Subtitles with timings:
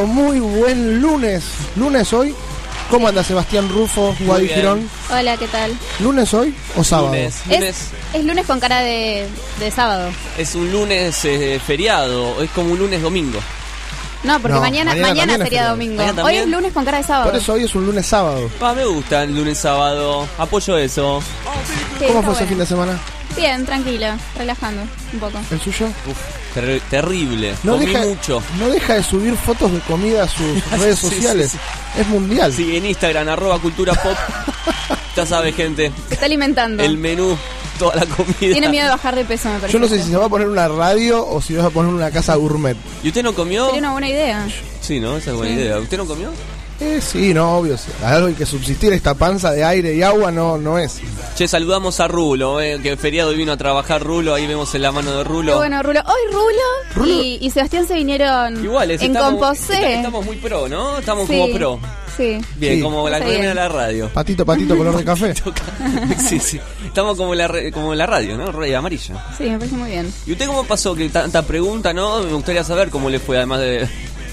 [0.00, 1.44] pero muy buen lunes.
[1.76, 2.34] Lunes hoy.
[2.90, 4.56] ¿Cómo anda Sebastián Rufo, Guadi bien.
[4.58, 4.90] Girón?
[5.10, 5.72] Hola, ¿qué tal?
[6.00, 7.08] ¿Lunes hoy o sábado?
[7.08, 7.76] Lunes, Es, lunes
[8.12, 9.26] es lunes con cara de,
[9.60, 10.10] de sábado.
[10.36, 13.38] es un lunes eh, feriado, es como un lunes domingo.
[14.24, 15.70] No, porque No, mañana, mañana mañana, también es sería feriado.
[15.70, 15.96] domingo.
[15.96, 16.42] Mañana Hoy también.
[16.44, 17.30] es lunes con cara de sábado.
[17.30, 18.50] Por eso hoy es un lunes sábado.
[18.60, 21.22] Pa, me gusta el lunes sábado, apoyo eso.
[21.98, 22.48] Sí, ¿Cómo está fue ese bueno.
[22.48, 22.98] fin de semana?
[23.36, 24.82] Bien, tranquilo, relajando
[25.12, 25.38] un poco.
[25.50, 25.86] ¿El suyo?
[26.06, 26.18] Uf,
[26.54, 28.42] ter- terrible, No comí deja, mucho.
[28.58, 31.50] no deja de subir fotos de comida a sus redes Sí, sociales.
[31.52, 31.58] sí.
[32.00, 32.52] Es mundial.
[32.52, 34.16] Sí, en Instagram, arroba cultura pop.
[35.16, 36.82] ya sabes, gente, Se está alimentando.
[36.82, 37.36] el menú,
[37.78, 38.34] toda la comida.
[38.38, 39.72] Tiene miedo de bajar de peso, me parece.
[39.72, 41.92] Yo no sé si se va a poner una radio o si vas a poner
[41.92, 42.76] una casa gourmet.
[43.02, 43.66] ¿Y usted no comió?
[43.66, 44.46] Sería una buena idea.
[44.80, 45.16] Sí, ¿no?
[45.16, 45.60] Esa es buena Sí.
[45.60, 45.78] idea.
[45.78, 46.30] ¿Usted no comió?
[46.82, 47.76] Eh, sí, no, obvio.
[47.78, 47.90] sí.
[48.04, 48.92] Algo hay que subsistir.
[48.92, 51.00] Esta panza de aire y agua no, no es.
[51.36, 54.82] Che, saludamos a Rulo, eh, que feriado y vino a trabajar Rulo, ahí vemos en
[54.82, 55.52] la mano de Rulo.
[55.52, 56.00] Qué bueno, Rulo.
[56.00, 56.62] Hoy Rulo,
[56.96, 57.22] Rulo.
[57.22, 59.74] Y, y Sebastián se vinieron Iguales, en estamos, Composé.
[59.74, 60.98] esta- estamos muy pro, ¿no?
[60.98, 61.80] Estamos Sí, como pro.
[62.16, 62.38] Sí.
[62.56, 62.82] Bien, Sí.
[62.82, 64.10] como la columna de la radio.
[64.12, 65.32] Patito, patito, color de café.
[66.28, 66.60] sí, sí.
[66.84, 68.52] Estamos como en la, re- como en la radio, ¿no?
[68.52, 69.14] Radio amarilla.
[69.38, 70.12] Sí, me parece muy bien.
[70.26, 70.94] ¿Y usted cómo pasó?
[70.94, 72.20] Que tanta pregunta, ¿no?
[72.22, 73.88] Me gustaría saber cómo le fue, además de,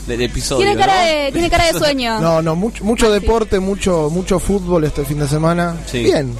[0.09, 0.65] de- de episodio.
[0.65, 1.07] Tiene cara, ¿no?
[1.07, 2.19] de, tiene cara de sueño.
[2.19, 5.75] No, no, mucho, mucho deporte, mucho, mucho fútbol este fin de semana.
[5.85, 6.03] Sí.
[6.03, 6.33] Bien.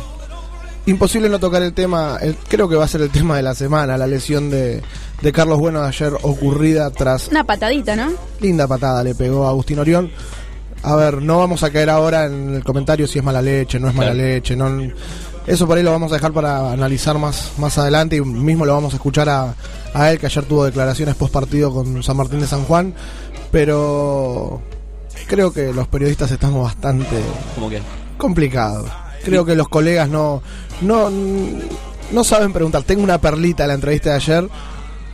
[0.85, 3.53] Imposible no tocar el tema, el- creo que va a ser el tema de la
[3.53, 4.81] semana, la lesión de,
[5.21, 8.11] de Carlos Bueno ayer ocurrida tras Una patadita, ¿no?
[8.39, 10.11] linda patada le pegó a Agustín Orión.
[10.81, 13.89] A ver, no vamos a caer ahora en el comentario si es mala leche, no
[13.89, 14.27] es mala Claro.
[14.29, 14.69] leche, no
[15.45, 18.73] eso por ahí lo vamos a dejar para analizar más, más adelante y mismo lo
[18.73, 19.55] vamos a escuchar a,
[19.93, 22.93] a él que ayer tuvo declaraciones post partido con San Martín de San Juan,
[23.52, 24.61] pero
[25.27, 27.15] creo que los periodistas estamos bastante
[27.55, 27.83] que.
[28.17, 28.89] complicados.
[29.23, 30.42] Creo que los colegas no,
[30.82, 32.83] no, no saben preguntar.
[32.83, 34.49] Tengo una perlita de la entrevista de ayer.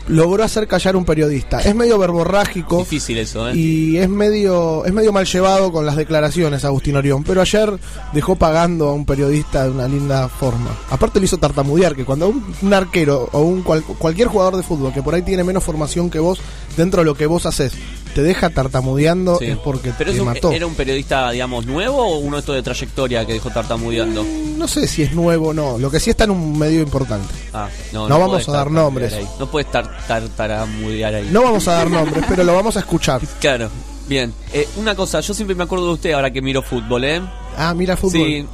[0.07, 1.59] Logró hacer callar un periodista.
[1.61, 3.55] Es medio verborrágico Difícil eso, ¿eh?
[3.55, 7.73] y es medio es medio mal llevado con las declaraciones Agustín Orión, pero ayer
[8.13, 10.69] dejó pagando a un periodista de una linda forma.
[10.91, 14.63] Aparte lo hizo tartamudear, que cuando un, un arquero o un cual- cualquier jugador de
[14.63, 16.39] fútbol que por ahí tiene menos formación que vos
[16.77, 17.73] dentro de lo que vos haces,
[18.13, 19.45] te deja tartamudeando Sí.
[19.45, 20.51] es porque Pero te es un- mató.
[20.51, 24.23] ¿Era un periodista, digamos, nuevo o uno de estos de trayectoria que dejó tartamudeando?
[24.57, 27.33] No sé si es nuevo o no, lo que sí está en un medio importante.
[27.53, 29.13] Ah, no, No vamos podés a dar nombres.
[29.39, 31.29] No puedes tar- tar- taramudear ahí.
[31.31, 33.21] No vamos a dar nombres, pero lo vamos a escuchar.
[33.39, 33.69] Claro,
[34.07, 34.33] bien.
[34.53, 37.21] Eh, una cosa, yo siempre me acuerdo de usted ahora que miro fútbol, ¿eh?
[37.57, 38.11] Ah, mira fútbol.
[38.21, 38.45] Sí.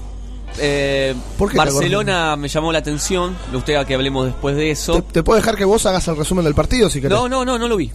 [0.59, 3.38] Eh, ¿Por qué te Barcelona me llamó la atención.
[3.52, 5.02] Me gustaría que hablemos después de Te, eso.
[5.02, 7.18] te puedo dejar que vos hagas el resumen del partido si querés.
[7.18, 7.90] No, no, no, no lo vi.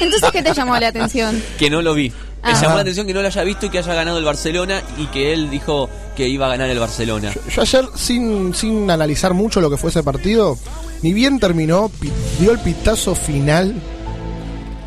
[0.00, 1.42] Entonces, ¿qué te llamó la atención?
[1.58, 2.12] Que no lo vi.
[2.42, 2.60] Me Ah.
[2.62, 5.06] llamó la atención que no lo haya visto y que haya ganado el Barcelona y
[5.08, 7.32] que él dijo que iba a ganar el Barcelona.
[7.54, 10.56] Yo ayer, sin, sin analizar mucho lo que fue ese partido,
[11.02, 13.74] ni bien terminó, pi- dio el pitazo final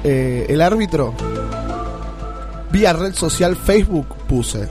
[0.03, 1.13] eh, el árbitro.
[2.71, 4.67] Vía red social Facebook puse.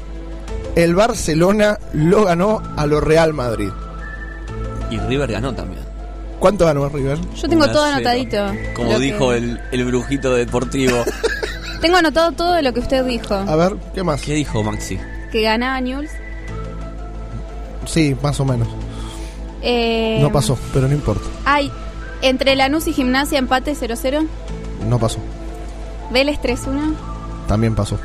[0.75, 3.71] El Barcelona lo ganó a lo Real Madrid.
[4.91, 5.83] Y River ganó también.
[6.41, 7.19] ¿Cuánto ganó River?
[7.37, 7.97] Yo tengo 1 todo a 0.
[7.97, 8.75] anotadito.
[8.75, 10.97] Como Lo dijo que- el, el brujito deportivo.
[11.83, 13.35] Tengo anotado todo lo que usted dijo.
[13.35, 14.23] A ver, ¿qué más?
[14.23, 14.99] ¿Qué dijo Maxi?
[15.31, 16.11] Que ganaba Newell's.
[17.87, 18.69] Sí, más o menos.
[19.63, 21.27] Eh, No pasó, pero no importa.
[21.45, 21.71] Hay
[22.23, 24.27] entre Lanús y Gimnasia empate 0-0.
[24.89, 25.19] No pasó.
[26.11, 26.95] Vélez 3-1.
[27.49, 27.99] También pasó.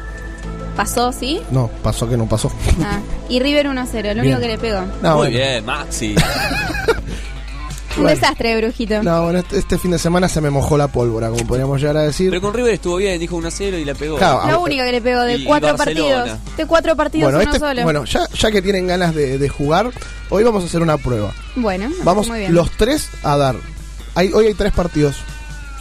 [0.76, 1.42] Pasó, ¿sí?
[1.52, 2.52] No, pasó que no pasó.
[2.84, 3.00] Ah.
[3.30, 4.20] Y River 1-0, lo Bien.
[4.20, 4.82] único que le pegó.
[5.02, 5.38] No, Muy bueno.
[5.38, 6.16] bien, Maxi.
[7.98, 8.20] Un Bueno.
[8.20, 9.02] desastre de brujito.
[9.02, 11.98] No, bueno, este, este fin de semana se me mojó la pólvora, como podríamos llegar
[11.98, 12.30] a decir.
[12.30, 14.18] Pero con River estuvo bien, dijo 1 a 0 y la pegó.
[14.18, 16.16] Claro, La única que le pegó de cuatro Barcelona.
[16.24, 16.58] partidos.
[16.58, 17.84] De cuatro partidos, Bueno, uno este, solo.
[17.84, 19.90] bueno ya, ya que tienen ganas de, de jugar,
[20.30, 21.34] hoy vamos a hacer una prueba.
[21.56, 22.54] Bueno, Vamos parece muy bien.
[22.54, 23.56] los tres a dar.
[24.14, 25.16] Hay, hoy hay tres partidos,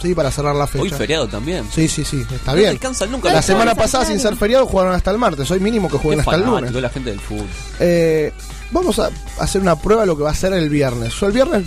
[0.01, 0.83] sí, para cerrar la fecha.
[0.83, 1.65] Hoy feriado también.
[1.71, 2.71] Sí, sí, sí, está No bien.
[2.71, 3.29] descansan nunca.
[3.29, 5.51] La No, semana pasada, sin ser feriado, jugaron hasta el martes.
[5.51, 6.71] Hoy mínimo que jueguen Qué hasta el lunes.
[6.73, 7.45] la gente del fútbol.
[7.79, 8.31] Eh,
[8.71, 11.13] vamos a hacer una prueba de lo que va a ser el viernes.
[11.19, 11.63] Yo el viernes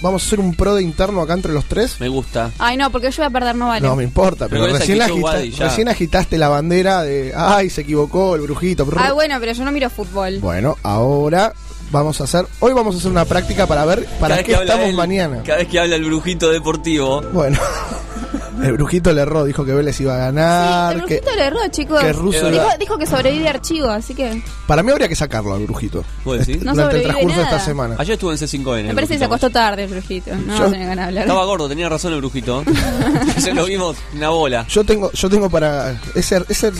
[0.00, 1.96] vamos a hacer un pro de interno acá entre los tres.
[2.00, 2.50] Me gusta.
[2.58, 3.86] Ay, no, porque yo voy a perder, no vale.
[3.86, 8.34] No me importa, pero, recién, agita- Wadi, recién agitaste la bandera de, ay, se equivocó
[8.36, 8.84] el brujito.
[8.86, 8.98] brr.
[9.00, 10.38] Ah, bueno, pero yo no miro fútbol.
[10.40, 11.52] Bueno, ahora
[11.90, 14.94] vamos a hacer, hoy vamos a hacer una práctica para ver para qué estamos él,
[14.94, 15.42] mañana.
[15.44, 17.22] Cada vez que habla el brujito deportivo.
[17.32, 17.58] Bueno,
[18.62, 20.92] el brujito le erró, dijo que Vélez iba a ganar.
[20.94, 22.00] Sí, el que, brujito le erró, chicos.
[22.00, 26.04] que Russo dijo, que sobrevive archivo, así que para mí habría que sacarlo al brujito.
[26.24, 26.62] ¿Vos decís?
[26.62, 27.96] No durante el transcurso de esta semana.
[27.98, 28.84] Ayer estuvo en C5N.
[28.84, 30.34] me parece que se acostó tarde el brujito.
[30.34, 31.22] No Yo- vamos a tener ganas de hablar.
[31.24, 32.64] Estaba gordo, tenía razón el brujito.
[33.36, 34.66] Ayer lo vimos una bola.
[34.68, 36.72] Yo tengo, yo tengo para ese, ese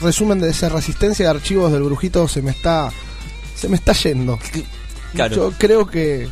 [0.00, 2.90] resumen de esa resistencia de archivos del brujito se me está,
[3.54, 4.38] se me está yendo.
[5.14, 5.34] Claro.
[5.34, 6.28] Yo creo que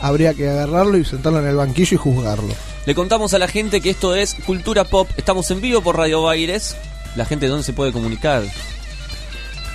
[0.00, 2.54] habría que agarrarlo y sentarlo en el banquillo y juzgarlo.
[2.86, 5.08] Le contamos a la gente que esto es Cultura Pop.
[5.16, 6.76] Estamos en vivo por Radio Baires.
[7.16, 8.44] La gente, ¿dónde se puede comunicar?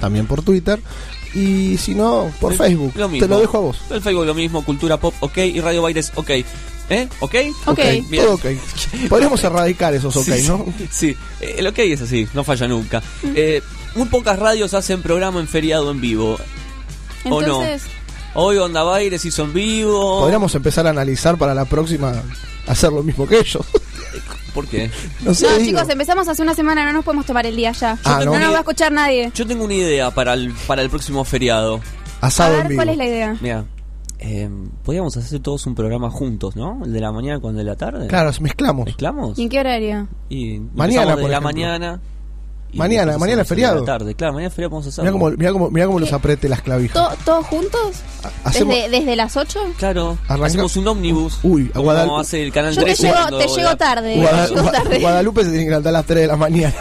[0.00, 0.80] también por Twitter.
[1.34, 2.92] Y si no, por El- Facebook.
[2.96, 3.26] lo mismo.
[3.26, 3.78] Te lo dejo a vos.
[3.90, 6.30] El Facebook lo mismo, Cultura Pop, ok, y Radio Baires, ok.
[6.88, 7.08] ¿Eh?
[7.20, 7.34] ¿Ok?
[7.66, 7.80] Ok.
[8.08, 8.24] bien.
[8.24, 8.46] Todo ok.
[9.08, 10.64] Podríamos erradicar esos ok, Sí, ¿no?
[10.78, 11.16] Sí, sí.
[11.40, 13.02] Eh, el ok es así, no falla nunca.
[13.34, 13.62] Eh,
[13.94, 16.38] muy pocas radios hacen programa en feriado en vivo.
[17.24, 17.62] ¿O no?
[17.62, 17.82] Entonces,
[18.34, 20.20] Hoy Onda Baires hizo en vivo.
[20.20, 22.22] Podríamos empezar a analizar para la próxima
[22.66, 23.64] hacer lo mismo que ellos.
[24.54, 24.90] ¿Por qué?
[25.22, 27.98] no sé, no, chicos, empezamos hace una semana, no nos podemos tomar el día ya.
[28.04, 28.38] Ah, no ¿no?
[28.38, 29.30] nos va a escuchar nadie.
[29.34, 31.80] Yo tengo una idea para el, para el próximo feriado.
[32.22, 32.78] A en ver, vivo.
[32.78, 33.36] ¿cuál es la idea?
[33.40, 33.64] Mira,
[34.18, 34.48] eh,
[34.84, 36.84] podríamos hacer todos un programa juntos, ¿no?
[36.84, 38.06] El de la mañana con el de la tarde.
[38.06, 38.86] Claro, mezclamos.
[38.86, 39.38] ¿Mezclamos?
[39.38, 40.08] ¿Y en qué horario?
[40.28, 41.40] Y Mañana, de por la ejemplo.
[41.42, 42.00] mañana.
[42.72, 43.84] y Mañana, mañana es feriado.
[43.84, 45.02] Tarde, claro, mañana es feriado vamos a hacer.
[45.04, 46.94] Mira cómo, mirá cómo, mirá cómo los apriete las clavijas.
[46.94, 48.02] ¿To- ¿Todos juntos?
[48.44, 49.60] Hacemos- ¿Desde, ¿Desde las 8?
[49.78, 51.38] Claro, Arranca- hacemos un ómnibus.
[51.42, 53.76] Uy, a como Guadal- hace el canal Yo te 13 llego, cuando te llego la-
[53.76, 54.16] tarde.
[54.16, 54.98] Guada- te llego Gua- tarde.
[55.00, 56.74] Guadalupe se tiene que levantar a las 3 de la mañana.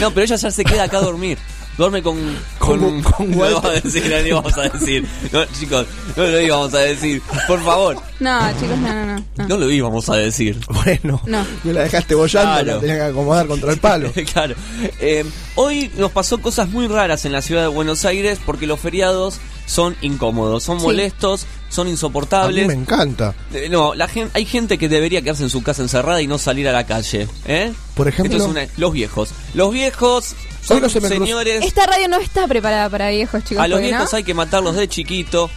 [0.00, 1.38] No, pero ella ya se queda acá a dormir.
[1.78, 2.18] Duerme con.
[2.58, 3.02] Con- Con.
[3.02, 5.06] con no vamos a decir, no íbamos a decir.
[5.32, 5.86] No, chicos,
[6.16, 7.22] no lo íbamos a decir.
[7.46, 9.24] Por favor, No, chicos, no, no, no.
[9.36, 9.48] no.
[9.48, 10.58] no lo íbamos a decir.
[10.68, 11.46] Bueno, No.
[11.64, 12.74] me la dejaste bollando, Claro.
[12.74, 14.12] la tenía que acomodar contra el palo.
[14.32, 14.54] claro.
[15.00, 15.24] Eh,
[15.54, 19.38] hoy nos pasó cosas muy raras en la ciudad de Buenos Aires porque los feriados
[19.70, 20.86] son incómodos, son Sí.
[20.86, 22.66] molestos, son A mí insoportables.
[22.66, 23.34] me encanta.
[23.54, 26.38] Eh, No, la gente, hay gente que debería quedarse en su casa encerrada y no
[26.38, 27.28] salir a la calle.
[27.46, 27.72] ¿eh?
[27.94, 29.30] Por ejemplo- Esto es una- los viejos.
[29.54, 31.64] Los viejos son no señores.
[31.64, 33.62] Esta radio no está preparada para viejos, chicos.
[33.62, 35.48] A los viejos hay que matarlos de chiquito.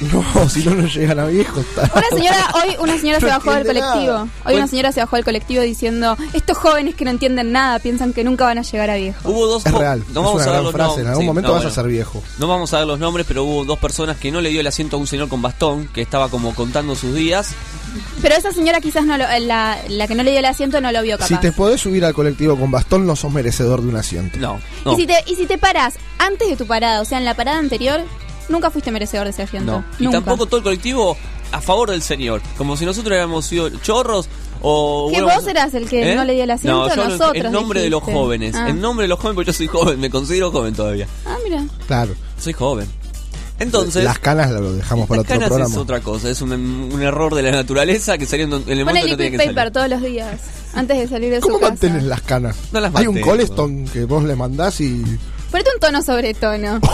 [0.12, 1.64] No, si no, no llegan a viejos.
[1.76, 4.12] Una señora, hoy una señora se bajó del colectivo.
[4.12, 4.22] nada.
[4.22, 4.58] Hoy Bueno.
[4.58, 8.22] una señora se bajó del colectivo diciendo, estos jóvenes que no entienden nada piensan que
[8.22, 9.20] nunca van a llegar a viejos.
[9.24, 11.00] Hubo dos Es real, No es vamos una a dar gran los frase.
[11.00, 11.72] En algún sí, momento no, vas bueno.
[11.72, 12.22] a ser viejo.
[12.38, 14.66] No vamos a dar los nombres, pero hubo dos personas que no le dio el
[14.68, 17.50] asiento a un señor con bastón que estaba como contando sus días.
[18.22, 20.92] Pero esa señora quizás no lo, la, la que no le dio el asiento no
[20.92, 21.28] lo vio capaz.
[21.28, 24.38] Si te podés subir al colectivo con bastón, no sos merecedor de un asiento.
[24.38, 24.92] No, no.
[24.92, 27.34] Y, si te, y si te paras antes de tu parada, o sea, en la
[27.34, 28.00] parada anterior,
[28.48, 29.72] nunca fuiste merecedor de ese asiento.
[29.72, 29.84] No.
[29.98, 30.18] Y Nunca.
[30.18, 31.16] tampoco todo el colectivo
[31.52, 32.42] a favor del señor.
[32.56, 34.28] Como si nosotros hubiéramos sido chorros
[34.60, 35.10] o...
[35.12, 36.88] ¿Que vos eras el que no le dio el asiento?
[36.88, 38.54] No, yo Nosotros en nombre de los jóvenes.
[38.54, 38.68] Ah.
[38.68, 41.06] En nombre de los jóvenes, porque yo soy joven, me considero joven todavía.
[41.26, 41.64] Ah, mira.
[41.86, 42.14] Claro.
[42.38, 42.88] Soy joven.
[43.58, 44.04] Entonces...
[44.04, 45.74] Las canas lo dejamos para otro canas programa.
[45.74, 48.76] es otra cosa, es un, un error de la naturaleza que salió en, el momento
[48.76, 49.72] el que no liquid que paper salir.
[49.72, 50.40] todos los días,
[50.74, 51.72] antes de salir de ¿Cómo su casa.
[51.72, 52.56] mantenés las canas?
[52.72, 53.20] No las Hay un.
[53.20, 55.02] Coleston que vos le mandás y.
[55.50, 56.78] Ponete un tono sobre tono.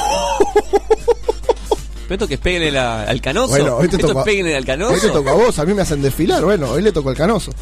[2.29, 3.49] Que es péguenle la- al canoso.
[3.51, 4.21] Bueno, hoy te esto tocó.
[4.21, 4.95] al canoso.
[4.95, 6.43] Hoy te tocó a vos, a mí me hacen desfilar.
[6.45, 7.53] Bueno, hoy le tocó el canoso.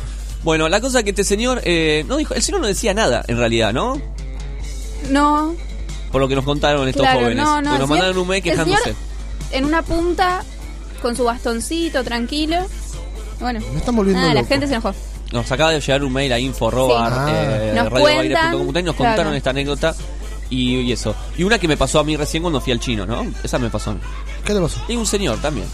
[0.44, 3.36] Bueno, la cosa que este señor eh, no dijo, el señor no decía nada en
[3.38, 4.00] realidad, ¿no?
[5.10, 5.54] No,
[6.10, 7.44] Por lo que nos contaron estos claro, jóvenes.
[7.44, 7.58] no, no.
[7.58, 8.82] El nos señor- mandaron un mail el quejándose.
[8.82, 8.96] señor
[9.52, 10.42] en una punta,
[11.02, 12.56] con su bastoncito, tranquilo.
[13.40, 14.94] Bueno, Me están volviendo nada, la gente se enojó.
[15.32, 17.32] Nos acaba de llegar un mail a info arroba, Sí.
[17.34, 19.34] eh, Nos radiobaires.com.ar y nos cuentan, contaron claro.
[19.34, 19.94] esta anécdota
[20.50, 21.14] y, y eso.
[21.36, 23.26] Y una que me pasó a mí recién cuando fui al chino, ¿no?
[23.42, 24.00] Esa me pasó a mí.
[24.44, 24.80] ¿Qué te pasó?
[24.88, 25.66] Y un señor también.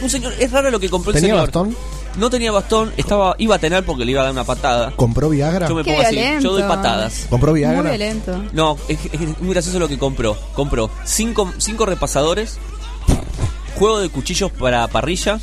[0.00, 1.46] Un señor, es raro lo que compró el ¿Tenía señor.
[1.46, 1.76] bastón?
[2.18, 4.90] No tenía bastón, estaba, iba a tener porque le iba a dar una patada.
[4.96, 5.68] ¿Compró Viagra?
[5.68, 6.42] Yo me Qué pongo así, violento.
[6.44, 7.26] yo doy patadas.
[7.28, 7.82] ¿Compró Muy Viagra?
[7.90, 8.42] violento.
[8.52, 10.36] No, es, es muy gracioso lo que compró.
[10.54, 12.58] Compró cinco, cinco repasadores,
[13.78, 15.38] juego de cuchillos para parrilla,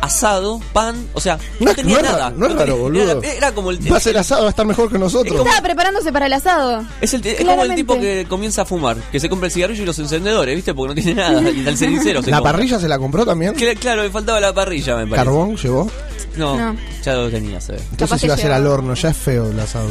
[0.00, 2.18] asado, pan, o sea, no, No tenía no es nada.
[2.30, 3.22] raro, no es raro, boludo.
[3.22, 5.38] Era, era como el, Va a ser asado, va a estar mejor que nosotros.
[5.38, 6.84] Estaba preparándose para el asado.
[7.00, 9.82] es, el, es como el tipo que comienza a fumar, que se compra el cigarrillo
[9.82, 10.74] y los encendedores, ¿viste?
[10.74, 11.50] Porque no tiene nada.
[11.50, 12.52] Y el cenicero se ¿La compra.
[12.52, 13.54] parrilla se la compró también?
[13.54, 15.16] Cla- Claro, me faltaba la parrilla, me parece.
[15.16, 15.90] ¿Carbón llevó?
[16.36, 16.76] No, No.
[17.04, 17.80] ya lo tenía, se ve.
[17.90, 19.88] Entonces iba a ser al horno, ya es feo el asado.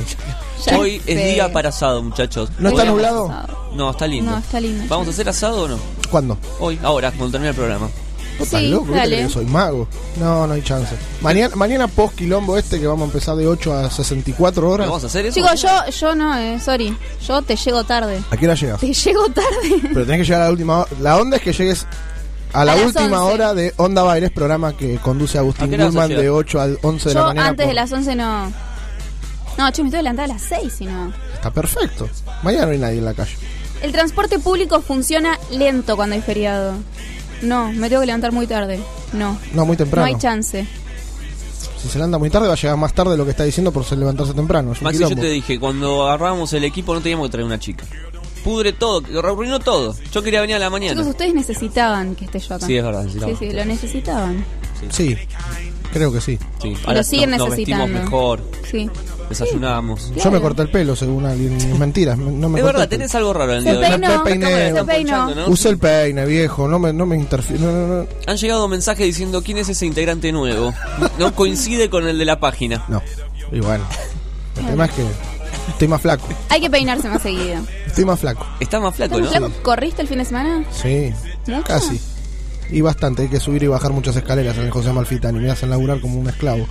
[0.66, 2.50] Ya Hoy es día para asado, muchachos.
[2.60, 3.32] ¿No está nublado?
[3.76, 4.32] No, está lindo.
[4.32, 4.84] No, está lindo.
[4.88, 5.78] ¿Vamos a hacer asado o no?
[6.10, 6.38] ¿Cuándo?
[6.60, 7.90] Hoy, ahora, cuando termine el programa.
[8.38, 8.86] ¿Vos estás Sí, loco?
[8.86, 9.16] ¿Viste dale.
[9.18, 9.88] que yo soy mago?
[10.18, 10.96] No, no hay chance.
[11.22, 14.88] Mañana, mañana post quilombo este que vamos a empezar de 8 a 64 horas.
[14.88, 15.36] ¿Vamos a hacer eso?
[15.36, 16.96] Chicos, yo, yo no, eh, sorry.
[17.28, 18.22] Yo te llego tarde.
[18.30, 18.80] ¿A qué hora llegas?
[18.80, 19.80] Te llego tarde.
[19.82, 20.90] Pero tenés que llegar a la última hora.
[21.02, 21.86] La onda es que llegues
[22.54, 23.34] a la A última 11.
[23.34, 27.16] hora de Onda Bailes, programa que conduce ¿A Agustín Guzmán de 8 a 11 de
[27.16, 27.48] la mañana.
[27.50, 28.54] antes por- de las 11 no.
[29.58, 31.12] No, che, me estoy levantada a las 6, si no.
[31.34, 32.08] Está perfecto.
[32.44, 33.36] Mañana no hay nadie en la calle.
[33.82, 36.74] El transporte público funciona lento cuando hay feriado.
[37.42, 38.80] No, me tengo que levantar muy tarde.
[39.14, 39.38] No.
[39.54, 40.08] No, muy temprano.
[40.08, 40.68] No hay chance.
[41.82, 43.72] si se levanta muy tarde, va a llegar más tarde de lo que está diciendo
[43.72, 44.72] por levantarse temprano.
[44.74, 45.22] Es un Maxi, yo quilombo.
[45.24, 47.86] te dije, cuando agarramos el equipo no teníamos que traer una chica.
[48.44, 49.96] Pudre todo, que arruinó todo.
[50.12, 50.94] Yo quería venir a la mañana.
[50.94, 52.66] Chicos, ustedes necesitaban que esté yo acá.
[52.66, 53.40] Sí, es verdad, Sí, necesitamos.
[53.40, 54.46] sí, lo necesitaban.
[54.92, 55.18] Sí.
[55.92, 56.38] Creo que sí.
[56.62, 56.76] Sí.
[56.88, 57.84] lo siguen nos, nos necesitando.
[57.86, 58.90] vestimos mejor, Sí.
[59.30, 60.12] Desayunamos.
[60.16, 61.56] Yo me corté el pelo, según alguien.
[61.58, 64.40] Es mentira, no me Es verdad, tenés algo raro en el día de hoy.
[64.74, 65.46] Me peiné.
[65.48, 67.64] Usé el peine, viejo, no me, no me interfiere.
[67.64, 68.08] No, no, no.
[68.26, 70.74] Han llegado mensajes diciendo quién es ese integrante nuevo.
[71.20, 72.84] No coincide con el de la página.
[72.88, 73.02] No.
[73.52, 73.84] Y bueno.
[74.58, 75.04] El tema es que
[75.70, 76.28] estoy más flaco.
[76.50, 77.62] Hay que peinarse más seguido.
[77.86, 78.46] Estoy más flaco.
[78.60, 79.48] Está más flaco, ¿Estás ¿no?
[79.48, 79.64] flaco?
[79.64, 80.64] ¿Corriste el fin de semana?
[80.72, 81.14] Sí.
[81.48, 81.64] ¿Mucho?
[81.64, 82.00] Casi.
[82.70, 85.40] Y bastante, hay que subir y bajar muchas escaleras en el José Malfitani.
[85.40, 86.68] Me hacen laburar como un esclavo.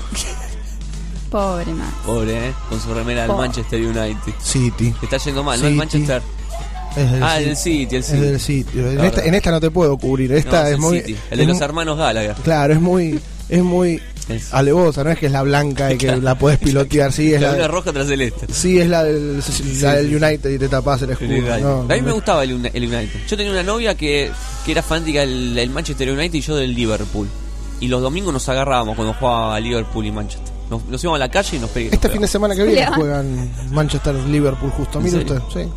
[1.37, 1.93] Pobre más.
[2.05, 2.53] Pobre, ¿eh?
[2.69, 3.49] Con su remera del Pobre.
[3.49, 4.33] Manchester United.
[4.43, 4.95] City.
[5.01, 5.67] Te está yendo mal, ¿no?
[5.67, 5.79] El City.
[5.79, 6.23] Manchester.
[6.97, 7.51] Es del Ah, City.
[7.51, 8.21] el City, el Es City.
[8.21, 8.79] del City.
[8.79, 9.27] En esta, verdad.
[9.27, 10.33] en esta no te puedo cubrir.
[10.33, 11.01] Esta No, es, el muy.
[11.01, 11.17] City.
[11.31, 12.35] El de es los hermanos Gallagher.
[12.43, 13.21] Claro, es muy.
[13.49, 17.13] Es muy Es- alevosa, no es que es la blanca y que la puedes pilotear.
[17.13, 18.47] Sí, es La la, roja tras celeste.
[18.53, 19.41] sí, es la del,
[19.83, 21.29] la del United y te tapas el escudo.
[21.61, 23.21] No, a mí me gustaba el, Uni- el United.
[23.29, 24.33] Yo tenía una novia que,
[24.65, 27.29] que era fanática del, del Manchester United y yo del Liverpool.
[27.79, 30.56] Y los domingos nos agarrábamos cuando jugaba Liverpool y Manchester.
[30.71, 31.95] Nos, nos íbamos a la calle y nos pegamos.
[31.95, 34.99] Este fin de semana que viene juegan Manchester-Liverpool justo.
[34.99, 35.69] ¿En Mire usted, sí.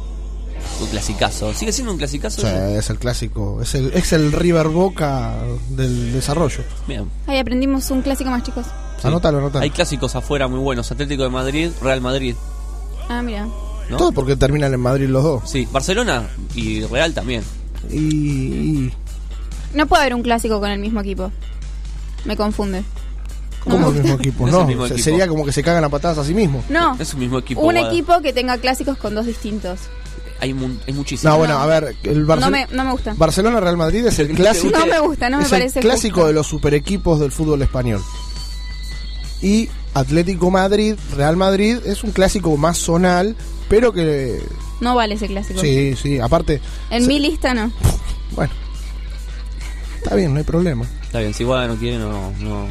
[0.81, 1.53] Un clasicazo.
[1.53, 2.41] ¿Sigue siendo un clasicazo?
[2.41, 3.61] Sí, es el clásico.
[3.61, 5.35] Es el, es el River Boca
[5.69, 6.63] del desarrollo.
[6.87, 7.05] Bien.
[7.27, 8.65] Ahí aprendimos un clásico más, chicos.
[9.01, 9.07] Sí.
[9.07, 9.63] Anótalo, anótalo.
[9.63, 10.91] Hay clásicos afuera muy buenos.
[10.91, 12.35] Atlético de Madrid, Real Madrid.
[13.07, 13.47] Ah, mira.
[13.89, 13.97] ¿no?
[13.97, 15.49] Todo porque terminan en Madrid los dos.
[15.49, 17.43] Sí, Barcelona y Real también.
[17.91, 18.91] Y-
[19.73, 21.31] No puede haber un clásico con el mismo equipo.
[22.25, 22.83] Me confunde.
[23.63, 23.89] ¿Cómo No.
[23.89, 24.47] el mismo equipo?
[24.47, 25.01] No mismo equipo.
[25.03, 26.65] sería como que se cagan a patadas a sí mismos.
[26.69, 26.95] No.
[26.99, 27.61] Es un mismo equipo.
[27.61, 27.87] un Guada.
[27.89, 29.79] equipo que tenga clásicos con dos distintos.
[30.41, 31.33] Hay, mu- hay muchísimos.
[31.33, 31.59] No, bueno, No.
[31.59, 33.13] a ver, el No Barce- me, no me gusta.
[33.17, 34.77] Barcelona-Real Madrid es el clásico.
[34.79, 36.27] No me gusta, no me es parece el clásico justo.
[36.27, 38.01] de los super equipos del fútbol español.
[39.41, 43.35] Y Atlético Madrid, Real Madrid es un clásico más zonal,
[43.69, 44.41] pero que
[44.81, 45.59] No vale ese clásico.
[45.59, 47.71] sí, sí, aparte, En mi lista no.
[48.31, 48.53] bueno.
[49.97, 50.85] Está bien, no hay problema.
[51.03, 52.65] Está bien, si Guada no quiere, no, no,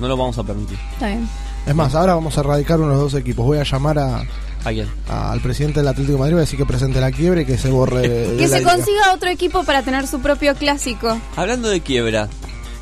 [0.00, 0.78] no lo vamos a permitir.
[0.94, 1.28] Está bien.
[1.66, 3.44] Es más, ahora vamos a erradicar uno de los dos equipos.
[3.46, 4.18] Voy a llamar a,
[4.64, 4.88] ¿A quién?
[5.08, 7.44] a- al presidente del Atlético de Madrid, voy a decir que presente la quiebra y
[7.44, 8.08] que se borre.
[8.08, 8.74] de Que la se liga.
[8.74, 11.18] consiga otro equipo para tener su propio clásico.
[11.36, 12.28] Hablando de quiebra,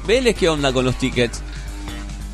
[0.07, 1.41] Vélez, ¿qué onda con los tickets?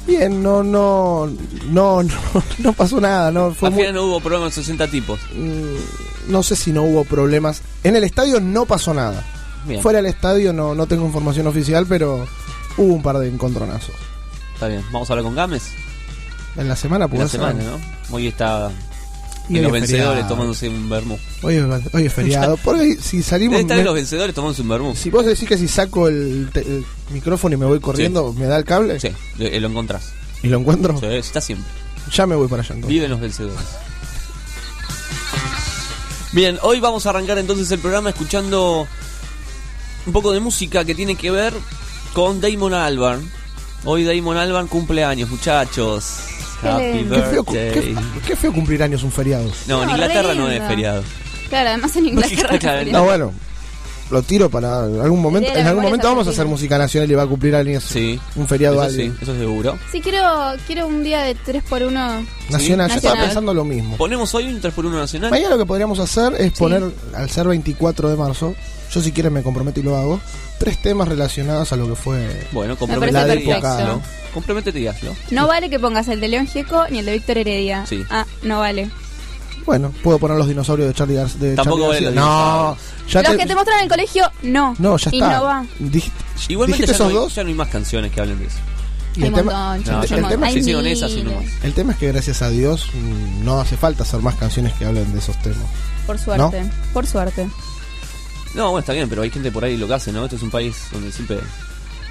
[0.06, 1.26] Bien, no, no,
[1.70, 2.10] no, no,
[2.58, 5.18] no pasó nada, no fue Al muy- final no hubo problema con 60 tipos.
[5.34, 7.62] Mm, no sé si no hubo problemas.
[7.82, 9.24] En el estadio no pasó nada.
[9.66, 12.26] Bien, Fuera del estadio no, no tengo información oficial, pero
[12.76, 13.94] hubo un par de encontronazos.
[14.66, 14.85] Está bien.
[14.92, 15.62] Vamos a hablar con Gámez
[16.56, 17.23] En la semana, en pues.
[17.23, 17.80] la semana, ¿no?
[18.14, 18.71] Hoy está
[19.49, 20.28] Y en los es vencedores feriado.
[20.28, 21.18] tomándose un vermú.
[21.42, 22.56] Hoy, es- hoy es feriado.
[22.59, 23.52] Por ahí, si salimos.
[23.52, 24.94] Debe estar me- en los vencedores tomándose un vermú.
[24.97, 28.47] si vos decís que si saco el, te- el micrófono y me voy corriendo, me
[28.47, 30.12] da el cable Sí, lo, lo encontrás.
[30.42, 31.66] y lo encuentro, Sí, está siempre.
[32.12, 32.75] ya me voy para allá.
[32.75, 32.88] entonces.
[32.88, 33.59] Vive en los vencedores.
[36.33, 38.88] Bien, hoy vamos a arrancar entonces el programa escuchando
[40.06, 41.54] un poco de música que tiene que ver
[42.12, 43.30] con Damon Albarn.
[43.86, 46.20] Hoy Damon Albarn cumple años, muchachos.
[46.60, 47.16] Qué Happy lindo.
[47.16, 47.94] Qué feo, qué,
[48.26, 49.50] qué feo cumplir años un feriado.
[49.66, 51.02] No, en Inglaterra no es feriado.
[51.50, 52.80] Claro, además en Inglaterra.
[52.80, 53.32] Es no, No, bueno,
[54.11, 55.50] lo tiro para algún momento.
[55.54, 57.84] En la algún momento vamos a hacer música nacional y va a cumplir años.
[57.84, 58.18] Sí.
[58.37, 59.18] Un feriado a Eso sí, alguien.
[59.23, 59.78] eso seguro.
[59.90, 60.23] Sí, quiero,
[60.66, 61.90] quiero un día de 3x1.
[61.90, 62.90] Nacional, yo Nacional.
[62.96, 63.96] estaba pensando lo mismo.
[63.96, 65.30] ¿Ponemos hoy un 3x1 nacional?
[65.30, 66.84] Mañana lo que podríamos hacer es poner,
[67.14, 68.54] al ser 24 de marzo,
[68.92, 70.20] yo si quieres me comprometo y lo hago,
[70.58, 72.46] tres temas relacionados a lo que fue...
[72.52, 73.66] Bueno, y perfecto.
[73.66, 74.02] hazlo.
[74.32, 75.14] Comprométete y hazlo.
[75.30, 77.87] No vale que pongas el de León Gieco ni el de Víctor Heredia.
[77.87, 78.02] Sí.
[78.11, 78.90] Ah, no vale.
[79.66, 82.11] Bueno, puedo poner los dinosaurios de Charlie, Gar- de Tampoco Charlie García.
[82.11, 82.76] los No,
[83.09, 84.75] ya Los te- que te mostraron en el colegio, no.
[84.78, 85.37] No, ya y está.
[85.38, 85.66] no va.
[85.78, 88.38] Dijiste, Igualmente dijiste ya no, esos hay, dos ya no hay más canciones que hablen
[88.38, 88.59] de eso.
[89.16, 89.80] el tema, No, el
[91.62, 95.11] el es que gracias a Dios mm, no hace falta hacer más canciones que hablen
[95.12, 95.59] de esos temas.
[96.06, 97.49] Por suerte, por suerte.
[98.54, 100.25] No, bueno, está bien, pero hay gente por ahí lo que hace, ¿no?
[100.25, 101.38] Este es un país donde siempre...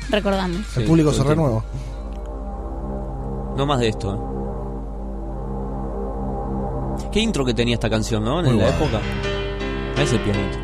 [0.09, 0.57] Recordamos.
[0.75, 1.63] El Sí, público se renueva.
[3.55, 4.42] No más de esto, ¿eh?
[7.11, 8.39] Qué intro que tenía esta canción, ¿no?
[8.39, 8.77] En Muy la bueno.
[8.85, 8.99] época.
[10.01, 10.57] Ese pianito.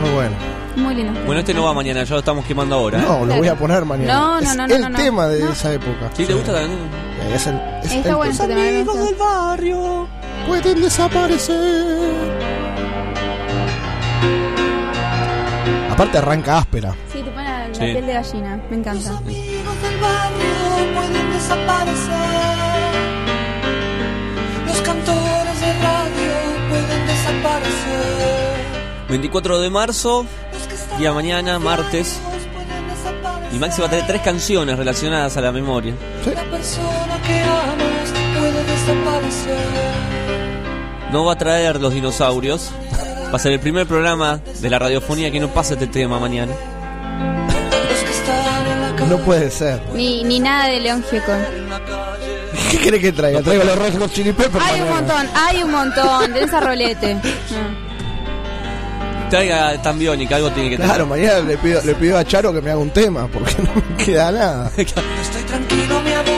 [0.00, 0.36] Muy bueno.
[0.76, 1.20] Muy lindo.
[1.24, 3.02] Bueno, este no va mañana, ya lo estamos quemando ahora, ¿eh?
[3.06, 4.12] No, lo voy a poner mañana.
[4.12, 4.98] No, no, es no, no, el no, no.
[4.98, 5.52] tema de No.
[5.52, 6.10] esa época.
[6.12, 6.78] ¿Sí te gusta también?
[7.32, 9.02] Es el, es Está el- bueno Los este tema, me gusta.
[9.04, 10.08] del barrio
[10.46, 12.10] pueden desaparecer.
[15.90, 16.94] Aparte arranca áspera.
[17.10, 17.80] Sí, te pone la, la Sí.
[17.80, 18.60] piel de gallina.
[18.68, 19.16] Me encanta.
[19.16, 22.55] amigos del barrio pueden desaparecer.
[24.86, 26.32] Cantores de radio
[26.68, 28.56] pueden desaparecer.
[29.08, 32.20] 24 de marzo Los que están y a mañana, martes.
[33.52, 35.92] Y Maxi va a tener tres canciones relacionadas a la memoria.
[36.32, 39.58] La persona que amas puede desaparecer.
[41.10, 42.70] No va a traer los dinosaurios.
[43.26, 46.52] Va a ser el primer programa de la radiofonía que no pasa este tema mañana.
[49.08, 49.82] No puede ser.
[49.94, 51.32] Ni, ni nada de León Gieco.
[52.70, 53.42] ¿Qué crees que traiga?
[53.42, 54.64] Traigo los Red Hot Chili Peppers.
[54.64, 56.32] Hay un montón, hay un montón.
[56.32, 57.16] De esa rolete.
[59.30, 60.88] Traiga Tambiónica, algo tiene que tener.
[60.88, 63.70] Claro, mañana le pido, le pido a Charo que me haga un tema, porque no
[63.74, 64.70] me queda nada.
[64.76, 66.36] Estoy tranquilo, mi amor,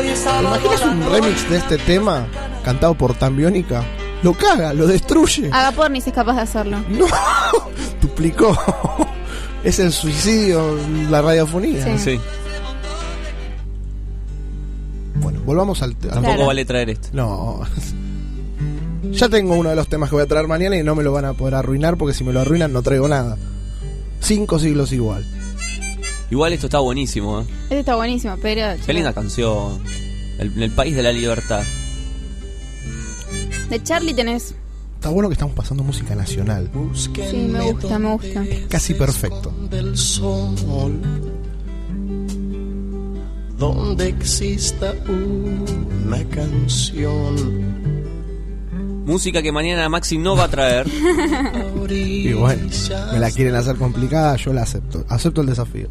[0.00, 2.26] ¿Te imaginas un remix de este tema
[2.64, 3.82] cantado por Tambiónica?
[4.22, 5.50] Lo caga, lo destruye.
[5.52, 6.78] Agapornis es capaz de hacerlo.
[6.88, 7.06] No,
[8.00, 8.56] duplicó.
[9.64, 10.76] Es el suicidio,
[11.10, 11.84] la radiofonía.
[11.84, 11.98] Sí.
[11.98, 12.20] Sí,
[15.50, 16.46] volvamos al, tampoco Claro.
[16.46, 17.08] vale traer este.
[17.12, 17.60] No.
[19.12, 21.10] Ya tengo uno de los temas que voy a traer mañana y no me lo
[21.10, 23.36] van a poder arruinar porque si me lo arruinan no traigo nada.
[24.20, 25.24] Cinco siglos igual.
[26.30, 27.44] Igual esto está buenísimo, ¿eh?
[27.64, 28.62] Este está buenísimo, pero.
[28.86, 29.80] Qué linda canción.
[30.38, 31.62] El, el país de la libertad.
[33.68, 34.54] De Charlie tenés.
[34.96, 36.70] Está bueno que estamos pasando música nacional.
[36.94, 37.10] Sí,
[37.50, 38.44] me gusta, me gusta.
[38.68, 39.52] Casi perfecto.
[39.70, 40.54] del sol
[43.60, 47.60] donde exista una canción
[49.04, 50.86] Música que mañana Maxi no va a traer.
[51.90, 52.68] Y bueno,
[53.12, 55.04] me la quieren hacer complicada, yo la acepto.
[55.08, 55.88] Acepto el desafío.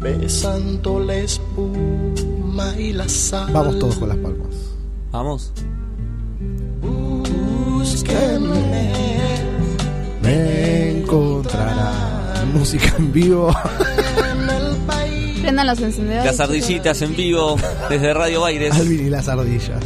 [0.00, 4.48] besando la espuma y la sal Vamos todos con las palmas.
[5.12, 5.52] Vamos.
[7.70, 8.42] Búsqueme
[10.20, 13.54] Me encontrará música en vivo.
[15.46, 16.24] Prendan los encendedores.
[16.24, 17.56] Las ardillitas en vivo
[17.88, 18.74] desde Radio Baires.
[18.74, 19.80] Alvin y las ardillas.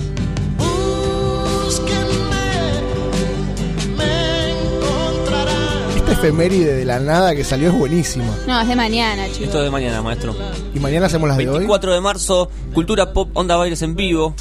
[5.97, 8.35] Esta efeméride de la nada que salió es buenísima.
[8.47, 9.43] No, es de mañana, chicos.
[9.43, 10.35] Esto es de mañana, maestro.
[10.75, 11.59] Y mañana hacemos las de hoy.
[11.59, 14.35] 24 de marzo, Cultura Pop Onda Baires en vivo.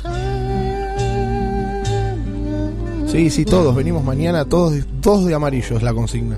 [3.12, 3.75] Sí, sí, todos.
[3.75, 6.38] Venimos mañana, todos, todos de amarillo es la consigna.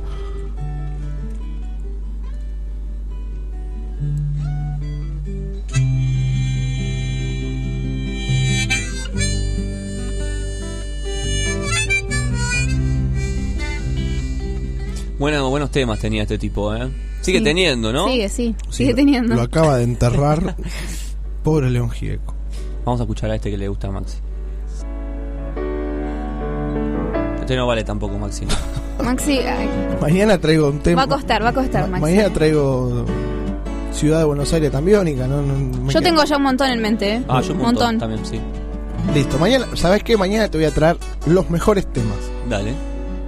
[15.72, 16.90] Buenos temas tenía este tipo, ¿eh?
[17.22, 17.44] Sigue Sí.
[17.44, 18.08] teniendo, ¿no?
[18.08, 18.56] Sigue, sí.
[18.70, 19.36] Sí, Sigue lo- teniendo.
[19.36, 20.56] Lo acaba de enterrar.
[21.44, 22.36] Pobre León Gieco.
[22.86, 24.18] Vamos a escuchar a este que le gusta a Maxi.
[27.40, 28.46] Este no vale tampoco, Maxi.
[29.04, 29.70] Maxi, ay,
[30.02, 31.06] Mañana traigo un tema.
[31.06, 32.02] va a costar, va a costar, Ma- Maxi.
[32.16, 33.06] mañana traigo
[33.94, 35.42] Ciudad de Buenos Aires tambiónica, ¿no?
[35.88, 37.24] Yo queda- tengo ya un montón en mente, ¿eh?
[37.28, 38.40] Ah, yo un montón, también, sí.
[39.16, 40.16] Listo, mañana, ¿sabes qué?
[40.18, 42.18] Mañana te voy a traer los mejores temas.
[42.50, 42.74] Dale.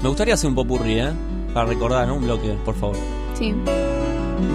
[0.01, 1.09] Me gustaría hacer un popurrí, ¿eh?
[1.53, 2.15] Para recordar, ¿no?
[2.15, 2.95] Un bloque, por favor.
[3.37, 3.53] Sí.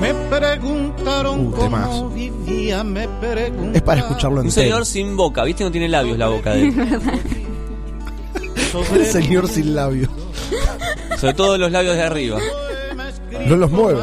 [0.01, 4.63] me preguntaron Uh, cómo vivía me preguntaron Es para escucharlo Un entero.
[4.63, 5.65] señor sin boca, ¿viste?
[5.65, 6.75] No tiene labios la boca de él.
[8.95, 10.09] El señor sin labio.
[11.19, 12.39] Sobre todo los labios de arriba.
[13.47, 14.01] No los mueve.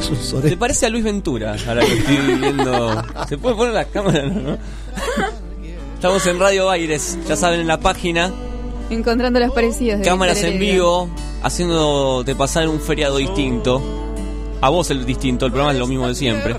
[0.00, 1.56] Es un ¿Te parece a Luis Ventura?
[1.66, 3.02] Ahora que estoy viendo.
[3.28, 4.22] ¿Se puede poner la cámara?
[4.26, 4.58] No, no?
[5.94, 8.32] Estamos en Radio Baires, ya saben, en la página.
[8.92, 10.00] Encontrando los parecidos.
[10.00, 10.72] de Cámaras Víctor en Heredia.
[10.74, 11.08] vivo,
[11.42, 13.80] haciéndote pasar un feriado distinto.
[14.60, 16.54] A vos el distinto, el programa es lo mismo de siempre.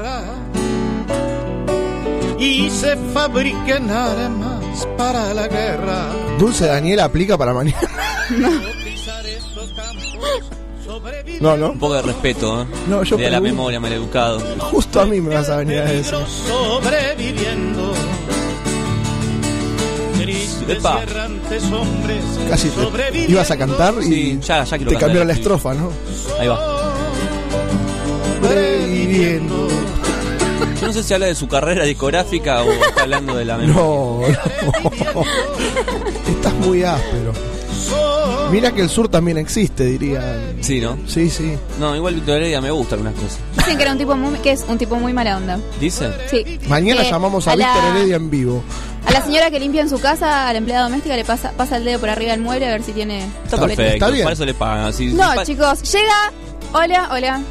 [2.39, 7.79] y se fabriquen armas para la guerra Dulce Daniel aplica para mañana.
[11.39, 11.71] No, no.
[11.71, 12.65] Un poco de respeto, ¿eh?
[12.87, 14.39] No, yo de la memoria, maleducado.
[14.59, 18.02] Justo a mí me vas a venir a sobreviviendo tristes
[20.67, 21.01] Epa.
[22.49, 25.73] Casi te ibas a cantar y Sí, ya, ya quiero te cantar, cambiaron la estrofa,
[25.73, 25.89] ¿no?
[26.39, 26.59] Ahí va.
[30.79, 34.39] Yo no sé si habla de su carrera discográfica o está hablando de la memoria.
[34.63, 35.23] No, no.
[36.29, 37.31] Estás muy áspero.
[38.51, 40.39] Mira que el sur también existe, diría.
[40.61, 40.97] Sí, ¿no?
[41.07, 41.53] Sí, sí.
[41.79, 43.39] No, igual Víctor Heredia me gusta algunas cosas.
[43.57, 45.59] Dicen que era un tipo muy, que es un tipo muy mala onda.
[45.79, 46.11] ¿Dice?
[46.29, 46.59] Sí.
[46.67, 48.63] Mañana Que llamamos a, la- Víctor Heredia en vivo.
[49.05, 51.77] A la señora que limpia en su casa, a la empleada doméstica, le pasa, pasa
[51.77, 53.19] el dedo por arriba del mueble a ver si tiene.
[53.43, 54.23] Está Está- perfecto, está bien.
[54.23, 54.93] para eso le pagan.
[54.93, 56.31] Si- No, si pa- chicos, llega.
[56.73, 57.41] Hola, hola.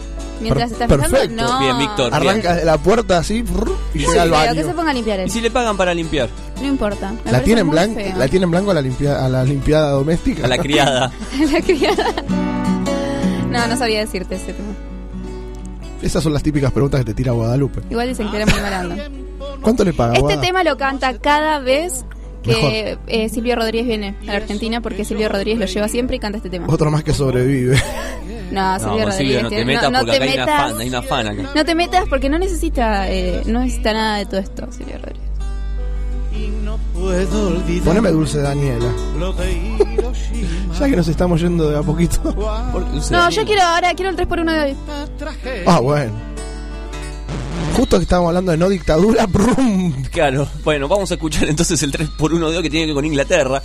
[0.41, 1.43] Mientras Per- está fijando, perfecto.
[1.43, 1.59] no.
[1.61, 2.13] Bien, Víctor.
[2.15, 5.27] Arranca de la puerta así brr, y llega al que se ponga a limpiar él.
[5.29, 6.29] ¿Y si le pagan para limpiar?
[6.61, 7.11] No importa.
[7.13, 8.17] me ¿La parece tiene, en muy blanco, feo.
[8.17, 10.45] ¿La tiene en blanco a la, limpia- a la limpiada doméstica?
[10.45, 11.13] A la criada.
[11.53, 12.05] La criada.
[13.51, 14.73] No, no sabía decirte ese tema.
[16.01, 17.83] Esas son las típicas preguntas que te tira Guadalupe.
[17.91, 19.09] Igual dicen que era muy mala onda.
[19.63, 20.15] ¿Cuánto le paga?
[20.15, 22.05] Este tema lo canta cada vez
[22.43, 26.19] que eh, Silvio Rodríguez viene a la Argentina porque Silvio Rodríguez lo lleva siempre y
[26.19, 26.67] canta este tema.
[26.69, 27.81] Otro más que sobrevive.
[28.51, 29.43] No, No, Silvio Silvio, Rodríguez.
[29.45, 30.71] no te metas no, no porque te acá hay una metas.
[30.73, 31.51] fan, hay una fan acá.
[31.55, 35.23] No te metas porque no necesita, eh, no necesita nada de todo esto, Silvio Rodríguez.
[37.85, 38.91] Poneme dulce Daniela.
[40.79, 42.21] Ya que nos estamos yendo de a poquito.
[42.35, 44.77] Por- No, yo quiero ahora, quiero el 3x1 de hoy.
[45.67, 46.13] Ah, bueno.
[47.77, 50.05] Justo que estábamos hablando de no dictadura, brum.
[50.11, 53.05] Claro, bueno, vamos a escuchar entonces el 3x1 de hoy que tiene que ver con
[53.05, 53.63] Inglaterra.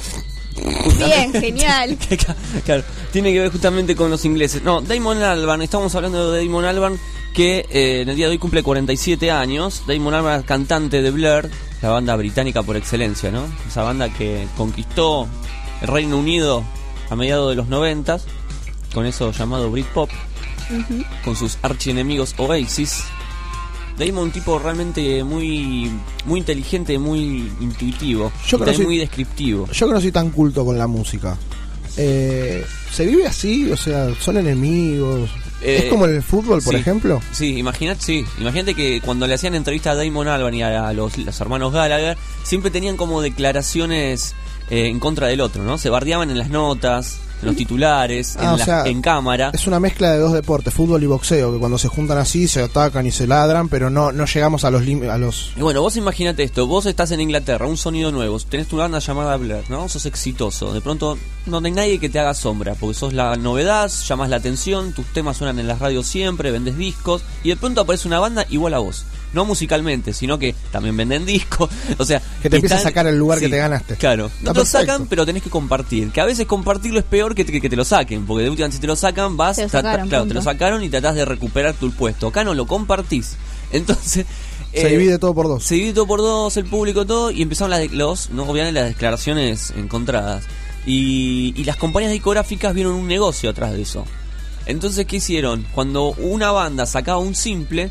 [0.98, 1.98] Bien, genial.
[2.66, 4.64] Claro, tiene que ver justamente con los ingleses.
[4.64, 7.00] No, Damon Albarn, estamos hablando de Damon Albarn
[7.34, 9.84] que eh, en el día de hoy cumple 47 años.
[9.88, 11.50] Damon Albarn, cantante de Blur,
[11.82, 13.44] la banda británica por excelencia, ¿no?
[13.68, 15.28] Esa banda que conquistó
[15.82, 16.64] el Reino Unido
[17.10, 18.20] a mediados de los 90
[18.94, 20.10] con eso llamado Britpop,
[21.24, 23.04] con sus archienemigos Oasis.
[23.98, 25.90] Damon un tipo realmente muy
[26.26, 29.68] muy inteligente, muy intuitivo, Yo y conocí- muy descriptivo.
[29.72, 31.38] Yo que no soy tan culto con la música.
[31.98, 33.72] Eh, ¿Se vive así?
[33.72, 35.30] O sea, ¿son enemigos?
[35.64, 36.80] Eh, ¿Es como en el fútbol, por sí.
[36.80, 37.20] ejemplo?
[37.32, 41.18] Sí, imagínate, sí, imagínate que cuando le hacían entrevista a Damon Albarn y a, los,
[41.18, 44.36] los hermanos Gallagher, siempre tenían como declaraciones
[44.70, 45.80] eh, en contra del otro, ¿no?
[45.80, 49.52] Se bardeaban en las notas, los titulares, Ah, en, la- sea, en cámara.
[49.54, 52.62] Es una mezcla de dos deportes, fútbol y boxeo, que cuando se juntan así se
[52.64, 55.96] atacan y se ladran, pero no, no llegamos a los a los Y bueno, vos
[55.98, 59.88] imagínate esto, vos estás en Inglaterra, un sonido nuevo, tenés tu banda llamada Blur, ¿no?
[59.90, 63.90] Sos exitoso, de pronto no hay nadie que te haga sombra, porque sos la novedad,
[64.08, 67.82] llamas la atención, tus temas suenan en las radios siempre, vendes discos, y de pronto
[67.82, 69.06] aparece una banda igual a vos.
[69.34, 72.22] No musicalmente, sino que también venden discos, o sea...
[72.42, 73.96] Que te empieza a sacar el lugar que te ganaste.
[73.96, 76.12] Claro, Está no te lo sacan, pero tenés que compartir.
[76.12, 78.72] Que a veces compartirlo es peor que, que, que te lo saquen, porque de última
[78.72, 81.26] si te lo sacan, vas, Te lo sacaron, claro, te lo sacaron y tratás de
[81.26, 82.28] recuperar tu puesto.
[82.28, 83.36] Acá no lo compartís.
[83.72, 84.26] Entonces...
[84.74, 85.64] se eh, divide todo por dos.
[85.64, 89.74] se dividió por dos el público todo y empezaron las, los, no, obviamente las declaraciones
[89.76, 90.46] encontradas.
[90.86, 94.06] Y, y las compañías discográficas vieron un negocio atrás de eso.
[94.68, 95.66] Entonces, ¿qué hicieron?
[95.74, 97.90] Cuando una banda sacaba un simple,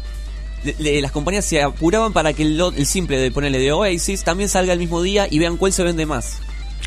[0.65, 3.73] le- le- las compañías se apuraban para que el, lo- el simple de ponerle de
[3.73, 6.39] Oasis también salga el mismo día y vean cuál se vende más.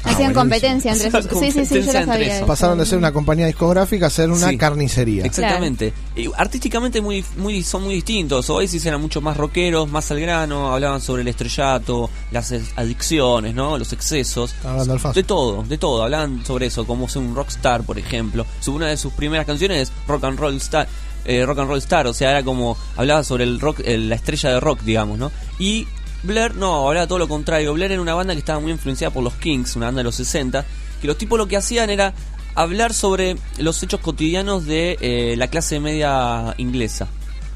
[0.02, 0.40] Ah, Hacían buenísimo.
[0.42, 1.40] competencia entre Hacían esos.
[1.40, 2.38] Sí, sí, sí, yo competencia sabía.
[2.38, 2.46] esa.
[2.46, 4.58] Pasaron de ser una compañía discográfica a ser una Sí.
[4.58, 5.26] carnicería.
[5.26, 5.92] Exactamente.
[6.16, 8.50] Y artísticamente muy, muy, son muy distintos.
[8.50, 13.78] Oasis eran mucho más rockeros, más al grano, hablaban sobre el estrellato, las adicciones, ¿no?
[13.78, 14.56] los excesos.
[14.64, 15.20] Hablando Alfonso.
[15.20, 16.04] De todo, de todo.
[16.04, 18.46] Hablaban sobre eso, como ser un rockstar, por ejemplo.
[18.62, 20.88] Su- Una de sus primeras canciones es Rock and Roll Star.
[21.26, 24.16] Eh, rock and Roll Star, o sea, era como hablaba sobre el rock, el- la
[24.16, 25.32] estrella de rock, digamos, ¿no?
[25.60, 25.88] Y
[26.24, 27.74] Blair no, hablaba todo lo contrario.
[27.74, 30.16] Blair era una banda que estaba muy influenciada por los Kings, una banda de los
[30.16, 30.66] 60,
[31.02, 32.14] que los tipos lo que hacían era
[32.56, 37.08] hablar sobre los hechos cotidianos de eh, la clase media inglesa.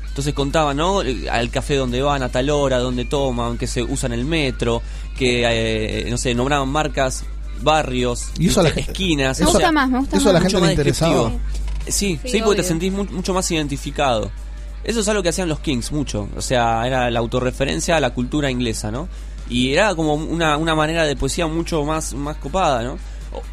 [0.07, 1.01] Entonces contaban, ¿no?
[1.01, 4.81] Eh, Al café donde van, a tal hora, donde toman, que se usan el metro,
[5.17, 5.43] que,
[6.05, 7.25] eh, no sé, nombraban marcas,
[7.61, 9.39] barrios, Y eso a la gente- esquinas.
[9.39, 10.43] Me o gusta sea, más, me gusta eso a la más.
[10.51, 11.31] gente le más interesaba.
[11.87, 14.31] Sí, sí, Sí, porque te sentís mu- mucho más identificado.
[14.83, 16.27] Eso es algo que hacían los Kings mucho.
[16.35, 19.07] O sea, era la autorreferencia a la cultura inglesa, ¿no?
[19.49, 22.97] Y era como una, una manera de poesía mucho más, más copada, ¿no?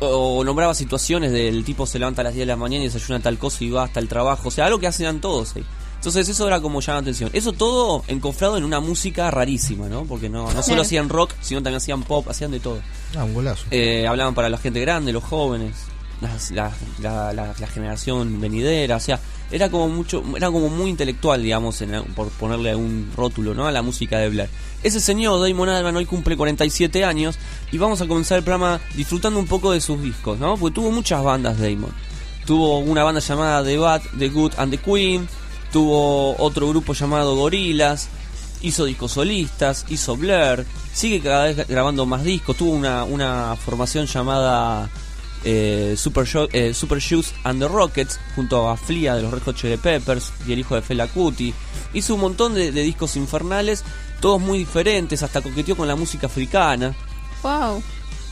[0.00, 0.06] O,
[0.38, 3.20] o nombraba situaciones del tipo se levanta a las 10 de la mañana y desayuna
[3.20, 4.48] tal cosa y va hasta el trabajo.
[4.48, 5.64] O sea, algo que hacían todos ahí.
[5.96, 7.30] Entonces eso era como llamaba la atención.
[7.32, 10.04] Eso todo encofrado en una música rarísima, ¿no?
[10.04, 12.80] Porque no, no solo hacían rock, sino también hacían pop, hacían de todo.
[13.16, 13.64] Ah, un golazo.
[13.70, 15.74] Eh, hablaban para la gente grande, los jóvenes,
[16.20, 19.18] la, la- la- generación venidera, o sea,
[19.50, 23.66] era como mucho, era como muy intelectual, digamos, en- por ponerle un rótulo, ¿no?
[23.66, 24.48] A la música de Blair.
[24.82, 27.38] Ese señor, Damon Albarn, hoy cumple 47 años
[27.72, 30.56] y vamos a comenzar el programa disfrutando un poco de sus discos, ¿no?
[30.56, 31.92] Porque tuvo muchas bandas Damon.
[32.46, 35.28] Tuvo una banda llamada The Bad, The Good and The Queen,
[35.72, 38.08] tuvo otro grupo llamado Gorillaz,
[38.62, 44.06] hizo discos solistas, hizo Blur, sigue cada vez grabando más discos, tuvo una, una formación
[44.06, 44.88] llamada
[45.44, 49.56] eh, Super, eh, Super Shoes and the Rockets junto a Flia de los Red Hot
[49.56, 51.54] Chili Peppers y el hijo de Fela Kuti.
[51.92, 53.84] Hizo un montón de, de discos infernales,
[54.20, 56.94] todos muy diferentes, hasta coqueteó con la música africana
[57.42, 57.82] Wow.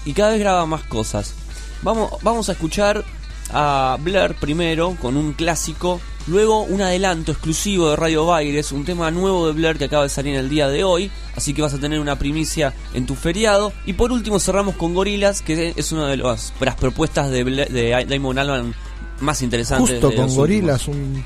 [0.05, 1.35] y cada vez graba más cosas.
[1.83, 3.05] Vamos, vamos a escuchar
[3.53, 9.11] a Blair primero con un clásico, luego un adelanto exclusivo de Radio Baires, un tema
[9.11, 11.75] nuevo de Blair que acaba de salir en el día de hoy, así que vas
[11.75, 13.73] a tener una primicia en tu feriado.
[13.87, 17.45] Y por último cerramos con Gorilas, que es una de las, de las propuestas de,
[17.47, 18.75] Blair- de Damon Albarn
[19.21, 19.91] más interesantes.
[19.91, 21.25] Justo de con Gorilas, un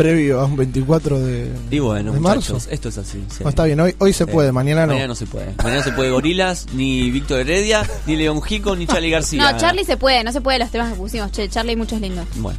[0.00, 1.52] previo a un 24 de.
[1.70, 2.56] Y bueno, de marzo.
[2.70, 3.22] esto es así.
[3.30, 3.42] sí.
[3.44, 4.30] No, está bien, hoy, hoy se Sí.
[4.30, 4.92] puede, mañana no.
[4.94, 5.52] Mañana no se puede.
[5.62, 9.52] Mañana se puede Gorilas, ni Víctor Heredia, ni León Gico, ni Charlie García.
[9.52, 11.30] No, Charlie se puede, no se puede los temas que pusimos.
[11.32, 12.26] Che, Charlie muchos lindos.
[12.36, 12.58] Bueno,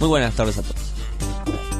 [0.00, 1.71] muy buenas tardes a todos.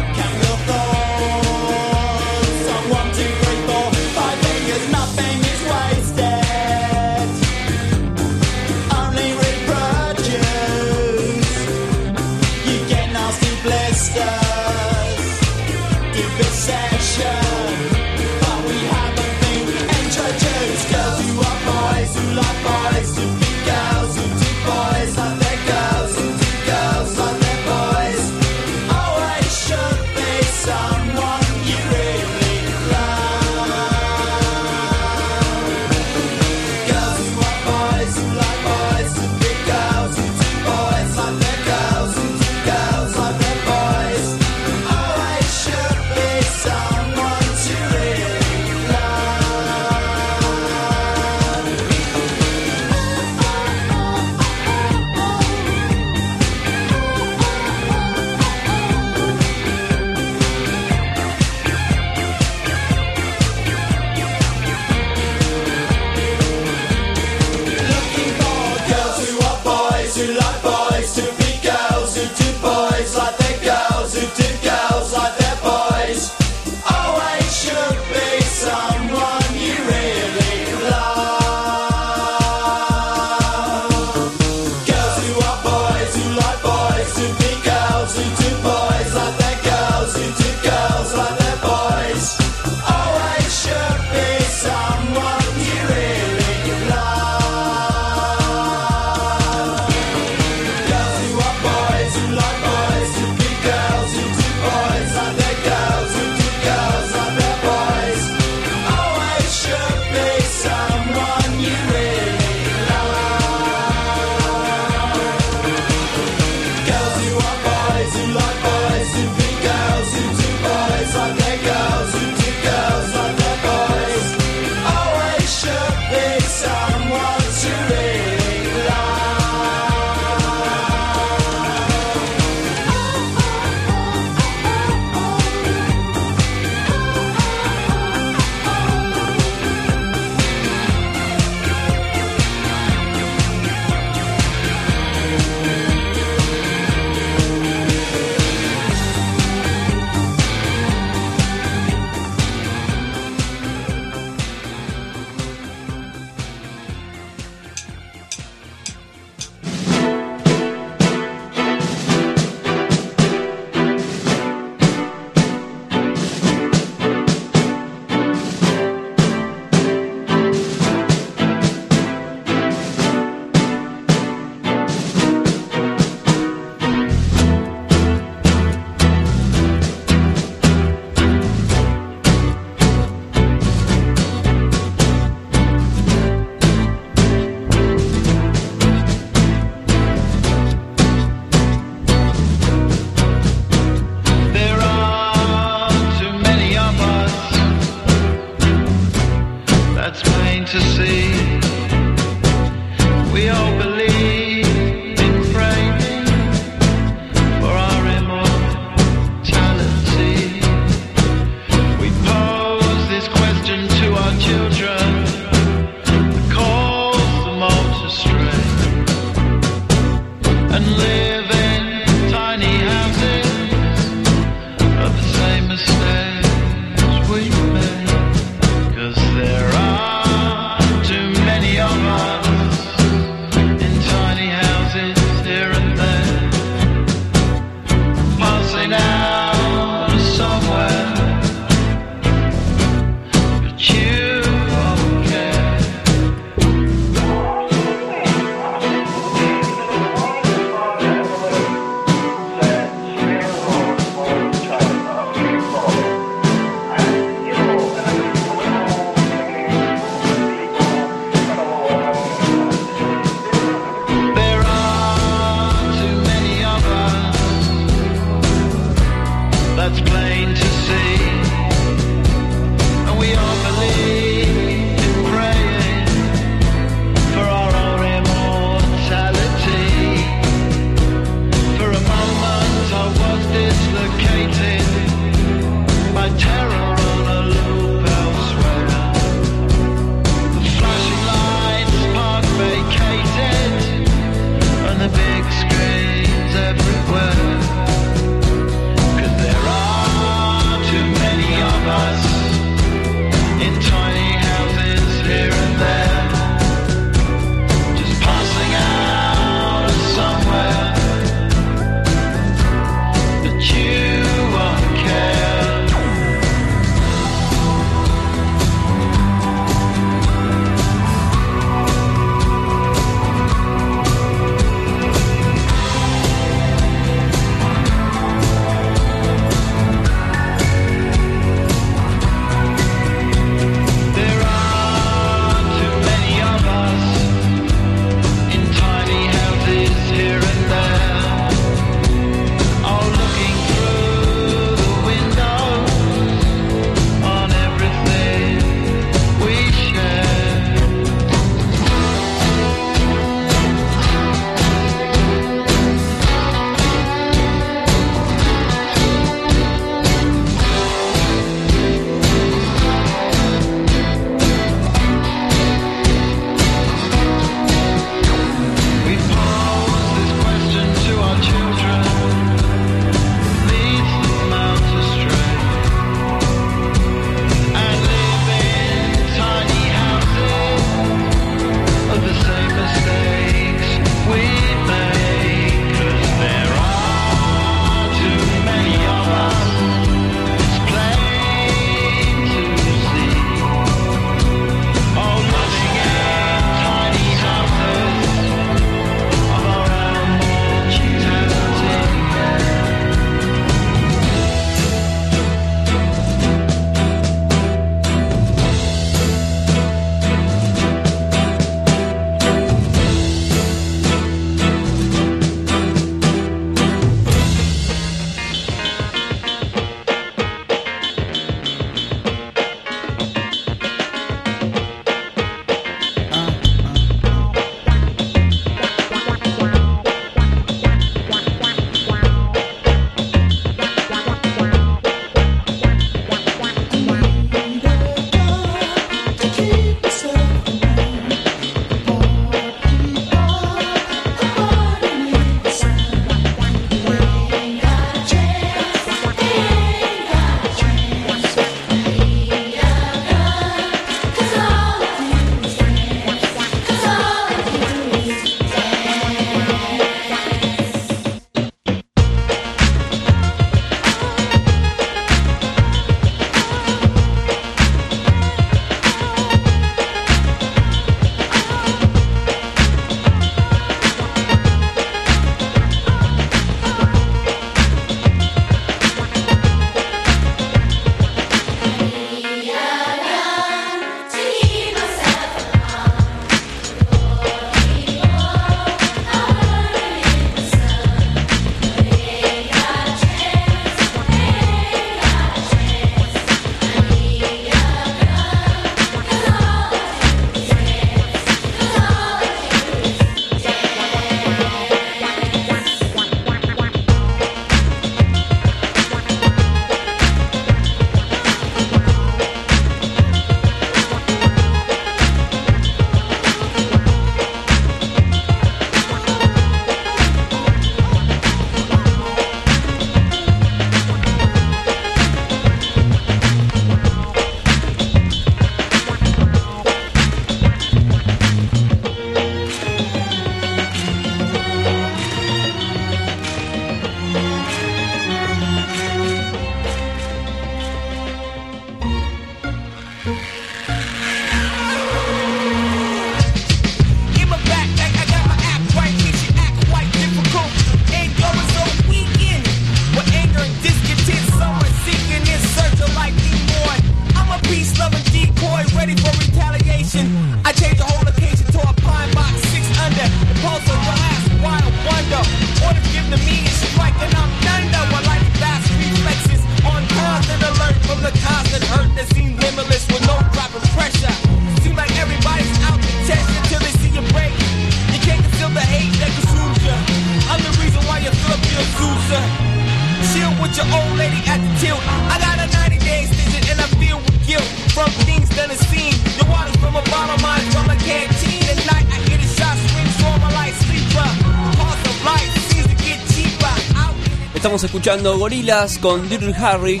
[597.76, 600.00] Estamos escuchando Gorilas con Dirty Harry.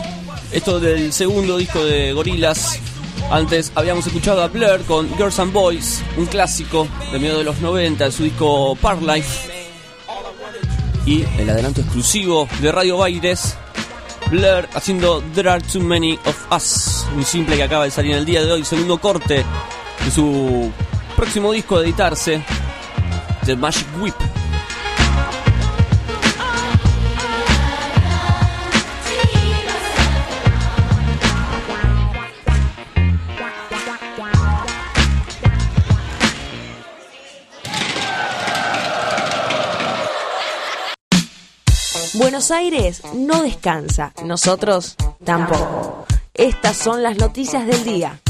[0.50, 2.80] Esto del segundo disco de Gorilas.
[3.30, 7.60] Antes habíamos escuchado a Blur con Girls and Boys, un clásico de medio de los
[7.60, 9.52] 90, su disco Park Life.
[11.04, 13.58] Y el adelanto exclusivo de Radio Baires,
[14.30, 18.18] Blur haciendo There Are Too Many of Us, un simple que acaba de salir en
[18.20, 19.44] el día de hoy, segundo corte
[20.02, 20.72] de su
[21.14, 22.42] próximo disco de editarse,
[23.44, 24.25] The Magic Whip.
[42.50, 46.06] Aires no descansa, nosotros tampoco.
[46.34, 48.20] Estas son las noticias del día.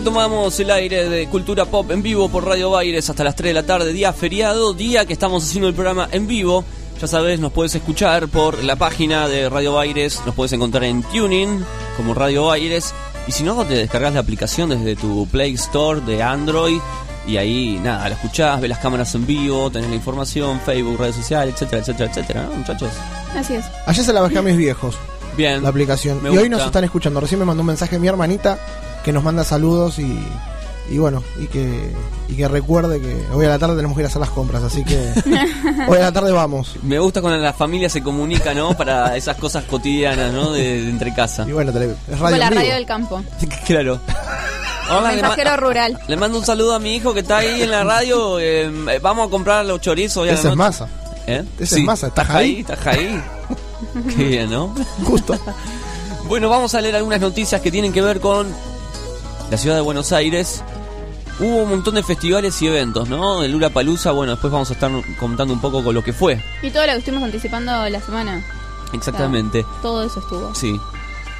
[0.00, 3.52] Retomamos el aire de Cultura Pop en vivo por Radio Baires hasta las 3 de
[3.52, 6.64] la tarde, día feriado, día que estamos haciendo el programa en vivo.
[6.98, 11.02] Ya sabes, nos puedes escuchar por la página de Radio Baires, nos puedes encontrar en
[11.02, 11.62] Tuning
[11.98, 12.94] como Radio Baires.
[13.26, 16.80] Y si no, te descargas la aplicación desde tu Play Store de Android.
[17.26, 21.16] Y ahí, nada, la escuchás, ves las cámaras en vivo, tenés la información, Facebook, redes
[21.16, 22.88] sociales, etcétera, etcétera, etcétera, ¿no, muchachos?
[23.36, 23.66] Así es.
[23.84, 24.96] Ayer se la bajé a mis viejos,
[25.36, 25.62] Bien.
[25.62, 26.22] la aplicación.
[26.22, 27.20] Me y hoy nos están escuchando.
[27.20, 28.58] Recién me mandó un mensaje mi hermanita
[29.04, 30.18] que nos manda saludos y,
[30.90, 31.94] y bueno, y que,
[32.28, 34.62] y que recuerde que hoy a la tarde tenemos que ir a hacer las compras.
[34.62, 34.96] Así que
[35.88, 36.76] hoy a la tarde vamos.
[36.82, 38.76] Me gusta cuando la familia se comunica, ¿no?
[38.76, 40.52] Para esas cosas cotidianas, ¿no?
[40.52, 41.44] De, de entre casa.
[41.48, 42.30] Y bueno, tele- es radio.
[42.36, 43.22] Con la radio del campo.
[43.66, 44.00] Claro.
[44.92, 45.98] Hola, le, Mensajero rural.
[46.08, 48.40] le mando un saludo a mi hijo que está ahí en la radio.
[48.40, 50.26] eh, vamos a comprar los chorizos.
[50.26, 50.88] no- es masa.
[51.26, 51.44] ¿Eh?
[51.60, 52.54] ese es Massa, ¿estás ahí?
[52.56, 52.60] ahí?
[52.62, 53.22] ¿Estás ahí?
[54.16, 54.74] Qué bien, ¿no?
[55.04, 55.38] Justo.
[56.26, 58.48] Bueno, vamos a leer algunas noticias que tienen que ver con
[59.50, 60.62] la ciudad de Buenos Aires.
[61.38, 63.42] Hubo un montón de festivales y eventos, ¿no?
[63.42, 66.38] El Lula Palusa, bueno, después vamos a estar contando un poco con lo que fue.
[66.62, 68.44] Y todo lo que estuvimos anticipando la semana.
[68.92, 69.64] Exactamente.
[69.80, 70.54] Todo eso estuvo.
[70.54, 70.78] Sí.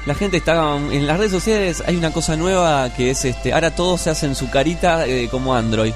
[0.07, 3.75] La gente está en las redes sociales hay una cosa nueva que es este, ahora
[3.75, 5.93] todos se hacen su carita eh, como Android.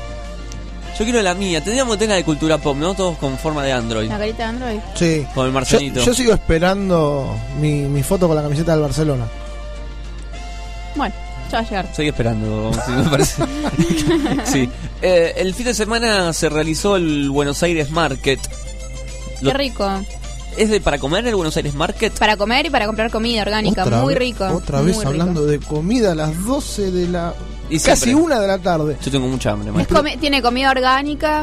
[0.99, 2.93] Yo quiero la mía, tendríamos que tener la de cultura pop, ¿no?
[2.93, 4.07] Todos con forma de Android.
[4.07, 4.79] La carita de Android.
[4.93, 5.27] Sí.
[5.33, 5.99] Con el Yo, Marcelito.
[6.01, 9.25] yo sigo esperando mi, mi foto con la camiseta del Barcelona.
[10.95, 11.13] Bueno,
[11.51, 11.85] ya va a llegar.
[11.85, 13.43] Estoy esperando, sí, me parece.
[14.45, 14.69] sí.
[15.01, 18.39] Eh, el fin de semana se realizó el Buenos Aires Market.
[19.41, 19.89] Lo- Qué rico.
[20.57, 22.13] ¿Es de para comer el Buenos Aires Market?
[22.17, 23.83] Para comer y para comprar comida orgánica.
[23.83, 24.45] Otra muy rico.
[24.47, 25.09] Otra muy vez rico.
[25.09, 27.33] hablando de comida a las 12 de la.
[27.69, 28.23] Y casi siempre.
[28.25, 28.95] una de la tarde.
[29.03, 30.01] Yo tengo mucha hambre, Es maestro.
[30.01, 31.41] comi- tiene comida orgánica.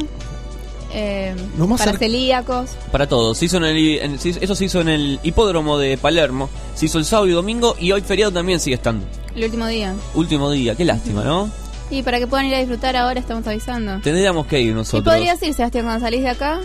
[0.95, 2.71] eh, Lo más para celíacos.
[2.91, 3.37] Para todos.
[3.37, 6.49] Se hizo en el, en- se hizo- eso se hizo en el hipódromo de Palermo.
[6.75, 9.05] Se hizo el sábado y domingo y hoy feriado también sigue estando.
[9.35, 9.95] El último día.
[10.15, 11.51] Último día, qué lástima, ¿no?
[11.91, 14.01] Y para que puedan ir a disfrutar ahora estamos avisando.
[14.01, 15.15] Tendríamos que ir Y nosotros.
[15.15, 16.61] podrías ir, Sebastián, cuando salís de acá.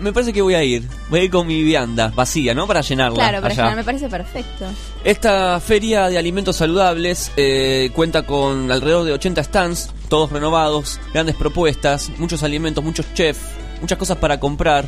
[0.00, 0.86] Me parece que voy a ir.
[1.10, 2.66] Voy a ir con mi vianda vacía, ¿no?
[2.66, 3.14] Para llenarla.
[3.16, 3.62] Claro, para allá.
[3.64, 4.66] llegar, me parece perfecto.
[5.02, 11.34] Esta feria de alimentos saludables eh, cuenta con alrededor de 80 stands, todos renovados, grandes
[11.36, 13.40] propuestas, muchos alimentos, muchos chefs,
[13.80, 14.84] muchas cosas para comprar,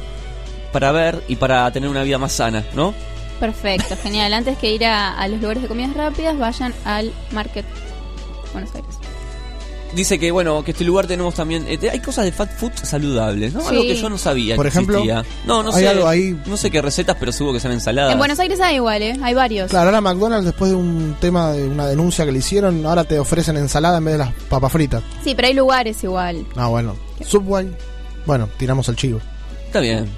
[0.72, 2.94] para ver y para tener una vida más sana, ¿no?
[3.40, 4.32] Perfecto, genial.
[4.34, 7.64] Antes que ir a, a los lugares de comidas rápidas, vayan al Market
[8.52, 8.96] Buenos Aires.
[9.94, 11.66] Dice que, bueno, que este lugar tenemos también...
[11.66, 13.60] eh, hay cosas de fat food saludables, ¿no?
[13.62, 13.66] Sí.
[13.70, 15.24] Algo que yo no sabía Por que ejemplo, existía.
[15.46, 15.88] No, no hay sé.
[15.88, 18.12] algo ahí- No sé qué recetas, pero seguro que son ensaladas.
[18.12, 19.18] En Buenos Aires hay igual, ¿eh?
[19.20, 19.68] Hay varios.
[19.68, 23.18] Claro, ahora McDonald's, después de un tema de una denuncia que le hicieron, ahora te
[23.18, 25.02] ofrecen ensalada en vez de las papas fritas.
[25.24, 26.46] Sí, pero hay lugares igual.
[26.54, 26.94] Ah, bueno.
[27.26, 27.74] Subway.
[28.26, 29.18] Bueno, tiramos el chivo.
[29.66, 30.08] Está bien.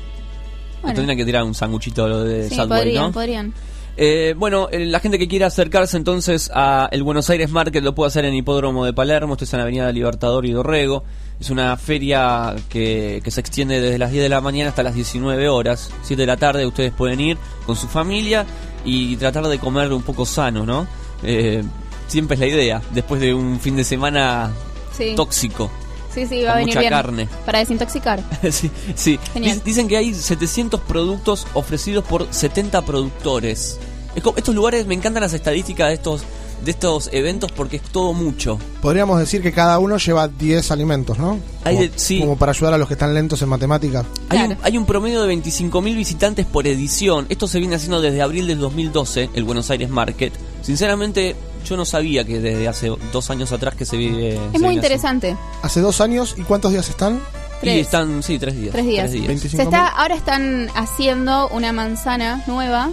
[0.83, 0.97] Bueno.
[0.97, 3.13] Tendría que tirar un sanguchito de Sí, Subway, podrían, ¿no?
[3.13, 3.55] podrían.
[3.97, 7.95] Eh, bueno, eh, la gente que quiera acercarse entonces a el Buenos Aires Market lo
[7.95, 11.05] puede hacer en Hipódromo de Palermo, esto es en la Avenida Libertador y Dorrego.
[11.39, 14.95] Es una feria que, que se extiende desde las 10 de la mañana hasta las
[14.95, 15.91] 19 horas.
[16.03, 18.47] 7 de la tarde ustedes pueden ir con su familia
[18.85, 20.87] y tratar de comer un poco sano, ¿no?
[21.23, 21.63] Eh,
[22.07, 24.51] siempre es la idea, después de un fin de semana
[24.93, 25.15] Sí.
[25.17, 25.71] tóxico.
[26.15, 26.91] Sí, sí, va a venir mucha bien.
[26.93, 27.29] carne.
[27.47, 28.23] Para desintoxicar.
[28.51, 29.19] sí, sí.
[29.33, 29.59] Genial.
[29.59, 33.79] Dic- Dicen que hay 700 productos ofrecidos por 70 productores.
[34.15, 36.23] Es como- estos lugares, me encantan las estadísticas de estos,
[36.65, 38.59] de estos eventos porque es todo mucho.
[38.81, 41.39] Podríamos decir que cada uno lleva 10 alimentos, ¿no?
[41.65, 42.21] Hay como, de- sí.
[42.21, 44.05] como para ayudar a los que están lentos en matemática.
[44.29, 47.27] Hay, un, hay un promedio de 25.000 visitantes por edición.
[47.29, 50.33] Esto se viene haciendo desde abril del 2012, el Buenos Aires Market.
[50.63, 51.37] Sinceramente,
[51.69, 54.39] yo no sabía que desde hace dos años atrás que se vive.
[54.53, 55.37] Es muy interesante.
[55.63, 57.17] Hace dos años, ¿y cuántos días están?
[57.17, 57.87] Y Tres.
[57.87, 58.73] están, sí, tres días.
[58.73, 59.11] Tres días.
[59.13, 59.49] 25.000.
[59.51, 62.91] Se está, ahora están haciendo una manzana nueva,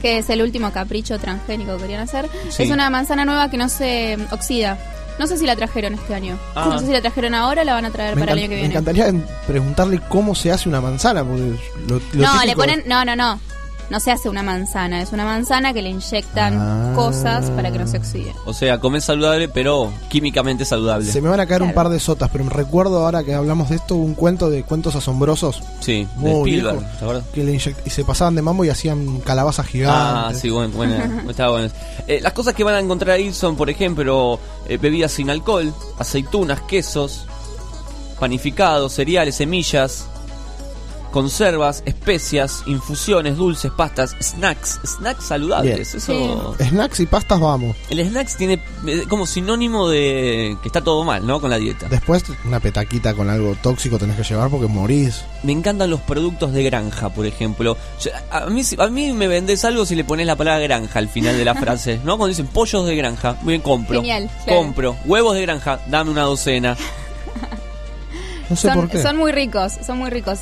[0.00, 2.28] que es el último capricho transgénico que querían hacer.
[2.50, 2.64] Sí.
[2.64, 4.78] Es una manzana nueva que no se oxida.
[5.18, 6.38] No sé si la trajeron este año.
[6.54, 6.68] Ah.
[6.70, 8.48] No sé si la trajeron ahora o la van a traer Me, para el año
[8.48, 8.74] que me viene.
[8.74, 11.42] encantaría en- preguntarle cómo se hace una manzana, porque
[11.88, 12.82] lo, lo No, típico- le ponen.
[12.86, 13.40] No, no, no.
[13.90, 15.00] No se hace una manzana.
[15.00, 16.92] Es una manzana que le inyectan Ah.
[16.94, 18.34] cosas para que no se oxide.
[18.44, 21.10] O sea, comer saludable, pero químicamente saludable.
[21.10, 23.70] Se me van a caer un par de sotas, pero me recuerdo ahora que hablamos
[23.70, 26.92] de esto, un cuento de cuentos asombrosos Sí, de Muy Spielberg, viejo.
[26.98, 27.24] ¿te acuerdas?
[27.32, 30.40] que le inyect- y se pasaban de mambo y hacían calabazas Ah, gigantes.
[30.40, 30.94] sí, bueno, bueno,
[31.30, 31.70] estaba bueno.
[32.06, 35.72] Eh, las cosas que van a encontrar ahí son, por ejemplo, eh, bebidas sin alcohol,
[35.98, 37.24] aceitunas, quesos,
[38.20, 40.06] panificados, cereales, semillas,
[41.22, 45.94] conservas, especias, infusiones, dulces, pastas, snacks, snacks saludables.
[45.96, 47.74] Eso, Snacks y pastas, vamos.
[47.90, 51.40] el snacks tiene eh, como sinónimo de que está todo mal, ¿no?
[51.40, 51.88] Con la dieta.
[51.88, 55.24] Después, una petaquita con algo tóxico tenés que llevar porque morís.
[55.42, 57.76] Me encantan los productos de granja, por ejemplo.
[58.00, 61.08] Yo- a, mí, a mí me vendés algo si le pones la palabra granja al
[61.08, 62.16] final de la frase, ¿no?
[62.16, 63.96] Cuando dicen pollos de granja, muy bien, compro.
[64.00, 64.60] Genial, claro.
[64.60, 64.96] Compro.
[65.04, 66.76] Huevos de granja, dame una docena.
[68.50, 69.02] No sé Son, por qué.
[69.02, 70.38] son muy ricos, son muy ricos.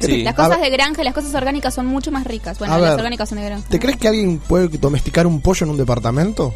[0.00, 0.22] Sí.
[0.22, 2.58] Las cosas de granja y las cosas orgánicas son mucho más ricas.
[2.58, 3.68] Bueno, A las ver, orgánicas son de granja.
[3.68, 6.52] ¿Te crees que alguien puede domesticar un pollo en un departamento?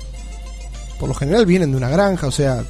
[0.98, 2.62] Por lo general vienen de una granja, o sea,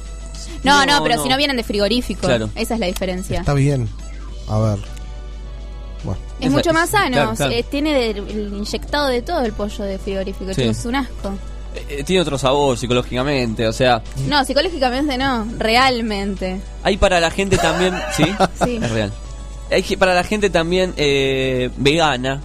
[0.63, 1.23] No, No, no, pero no.
[1.23, 2.21] si no vienen de frigorífico.
[2.27, 2.49] Claro.
[2.55, 3.39] Esa es la diferencia.
[3.39, 3.87] está bien.
[4.47, 4.79] A ver.
[6.03, 7.11] Bueno, Es Esa- mucho más sano.
[7.11, 7.51] claro, claro.
[7.51, 10.53] eh, tiene de- el inyectado de todo el pollo de frigorífico.
[10.53, 10.61] Sí.
[10.61, 11.33] chicos, Es un asco.
[11.89, 15.45] Eh, tiene otro sabor psicológicamente, o sea, No, psicológicamente no.
[15.57, 16.59] Realmente.
[16.83, 18.23] hay para la gente también, ¿sí?
[18.63, 18.79] Sí.
[18.81, 19.11] Es real.
[19.71, 22.41] Hay que- para la gente también eh, vegana,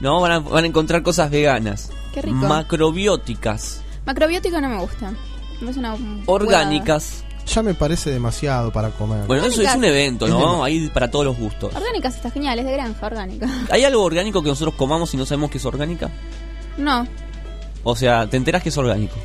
[0.00, 0.20] ¿no?
[0.20, 1.90] Van a, van a encontrar cosas veganas.
[2.12, 2.36] Qué rico.
[2.36, 5.12] Macrobióticas, Macrobiótico no me gusta.
[5.60, 5.94] Me una
[6.26, 7.22] orgánicas.
[7.46, 9.26] ya me parece demasiado para comer.
[9.26, 10.64] Bueno, eso es un evento, ¿no?
[10.64, 11.74] Hay para todos los gustos.
[11.74, 13.46] Orgánicas está genial, es de granja, orgánica.
[13.70, 16.10] ¿Hay algo orgánico que nosotros comamos y no sabemos que es orgánica?
[16.78, 17.06] No.
[17.84, 19.16] O sea, te enterás que es orgánico.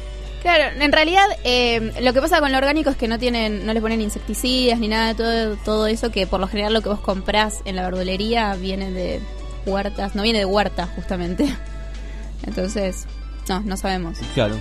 [0.46, 3.74] Claro, en realidad eh, lo que pasa con lo orgánico es que no tienen, no
[3.74, 6.90] le ponen insecticidas ni nada de todo, todo eso que por lo general lo que
[6.90, 9.22] vos comprás en la verdulería viene de
[9.66, 11.52] huertas, no viene de huerta justamente.
[12.46, 13.08] Entonces,
[13.50, 14.20] no, no sabemos.
[14.36, 14.56] Claro.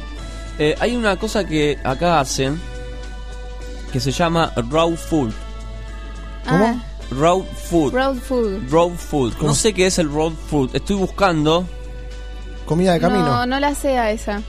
[0.58, 2.58] Eh, hay una cosa que acá hacen
[3.92, 5.34] que se llama raw food.
[6.48, 6.64] ¿Cómo?
[6.64, 7.92] Ah, Raw food.
[7.92, 8.70] road food.
[8.70, 9.34] Raw food.
[9.42, 10.70] No sé qué es el raw food.
[10.72, 11.66] Estoy buscando.
[12.64, 13.26] Comida de camino.
[13.26, 14.40] No, no la sea esa.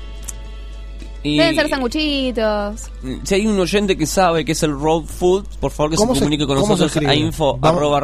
[1.25, 2.81] Y Deben ser sanguchitos.
[3.23, 6.01] Si hay un oyente que sabe qué es el raw food, por favor que se
[6.03, 7.77] ¿Cómo se- comunique con nosotros a info Vamos.
[7.79, 7.99] arroba.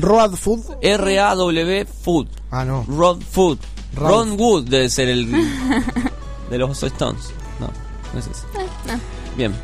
[0.00, 0.60] Road food.
[0.80, 2.28] R-A-W food.
[2.50, 2.84] Ah, no.
[2.88, 3.58] Raw food.
[3.94, 5.30] Ron Wood debe ser el
[6.50, 7.32] de los Stones.
[7.58, 7.68] No,
[8.12, 8.42] no es ese.
[8.86, 9.00] no.
[9.36, 9.54] Bien.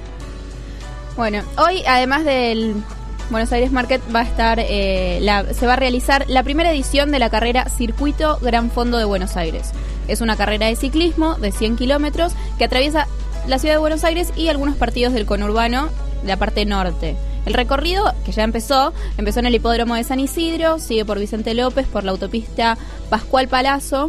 [1.16, 2.74] Bueno, hoy además del
[3.30, 7.11] Buenos Aires Market va a estar, eh, la- se va a realizar la primera edición
[7.11, 9.70] de la carrera Circuito Gran Fondo de Buenos Aires.
[10.09, 13.07] Es una carrera de ciclismo de 100 kilómetros que atraviesa
[13.46, 15.88] la ciudad de Buenos Aires y algunos partidos del conurbano
[16.22, 17.16] de la parte norte.
[17.46, 21.55] El recorrido, que ya empezó, empezó en el hipódromo de San Isidro, sigue por Vicente
[21.55, 22.78] López, por la autopista
[23.11, 24.09] Pascual Palazzo,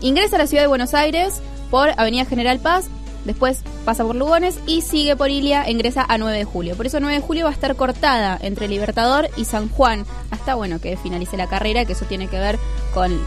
[0.00, 2.88] Ingresa a la ciudad de Buenos Aires por Avenida General Paz,
[3.24, 6.76] después pasa por Lugones y sigue por Ilia ingresa a 9 de julio.
[6.76, 10.54] Por eso 9 de julio va a estar cortada entre Libertador y San Juan, hasta
[10.54, 12.58] bueno que finalice la carrera, que eso tiene que ver
[12.94, 13.20] con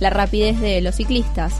[0.00, 1.54] la rapidez de los ciclistas.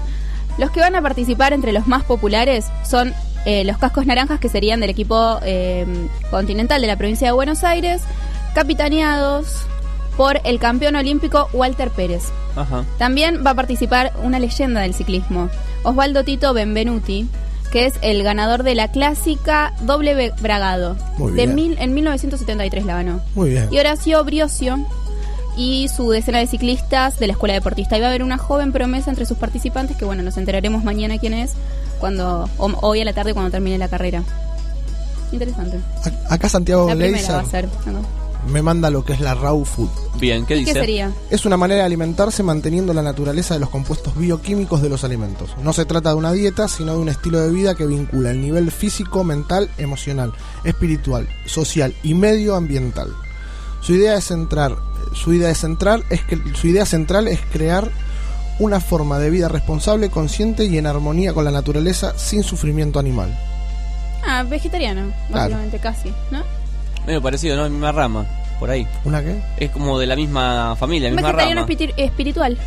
[0.58, 3.12] Los que van a participar entre los más populares son
[3.44, 5.86] eh, los cascos naranjas, que serían del equipo eh,
[6.30, 8.02] continental de la provincia de Buenos Aires,
[8.54, 9.66] capitaneados
[10.16, 12.24] por el campeón olímpico Walter Pérez.
[12.56, 12.84] Ajá.
[12.98, 15.48] También va a participar una leyenda del ciclismo,
[15.82, 17.28] Osvaldo Tito Benvenuti,
[17.70, 20.96] que es el ganador de la clásica doble Bragado.
[21.18, 21.54] Muy De bien.
[21.54, 23.20] mil, en 1973 la ganó.
[23.34, 23.68] Muy bien.
[23.70, 24.78] Y Horacio Briosio
[25.56, 27.96] y su decena de ciclistas de la escuela deportista.
[27.96, 31.18] Y va a haber una joven promesa entre sus participantes que, bueno, nos enteraremos mañana
[31.18, 31.52] quién es,
[31.98, 34.22] cuando o- hoy a la tarde cuando termine la carrera.
[35.32, 35.78] Interesante.
[36.28, 37.68] A- Acá Santiago La primera Leiser va a ser.
[37.86, 38.26] ¿no?
[38.52, 39.88] me manda lo que es la raw food.
[40.20, 40.72] Bien, ¿qué ¿Qué dice?
[40.74, 41.10] sería?
[41.30, 45.50] Es una manera de alimentarse manteniendo la naturaleza de los compuestos bioquímicos de los alimentos.
[45.64, 48.40] No se trata de una dieta, sino de un estilo de vida que vincula el
[48.40, 50.32] nivel físico, mental, emocional,
[50.62, 53.08] espiritual, social y medioambiental.
[53.80, 54.76] Su idea es centrar,
[55.14, 57.90] su idea central es que su idea central es crear
[58.58, 63.36] una forma de vida responsable, consciente y en armonía con la naturaleza sin sufrimiento animal.
[64.26, 66.42] Ah, vegetariano, básicamente, casi, ¿no?
[67.06, 67.68] Medio parecido, ¿no?
[67.68, 68.26] Misma rama,
[68.58, 68.86] por ahí.
[69.04, 69.36] ¿Una qué?
[69.58, 71.72] Es como de la misma familia, misma vegetariano rama.
[71.72, 72.58] espiti- espiritual.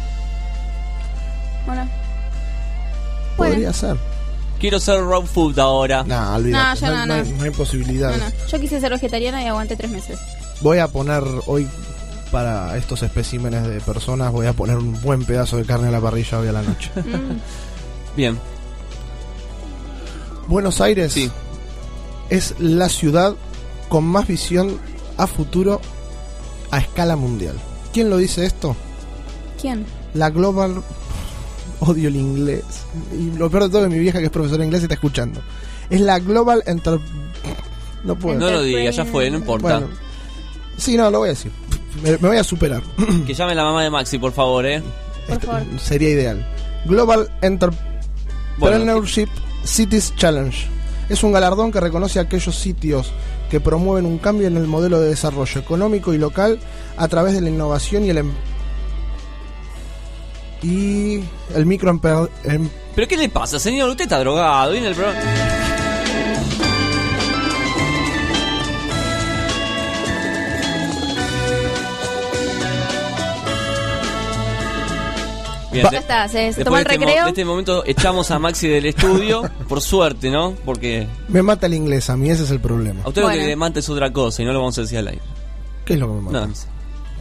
[1.65, 1.87] Bueno.
[3.37, 3.53] Bueno.
[3.53, 3.97] Podría ser.
[4.59, 6.03] Quiero ser raw food ahora.
[6.03, 7.13] Nah, olvídate, No, yo no, hay- no.
[7.13, 8.19] hay- no hay posibilidades.
[8.19, 8.31] No, no.
[8.47, 10.19] Yo quise ser vegetariana y aguanté tres meses.
[10.61, 11.67] Voy a poner hoy
[12.31, 15.99] para estos especímenes de personas, voy a poner un buen pedazo de carne a la
[16.01, 16.91] parrilla hoy a la noche.
[17.05, 18.15] Mm.
[18.17, 18.39] Bien.
[20.47, 21.29] Buenos Aires Sí.
[22.29, 23.35] es la ciudad
[23.87, 24.77] con más visión
[25.17, 25.79] a futuro
[26.71, 27.55] a escala mundial.
[27.93, 28.75] ¿Quién lo dice esto?
[29.61, 29.85] ¿Quién?
[30.13, 30.81] La Global...
[31.81, 32.65] Odio el inglés.
[33.17, 34.95] Y lo peor de todo es que mi vieja que es profesora de inglés está
[34.95, 35.41] escuchando.
[35.89, 36.99] Es la Global Enter...
[38.03, 38.37] No puedo.
[38.39, 39.79] No lo digas, ya fue, no importa.
[39.79, 39.87] Bueno.
[40.77, 41.51] Sí, no, lo voy a decir.
[42.03, 42.81] Me, me voy a superar.
[43.27, 44.81] Que llame la mamá de Maxi, por favor, ¿eh?
[45.27, 45.63] Por Este, favor.
[45.79, 46.47] sería ideal.
[46.85, 49.27] Global Entrepreneurship
[49.63, 50.57] Cities Challenge.
[51.09, 53.11] Es un galardón que reconoce a aquellos sitios
[53.49, 56.59] que promueven un cambio en el modelo de desarrollo económico y local
[56.97, 58.31] a través de la innovación y el em-
[60.61, 61.21] y
[61.55, 63.89] el microemper em- ¿Pero qué le pasa, señor?
[63.89, 64.71] Usted está drogado.
[64.73, 64.95] Viene el
[75.71, 77.23] Bien, Ya está, se, se tomó el este, recreo.
[77.25, 80.53] de este momento echamos a Maxi del estudio, por suerte, ¿no?
[80.65, 83.01] Porque me mata el inglés, a mí ese es el problema.
[83.03, 83.41] a usted lo Bueno.
[83.41, 85.21] que le mata es otra cosa y no lo vamos a decir al aire.
[85.85, 86.39] ¿Qué es lo que me mata?
[86.41, 86.67] No, no sé.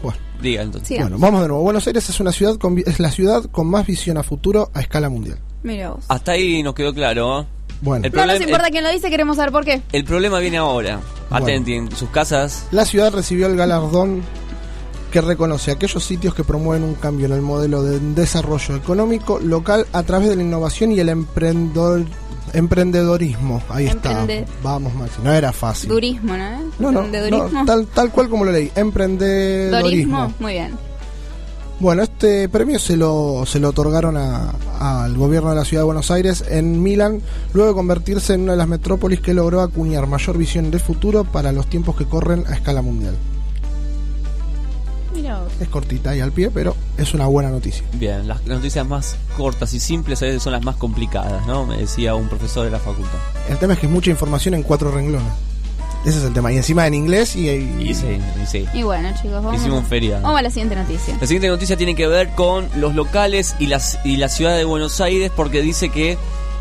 [0.02, 0.88] Bueno, Diga entonces.
[0.88, 0.98] Sí.
[0.98, 1.62] bueno, vamos de nuevo.
[1.62, 4.80] Buenos Aires es una ciudad con es la ciudad con más visión a futuro a
[4.80, 5.38] escala mundial.
[5.62, 6.04] Mira vos.
[6.08, 7.46] Hasta ahí nos quedó claro, ¿eh?
[7.80, 9.82] Bueno, El No nos importa quién lo dice, queremos saber por qué.
[9.92, 11.00] El problema viene ahora.
[11.30, 11.44] Bueno.
[11.44, 12.66] Atenti, en sus casas.
[12.70, 14.22] La ciudad recibió el galardón
[15.10, 19.86] que reconoce aquellos sitios que promueven un cambio en el modelo de desarrollo económico local
[19.92, 22.04] a través de la innovación y el emprendedor,
[22.52, 23.62] emprendedorismo.
[23.68, 24.52] Ahí Emprende- está.
[24.62, 25.20] Vamos, Maxi.
[25.22, 25.88] No era fácil.
[25.90, 26.58] Durismo, ¿no?
[26.78, 27.48] No, no, Emprendedurismo.
[27.60, 28.70] no, tal, tal cual como lo leí.
[28.74, 30.18] Emprendedorismo.
[30.20, 30.34] Dorismo.
[30.40, 30.72] Muy bien.
[31.80, 35.86] Bueno, este premio se lo, se lo otorgaron a- al gobierno de la ciudad de
[35.86, 40.06] Buenos Aires en Milán, luego de convertirse en una de las metrópolis que logró acuñar
[40.08, 43.14] mayor visión de futuro para los tiempos que corren a escala mundial.
[45.14, 45.40] Mira.
[45.60, 47.84] Es cortita y al pie, pero es una buena noticia.
[47.94, 51.66] Bien, las noticias más cortas y simples a veces son las más complicadas, ¿no?
[51.66, 53.18] Me decía un profesor de la facultad.
[53.48, 55.32] El tema es que es mucha información en cuatro renglones.
[56.04, 56.52] Ese es el tema.
[56.52, 57.48] Y encima en inglés y...
[57.48, 58.66] Y sí, y sí.
[58.72, 60.22] Y bueno, chicos, vamos, Hicimos un feriado.
[60.22, 61.14] vamos a la siguiente noticia.
[61.20, 64.64] La siguiente noticia tiene que ver con los locales y, las, y la ciudad de
[64.64, 66.16] Buenos Aires porque dice que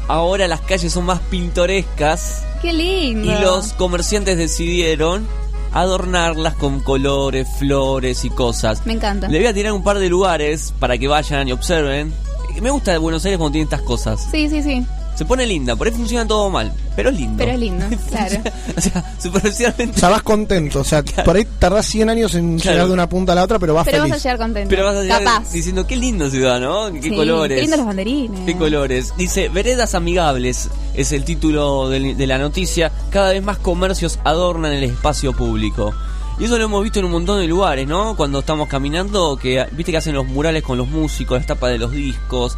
[0.07, 3.31] ahora las calles son más pintorescas Qué lindo.
[3.31, 5.27] y los comerciantes decidieron
[5.73, 8.85] adornarlas con colores, flores y cosas.
[8.85, 9.27] Me encanta.
[9.27, 12.13] Le voy a tirar un par de lugares para que vayan y observen.
[12.61, 14.27] Me gusta de Buenos Aires cuando tiene estas cosas.
[14.31, 14.85] Sí, sí, sí.
[15.17, 17.33] Se pone linda, por ahí funciona todo mal, pero es lindo.
[17.39, 18.39] Pero es lindo, claro.
[18.77, 19.97] o sea, superficialmente.
[19.97, 20.81] O sea, vas contento.
[20.81, 22.75] O sea, por ahí tardás 100 años en Claro.
[22.75, 24.21] llegar de una punta a la otra, pero vas Pero vas feliz.
[24.21, 24.69] a llegar contento.
[24.69, 25.51] Pero vas a llegar Capaz.
[25.51, 26.93] diciendo qué lindo ciudad, ¿no?
[26.93, 27.55] Qué Sí, colores.
[27.55, 28.39] Qué lindos los banderines.
[28.45, 29.13] Qué colores.
[29.17, 32.91] Dice, Veredas Amigables es el título de, la noticia.
[33.09, 35.93] Cada vez más comercios adornan el espacio público.
[36.39, 38.15] Y eso lo hemos visto en un montón de lugares, ¿no?
[38.15, 41.79] Cuando estamos caminando, que viste que hacen los murales con los músicos, las tapas de
[41.79, 42.55] los discos,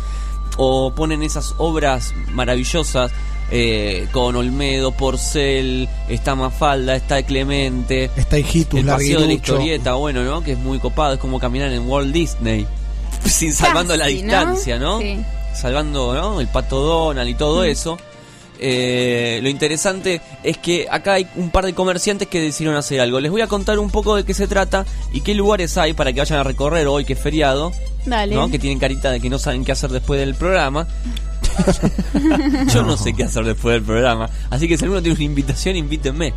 [0.62, 3.12] o ponen esas obras maravillosas
[3.50, 8.12] eh, con Olmedo, Porcel, está Mafalda, está Clemente.
[8.16, 10.44] Está Hijitus, El paseo de la historieta, bueno, ¿no?
[10.44, 12.68] Que es muy copado, es como caminar en Walt Disney.
[13.26, 15.00] Sin salvando la distancia, ¿no?
[15.00, 15.18] Sí.
[15.56, 16.42] Salvando, ¿no?
[16.42, 17.98] El pato Donald y todo eso.
[18.60, 23.22] Eh, lo interesante es que acá hay un par de comerciantes que decidieron hacer algo.
[23.22, 26.12] Les voy a contar un poco de qué se trata y qué lugares hay para
[26.12, 27.72] que vayan a recorrer hoy que es feriado,
[28.06, 28.36] Dale.
[28.36, 28.50] ¿no?
[28.50, 30.88] Que tienen carita de que no saben qué hacer después del programa.
[32.74, 34.30] Yo no sé qué hacer después del programa.
[34.50, 36.34] Así que si alguno tiene una invitación, invítenme.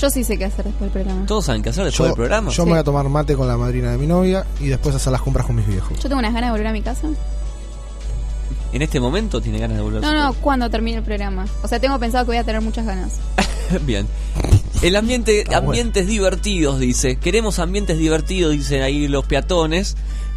[0.00, 1.26] Yo sí sé qué hacer después del programa.
[1.26, 2.50] Todos saben qué hacer después Yo, del programa.
[2.50, 5.12] yo me voy a tomar mate con la madrina de mi novia y después hacer
[5.12, 5.92] las compras con mis viejos.
[5.98, 7.06] Yo tengo unas ganas de volver a mi casa.
[8.72, 10.38] En este momento tiene ganas de volver a No, su no, casa.
[10.42, 11.46] cuando termine el programa.
[11.62, 13.12] O sea, tengo pensado que voy a tener muchas ganas.
[13.82, 14.08] Bien.
[14.86, 15.70] El ambiente, Está bueno.
[15.70, 17.16] ambientes divertidos, dice.
[17.16, 19.96] Queremos ambientes divertidos, dicen ahí los peatones.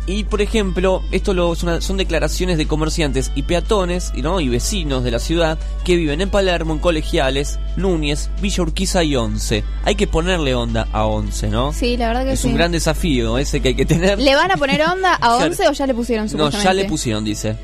[0.09, 4.39] Y por ejemplo, esto lo, es son declaraciones de comerciantes y peatones y, ¿no?
[4.39, 9.17] y vecinos de la ciudad que viven en Palermo, en Colegiales, Núñez, Villa Urquiza y
[9.17, 9.65] Once.
[9.83, 11.73] Hay que ponerle onda a Once, ¿no?
[11.73, 12.47] Sí, la verdad que es sí.
[12.47, 14.17] un gran desafío ese que hay que tener.
[14.17, 15.43] ¿Le van a poner onda a Claro.
[15.51, 16.63] 11 o ya le pusieron no, supuestamente?
[16.63, 17.57] ya le pusieron, dice.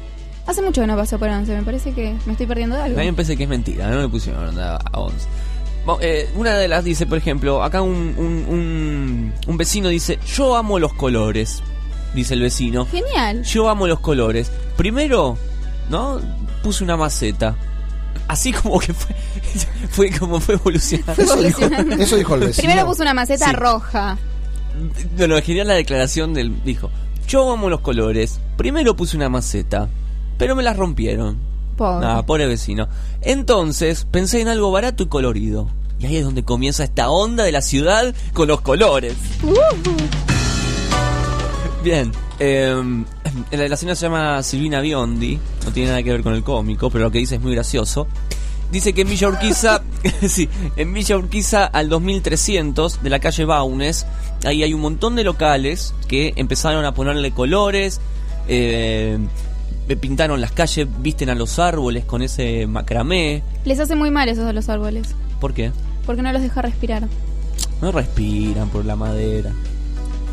[0.46, 2.86] Hace mucho que no pasó por 11, me parece que me estoy perdiendo de A
[2.86, 3.00] algo.
[3.00, 5.26] mí me parece que es mentira, no le pusieron onda a Once.
[6.02, 10.56] Eh, una de las dice, por ejemplo, acá un, un, un, un vecino dice, yo
[10.56, 11.62] amo los colores,
[12.14, 12.86] dice el vecino.
[12.86, 13.44] Genial.
[13.44, 14.52] Yo amo los colores.
[14.78, 15.38] Primero,
[15.90, 16.20] ¿no?
[16.62, 17.56] Puse una maceta.
[18.28, 19.14] Así como que fue,
[19.90, 21.14] fue como fue evolucionando.
[21.16, 22.04] Fue Eso dijo, evolucionando.
[22.04, 22.66] eso dijo el vecino.
[22.68, 23.52] Primero puso una maceta Sí.
[23.56, 24.18] roja.
[25.18, 26.64] No, no, genial la declaración del.
[26.64, 26.90] Dijo:
[27.28, 28.40] Yo amo los colores.
[28.58, 29.90] Primero puse una maceta,
[30.38, 31.38] pero me las rompieron.
[31.76, 32.06] Pobre.
[32.08, 32.88] Ah, pobre vecino.
[33.22, 35.68] Entonces pensé en algo barato y colorido.
[36.00, 39.16] Y ahí es donde comienza esta onda de la ciudad con los colores.
[41.84, 42.12] Bien.
[42.40, 43.04] eh,
[43.52, 45.40] la, la señora se llama Silvina Biondi.
[45.66, 48.08] No tiene nada que ver con el cómico, pero lo que dice es muy gracioso.
[48.72, 49.82] Dice que en Villa Urquiza,
[50.28, 54.06] sí, en Villa Urquiza al 2300 de la calle Baunes,
[54.46, 58.02] ahí hay un montón de locales que empezaron a ponerle colores,
[58.48, 59.18] eh,
[60.00, 63.44] pintaron las calles, visten a los árboles con ese macramé.
[63.66, 65.16] Les hace muy mal esos de los árboles.
[65.40, 65.72] ¿Por qué?
[66.06, 67.04] Porque no los deja respirar.
[67.82, 69.52] No respiran por la madera.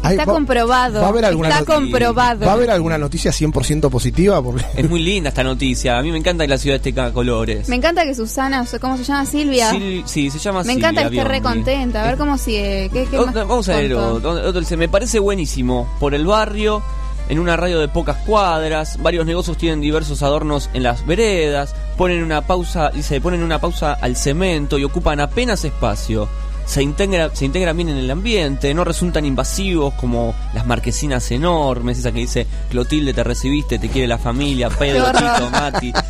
[0.03, 1.01] Ay, Está va- comprobado.
[1.01, 2.47] ¿Va a haber alguna Está comprobado.
[2.47, 4.43] ¿Va a haber alguna noticia 100% positiva?
[4.43, 5.99] Porque Es muy linda esta noticia.
[5.99, 7.69] A mí me encanta que la ciudad esté a colores.
[7.69, 9.27] Me encanta que Susana, ¿cómo se llama?
[9.27, 9.71] Silvia.
[9.77, 12.03] Sil- sí, se llama Me encanta que esté re contenta.
[12.03, 12.89] A ver cómo sigue.
[12.93, 15.87] ¿Qué, qué más Otra- Vamos a ver, otro- otro dice, me parece buenísimo.
[16.01, 16.83] Por el barrio,
[17.31, 22.25] en una radio de pocas cuadras, varios negocios tienen diversos adornos en las veredas, ponen
[22.25, 26.29] una pausa, dice, ponen una pausa al cemento y ocupan apenas espacio.
[26.67, 31.99] Se integra, se integran bien en el ambiente, no resultan invasivos como las marquesinas enormes,
[31.99, 35.07] esa que dice Clotilde te recibiste, te quiere la familia, Pedro.
[35.13, 35.93] Tito, Mati.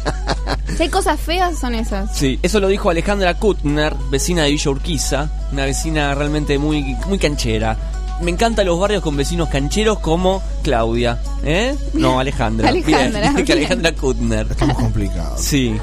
[0.77, 2.17] Si hay cosas feas, son esas.
[2.17, 7.19] Sí, eso lo dijo Alejandra Kutner, vecina de Villa Urquiza, una vecina realmente muy, muy
[7.19, 7.77] canchera.
[8.21, 11.75] Me encantan los barrios con vecinos cancheros como Claudia, ¿eh?
[11.95, 12.69] No, Alejandra.
[12.71, 13.59] Alejandra, Bien, que bien.
[13.59, 14.47] Alejandra Kutner.
[14.51, 15.41] estamos complicados.
[15.41, 15.77] Sí.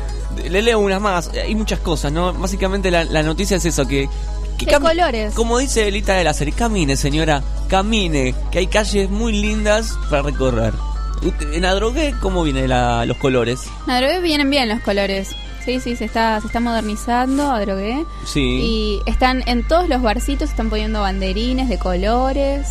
[0.49, 2.31] Le leo unas más, hay muchas cosas, ¿no?
[2.33, 4.07] Básicamente la, la noticia es eso, que...
[4.59, 5.33] cam- colores.
[5.33, 10.21] Como dice Elita de la serie, camine señora, camine, que hay calles muy lindas para
[10.21, 10.73] recorrer.
[11.23, 13.61] Usted- En Adrogué, ¿cómo vienen la- los colores?
[13.87, 15.29] Adrogué vienen bien los colores.
[15.67, 18.05] Sí, sí, se está, se está modernizando Adrogué.
[18.25, 18.39] Sí.
[18.39, 22.69] Y están en todos los barcitos, están poniendo banderines de colores.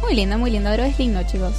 [0.00, 0.70] Muy linda, muy linda.
[0.70, 1.54] Adrogué es lindo, chicos.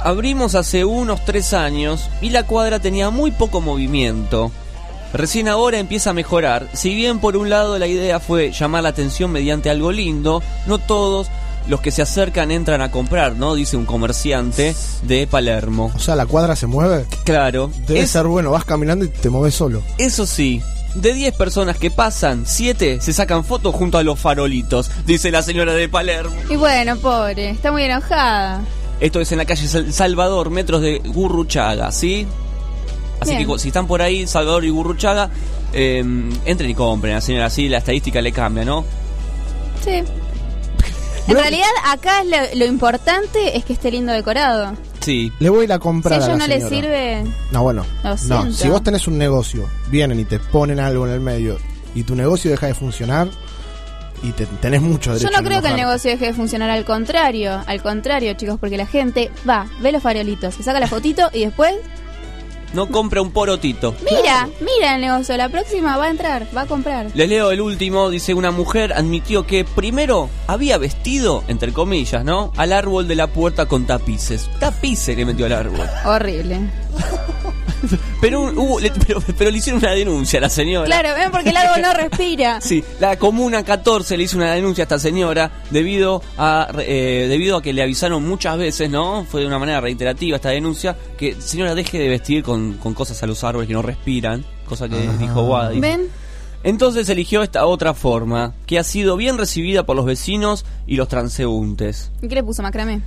[0.00, 4.52] Abrimos hace unos tres años y la cuadra tenía muy poco movimiento.
[5.12, 6.68] Recién ahora empieza a mejorar.
[6.72, 10.78] Si bien por un lado la idea fue llamar la atención mediante algo lindo, no
[10.78, 11.32] todos
[11.68, 13.54] los que se acercan entran a comprar, ¿no?
[13.54, 15.92] Dice un comerciante de Palermo.
[15.94, 17.04] O sea, la cuadra se mueve.
[17.24, 19.82] Claro, Debe es- ser bueno, vas caminando y te mueves solo.
[19.98, 20.60] eso sí.
[20.94, 25.40] De 10 personas que pasan, 7 se sacan fotos junto a los farolitos, dice la
[25.42, 26.34] señora de Palermo.
[26.50, 28.60] Y bueno, pobre, está muy enojada.
[29.00, 32.26] Esto es en la calle Sal- Salvador, metros de Gurruchaga, ¿sí?
[33.20, 33.48] Así Bien.
[33.48, 35.30] que si están por ahí, Salvador y Gurruchaga,
[35.72, 36.04] eh,
[36.44, 38.84] entren y compren, la señora, así la estadística le cambia, ¿no?
[39.82, 40.02] Sí.
[41.28, 44.76] En realidad, acá es lo, lo importante es que esté lindo decorado.
[45.00, 45.32] Sí.
[45.38, 47.62] Le voy a ir a Si comprar a a ellos la no les sirve, No,
[47.62, 47.84] bueno.
[48.04, 51.58] Lo No, si vos tenés un negocio, vienen y te ponen algo en el medio
[51.94, 53.28] y tu negocio deja de funcionar
[54.22, 56.70] y te, tenés mucho yo derecho no a creo que el negocio deje de funcionar.
[56.70, 60.86] Al contrario, al contrario, chicos, porque la gente va, ve los farolitos, se saca la
[60.86, 61.74] fotito y después,
[62.74, 63.94] No compra un porotito.
[64.10, 65.36] mira, mira el negocio.
[65.36, 67.06] La próxima va a entrar, va a comprar.
[67.14, 72.52] Les leo el último, dice una mujer admitió que primero había vestido, entre comillas, ¿no?
[72.56, 74.48] Al árbol de la puerta con tapices.
[74.58, 75.86] Tapices le metió al árbol.
[76.04, 76.60] Horrible.
[78.20, 80.86] Pero, un- hubo- le, pero, pero le hicieron una denuncia a la señora.
[80.86, 82.60] Claro, ven porque el árbol no respira.
[82.60, 87.56] Sí, la Comuna 14 le hizo una denuncia a esta señora debido a eh, debido
[87.56, 89.24] a que le avisaron muchas veces, ¿no?
[89.28, 93.20] Fue de una manera reiterativa esta denuncia, que señora deje de vestir con, con cosas
[93.22, 95.80] a los árboles que no respiran, cosa que dijo Wadi.
[95.80, 96.08] ¿Ven?
[96.64, 101.08] Entonces eligió esta otra forma, que ha sido bien recibida por los vecinos y los
[101.08, 102.12] transeúntes.
[102.22, 103.00] ¿Y qué le puso macramé?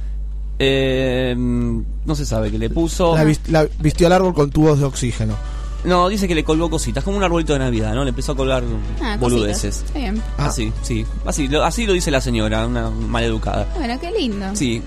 [0.59, 3.15] Eh, no se sabe qué le puso.
[3.15, 5.35] La, vis- la vistió al árbol con tubos de oxígeno.
[5.83, 8.03] No, dice que le colgó cositas, como un arbolito de Navidad, ¿no?
[8.03, 8.63] Le empezó a colgar
[9.01, 9.75] Ah, boludeces.
[9.77, 9.87] cositas.
[9.87, 10.23] Está bien.
[10.37, 10.45] Ah.
[10.47, 11.05] Así, sí.
[11.25, 13.67] Así lo, así lo dice la señora, una maleducada.
[13.75, 14.47] Bueno, qué lindo.
[14.55, 14.81] Sí,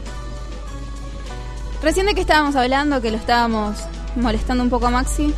[1.83, 3.77] Recién de que estábamos hablando, que lo estábamos
[4.16, 5.33] molestando un poco a Maxi.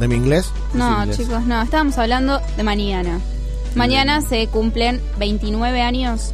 [0.00, 0.50] ¿De mi inglés?
[0.74, 1.16] No, inglés.
[1.18, 3.20] chicos, no, estábamos hablando de mañana.
[3.76, 6.32] Mañana se cumplen 29 años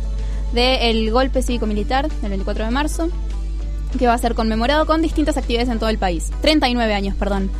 [0.54, 3.08] del golpe cívico-militar del 24 de marzo.
[3.98, 6.30] Que va a ser conmemorado con distintas actividades en todo el país.
[6.40, 7.50] 39 años, perdón.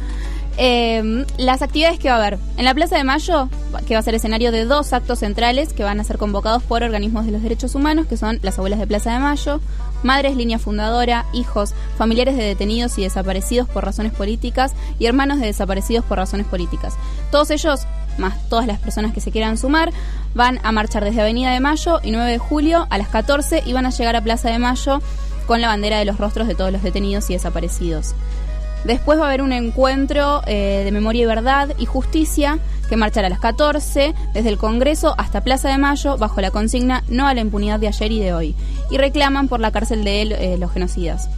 [0.58, 3.48] Eh, las actividades que va a haber en la Plaza de Mayo,
[3.86, 6.82] que va a ser escenario de dos actos centrales que van a ser convocados por
[6.82, 9.60] organismos de los derechos humanos, que son las abuelas de Plaza de Mayo,
[10.02, 15.46] madres línea fundadora, hijos, familiares de detenidos y desaparecidos por razones políticas y hermanos de
[15.46, 16.94] desaparecidos por razones políticas.
[17.30, 17.80] Todos ellos,
[18.18, 19.90] más todas las personas que se quieran sumar,
[20.34, 23.72] van a marchar desde Avenida de Mayo y 9 de julio a las 14 y
[23.72, 25.00] van a llegar a Plaza de Mayo
[25.52, 28.14] con la bandera de los rostros de todos los detenidos y desaparecidos.
[28.86, 33.26] Después va a haber un encuentro eh, de memoria y verdad y justicia que marchará
[33.26, 37.34] a las 14 desde el Congreso hasta Plaza de Mayo bajo la consigna no a
[37.34, 38.54] la impunidad de ayer y de hoy
[38.90, 41.28] y reclaman por la cárcel de eh, los genocidas.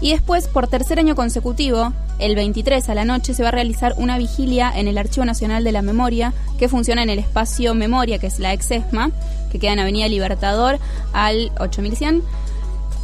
[0.00, 3.94] Y después, por tercer año consecutivo, el 23 a la noche se va a realizar
[3.96, 8.20] una vigilia en el Archivo Nacional de la Memoria que funciona en el espacio Memoria,
[8.20, 9.10] que es la ex ESMA,
[9.50, 10.78] que queda en Avenida Libertador
[11.12, 12.22] al 8100,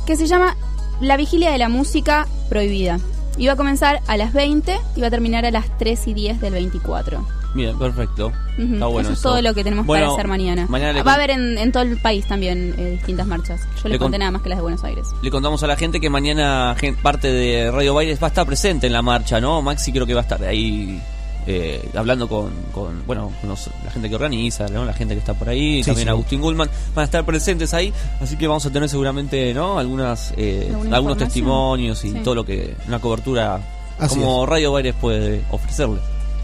[0.07, 0.57] que se llama
[1.00, 2.98] La Vigilia de la Música Prohibida.
[3.46, 6.40] Va a comenzar a las 20 y va a terminar a las 3 y 10
[6.40, 7.26] del 24.
[7.55, 8.32] Bien, perfecto.
[8.59, 9.28] Está bueno Eso es eso.
[9.30, 10.66] todo lo que tenemos Bueno, para hacer mañana.
[10.68, 13.61] mañana le Va a haber en, en todo el país también eh, distintas marchas.
[13.76, 15.07] Yo Le les con- conté nada más que las de Buenos Aires.
[15.22, 18.86] Le contamos a la gente que mañana parte de Radio Baires va a estar presente
[18.88, 19.62] en la marcha, ¿no?
[19.62, 21.00] Maxi creo que va a estar ahí
[21.47, 24.84] eh, hablando con, con, bueno, con los- la gente que organiza, ¿no?
[24.84, 26.11] La gente que está por ahí, Sí, también sí.
[26.11, 29.78] Agustín Gullman, van a estar presentes ahí, así que vamos a tener seguramente, ¿no?
[29.78, 32.20] Algunas, eh, ¿Alguna algunos testimonios y Sí.
[32.24, 33.61] todo lo que, una cobertura
[33.99, 36.01] Así como Radio Baires puede ofrecerle.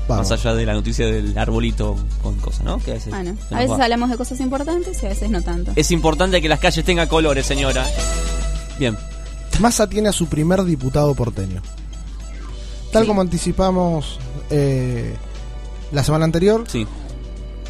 [0.07, 0.29] Vamos.
[0.31, 2.79] Más allá de la noticia del arbolito con cosas, ¿no?
[2.79, 3.83] Que a veces, Bueno, a veces va.
[3.85, 5.73] hablamos de cosas importantes y a veces no tanto.
[5.77, 7.85] Es importante que las calles tengan colores, señora.
[8.79, 8.97] Bien.
[9.61, 11.61] Massa tiene a su primer diputado porteño.
[12.93, 13.09] Tal Sí.
[13.09, 14.19] como anticipamos
[14.51, 15.15] eh,
[15.93, 16.87] la semana anterior, Sí.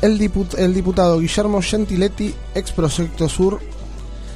[0.03, 3.61] el, diput- el diputado Guillermo Gentiletti, ex Proyecto Sur,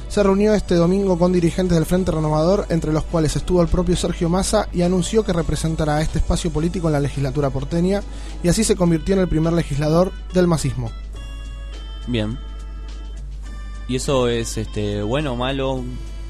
[0.09, 3.97] se reunió este domingo con dirigentes del Frente Renovador, entre los cuales estuvo el propio
[3.97, 8.01] Sergio Massa, y anunció que representará a este espacio político en la legislatura porteña,
[8.43, 10.91] y así se convirtió en el primer legislador del masismo.
[12.07, 12.37] Bien.
[13.87, 15.83] ¿Y eso es este bueno o malo?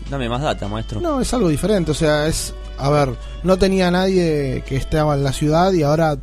[0.09, 1.01] Dame más data, maestro.
[1.01, 5.23] No, es algo diferente, o sea, es, a ver, no tenía nadie que estaba en
[5.23, 6.17] la ciudad y ahora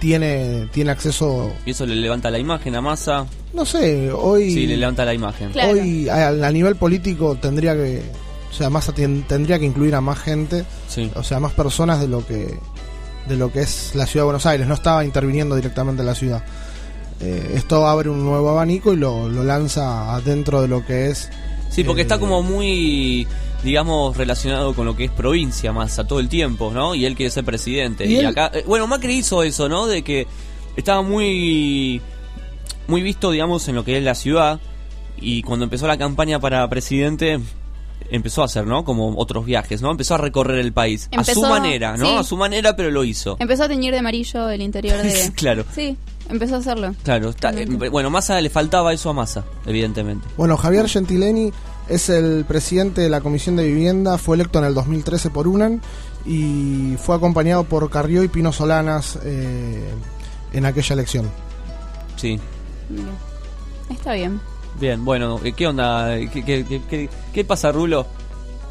[0.00, 3.26] tiene, tiene acceso, Y eso le levanta la imagen a Massa.
[3.54, 4.50] no sé, hoy...
[4.52, 5.52] Sí, le levanta la imagen.
[5.52, 5.72] Claro.
[5.72, 8.02] Hoy a, a nivel político tendría que,
[8.50, 11.10] o sea, más tendría que incluir a más gente, Sí.
[11.14, 12.58] o sea, más personas de lo que
[13.28, 14.68] de lo que es la ciudad de Buenos Aires.
[14.68, 16.44] No estaba interviniendo directamente en la ciudad.
[17.20, 21.28] Eh, esto abre un nuevo abanico y lo, lo lanza dentro de lo que es.
[21.70, 23.26] Sí, porque eh, está como muy,
[23.62, 26.94] digamos, relacionado con lo que es provincia Massa todo el tiempo, ¿no?
[26.94, 28.06] Y él quiere ser presidente.
[28.06, 29.86] Y Y, él- acá, eh, bueno, Macri hizo eso, ¿no?
[29.86, 30.26] De que
[30.76, 32.00] estaba muy,
[32.88, 34.60] muy visto, digamos, en lo que es la ciudad.
[35.20, 37.40] Y cuando empezó la campaña para presidente,
[38.10, 38.84] empezó a hacer, ¿no?
[38.84, 39.90] Como otros viajes, ¿no?
[39.90, 41.08] Empezó a recorrer el país.
[41.16, 42.06] a su manera, ¿no?
[42.06, 42.14] sí.
[42.16, 43.36] A su manera, pero lo hizo.
[43.38, 45.32] Empezó a teñir de amarillo el interior de...
[45.36, 45.64] claro.
[45.74, 45.96] Sí,
[46.28, 46.94] empezó a hacerlo.
[47.02, 50.26] Claro, está, eh, bueno, Massa le faltaba eso a Massa, evidentemente.
[50.36, 51.52] Bueno, Javier Gentileni
[51.88, 55.80] es el presidente de la Comisión de Vivienda, fue electo en el 2013 por UNAN
[56.24, 59.88] y fue acompañado por Carrió y Pino Solanas eh,
[60.52, 61.30] en aquella elección.
[62.16, 62.40] Sí.
[62.88, 63.10] Mira.
[63.90, 64.40] Está bien.
[64.80, 66.16] Bien, bueno, eh, ¿qué onda?
[66.32, 68.06] ¿Qué, qué, qué- qué- qué pasa, Rulo?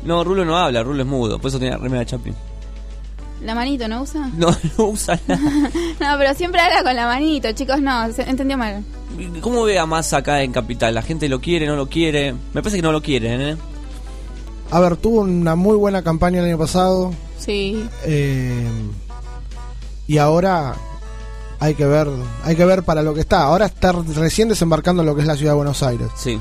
[0.03, 2.35] No, Rulo no habla, Rulo es mudo, por eso tenía remera de Chaplin.
[3.43, 4.29] ¿La manito no usa?
[4.37, 4.47] No,
[4.77, 5.41] no usa nada.
[5.99, 8.83] No, pero siempre habla con la manito, chicos, no, se entendió mal.
[9.41, 10.93] ¿Cómo ve a Massa acá en Capital?
[10.93, 12.33] ¿La gente lo quiere, no lo quiere?
[12.53, 13.57] Me parece que no lo quieren, ¿eh?
[14.71, 17.87] A ver, tuvo una muy buena campaña el año pasado Sí.
[18.05, 18.67] eh,
[20.07, 20.75] y ahora
[21.59, 22.07] hay que ver,
[22.43, 23.43] hay que ver para lo que está.
[23.43, 26.07] Ahora está recién desembarcando en lo que es la ciudad de Buenos Aires.
[26.15, 26.39] Sí.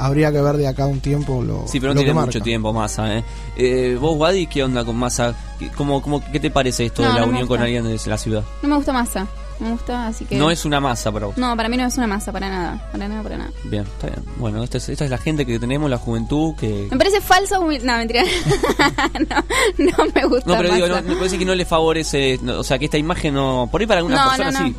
[0.00, 2.40] Habría que ver de acá un tiempo lo, Sí, pero no lo tiene que mucho
[2.40, 3.24] tiempo Massa, ¿eh?
[3.56, 5.34] eh vos, Wadi, qué onda con Massa?
[5.58, 7.98] ¿Qué- ¿Cómo, cómo, ¿Qué te parece esto No, de la no unión con alguien de
[8.06, 8.44] la ciudad?
[8.62, 9.26] No me gusta masa.
[9.60, 10.36] Me gusta, así que...
[10.36, 11.36] No es una masa para vos.
[11.36, 12.88] No, para mí no es una masa, para nada.
[12.92, 13.50] Para nada, para nada.
[13.64, 14.24] Bien, está bien.
[14.36, 16.86] Bueno, esta es, esta es la gente que tenemos, la juventud, que...
[16.90, 17.60] Me parece falso.
[17.60, 18.22] humi- No, mentira.
[19.28, 19.36] no,
[19.78, 21.08] no me gusta No, pero digo, no, masa.
[21.08, 23.68] me parece que no le favorece, no, o sea, que esta imagen no...
[23.70, 24.66] Por ahí para algunas No, personas no, no.
[24.68, 24.76] sí.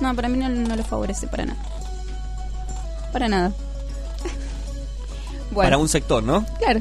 [0.00, 1.58] No, para mí no, no lo favorece para nada.
[3.12, 3.48] Para nada.
[5.50, 6.44] bueno, Para un sector, ¿no?
[6.58, 6.80] claro.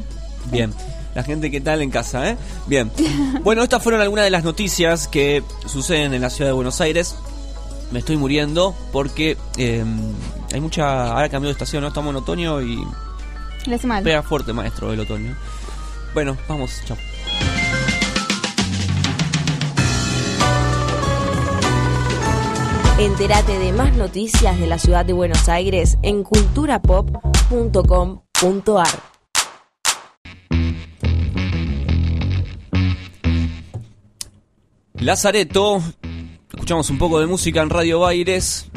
[0.51, 0.73] Bien.
[1.15, 2.37] La gente que tal en casa, ¿eh?
[2.67, 2.91] Bien.
[3.43, 7.15] Bueno, estas fueron algunas de las noticias que suceden en la ciudad de Buenos Aires.
[7.91, 9.83] Me estoy muriendo porque eh,
[10.53, 11.11] hay mucha...
[11.11, 11.87] Ahora cambió de estación, ¿no?
[11.87, 12.83] Estamos en otoño y
[13.65, 14.03] Le hace mal.
[14.03, 15.35] pega fuerte, maestro, el otoño.
[16.13, 16.97] Bueno, vamos, chao.
[22.99, 28.87] Entérate de más noticias de la ciudad de Buenos Aires en culturapop.com.ar.
[35.01, 35.81] Lazareto.
[36.49, 38.69] Escuchamos un poco de música en Radio Baires.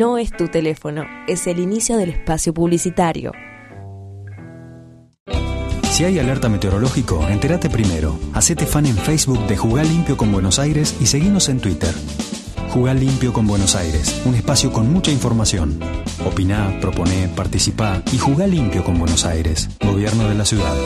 [0.00, 3.32] No, es tu teléfono, es el inicio del espacio publicitario.
[5.90, 8.18] Si hay alerta meteorológico, entérate primero.
[8.32, 11.94] Hacete fan en Facebook de Jugar Limpio con Buenos Aires y seguinos en Twitter.
[12.70, 15.78] Jugar Limpio con Buenos Aires, un espacio con mucha información.
[16.24, 20.76] Opiná, proponé, participá y jugá limpio con Buenos Aires, Gobierno de la Ciudad.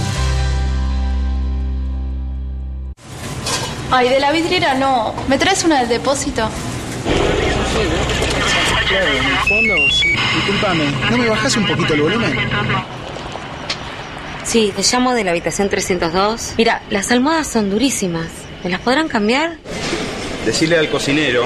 [3.89, 5.15] Ay, de la vidriera no.
[5.27, 6.47] ¿Me traes una del depósito?
[8.87, 10.09] Claro, en el fondo, sí.
[10.35, 12.31] Disculpame, ¿no me bajas un poquito el volumen?
[14.55, 16.53] Sí, te llamo de la habitación 302.
[16.57, 18.29] Mira, las almohadas son durísimas.
[18.63, 19.57] ¿Me las podrán cambiar?
[20.45, 21.45] Decirle al cocinero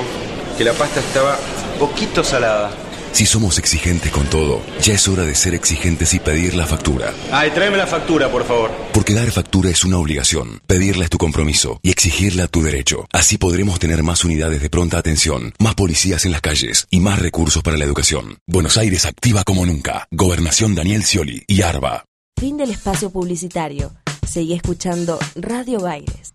[0.59, 1.39] que la pasta estaba
[1.79, 2.69] poquito salada.
[3.11, 7.11] Si somos exigentes con todo, ya es hora de ser exigentes y pedir la factura.
[7.31, 8.69] Ay, tráeme la factura, por favor.
[8.93, 13.07] Porque dar factura es una obligación, pedirla es tu compromiso y exigirla tu derecho.
[13.11, 17.17] Así podremos tener más unidades de pronta atención, más policías en las calles y más
[17.17, 18.37] recursos para la educación.
[18.45, 20.07] Buenos Aires activa como nunca.
[20.11, 22.05] Gobernación Daniel Scioli y ARBA.
[22.39, 23.91] Fin del espacio publicitario.
[24.25, 26.31] Seguí escuchando Radio Baires.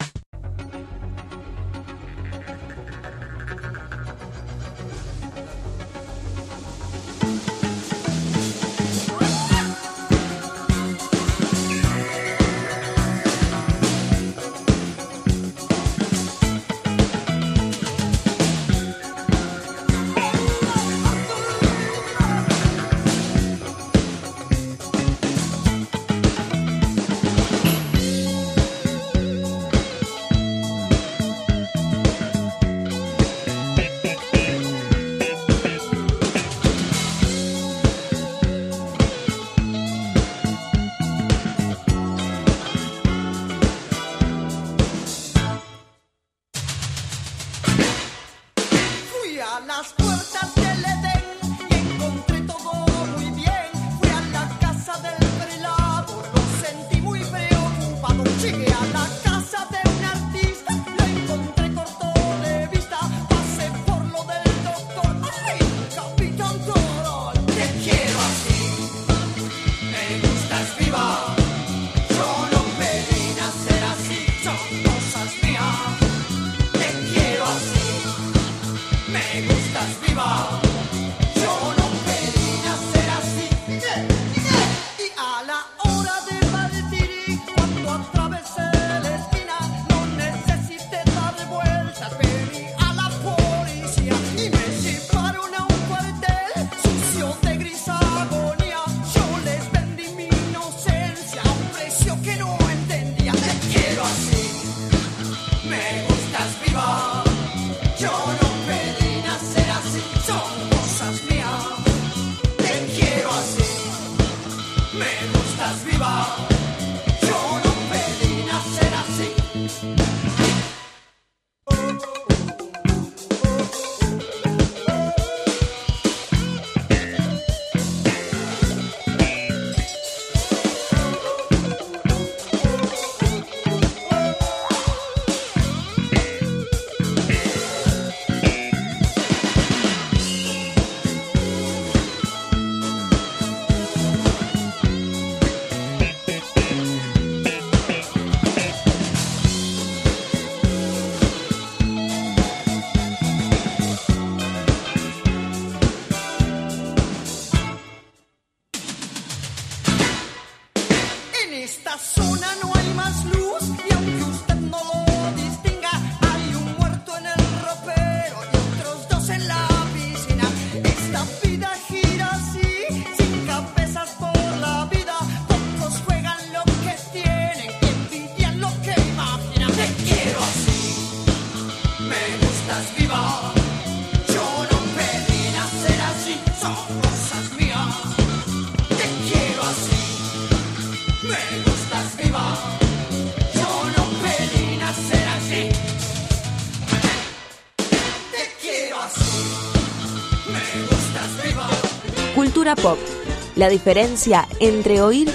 [203.65, 205.27] La diferencia entre oír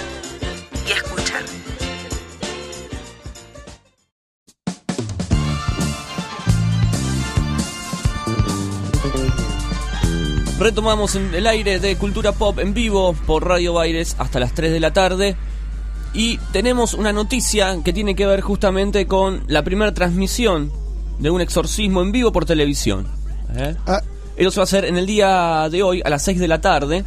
[0.86, 1.42] y escuchar.
[10.60, 14.78] Retomamos el aire de Cultura Pop en vivo por Radio Baires hasta las 3 de
[14.78, 15.36] la tarde.
[16.14, 20.70] Y tenemos una noticia que tiene que ver justamente con la primera transmisión
[21.18, 23.08] de un exorcismo en vivo por televisión.
[23.56, 23.74] ¿Eh?
[24.36, 26.60] Eso se va a hacer en el día de hoy a las 6 de la
[26.60, 27.04] tarde.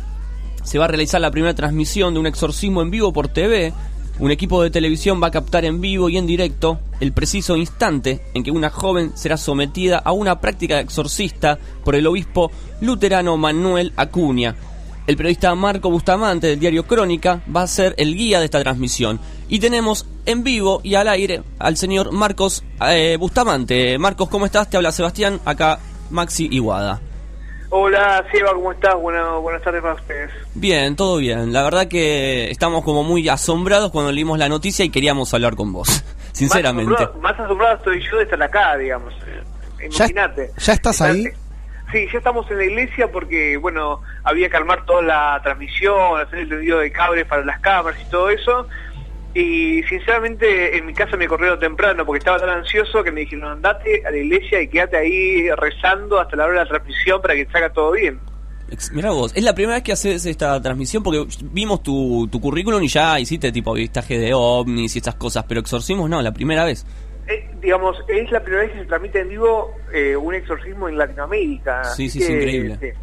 [0.64, 3.73] Se va a realizar la primera transmisión de un exorcismo en vivo por TV.
[4.19, 8.22] Un equipo de televisión va a captar en vivo y en directo el preciso instante
[8.34, 13.91] en que una joven será sometida a una práctica exorcista por el obispo luterano Manuel
[13.98, 14.56] Acuña.
[15.06, 19.19] El periodista Marco Bustamante del diario Crónica va a ser el guía de esta transmisión.
[19.49, 23.98] Y tenemos en vivo y al aire al señor Marcos eh, Bustamante.
[23.98, 24.69] Marcos, ¿cómo estás?
[24.69, 25.80] Te habla Sebastián, acá
[26.10, 27.02] Maxi Iguada.
[27.75, 28.93] Hola, Seba, ¿cómo estás?
[28.93, 30.29] Bueno, buenas tardes para ustedes.
[30.53, 31.51] Bien, todo bien.
[31.51, 35.73] La verdad que estamos como muy asombrados cuando leímos la noticia y queríamos hablar con
[35.73, 36.91] vos, sinceramente.
[36.91, 39.11] Más asombrado, más asombrado estoy yo de estar acá, digamos.
[39.79, 40.51] Eh, Imagínate.
[40.55, 41.23] ¿Ya estás ahí?
[41.91, 46.39] Sí, ya estamos en la iglesia porque, bueno, había que armar toda la transmisión, hacer
[46.39, 48.67] el tendido de cables para las cámaras y todo eso.
[49.35, 53.45] Y sinceramente en mi casa me corrieron temprano porque estaba tan ansioso que me dijeron
[53.49, 57.34] andate a la iglesia y quédate ahí rezando hasta la hora de la transmisión para
[57.34, 58.19] que salga todo bien.
[58.91, 62.81] Mirá vos, es la primera vez que haces esta transmisión porque vimos tu, tu currículum
[62.84, 66.65] y ya hiciste tipo avistaje de ovnis y estas cosas, pero exorcismos no, la primera
[66.65, 66.85] vez.
[67.27, 70.97] Eh, digamos, es la primera vez que se transmite en vivo eh, un exorcismo en
[70.97, 71.84] Latinoamérica.
[71.85, 72.73] Sí, sí, es increíble.
[72.73, 72.95] este,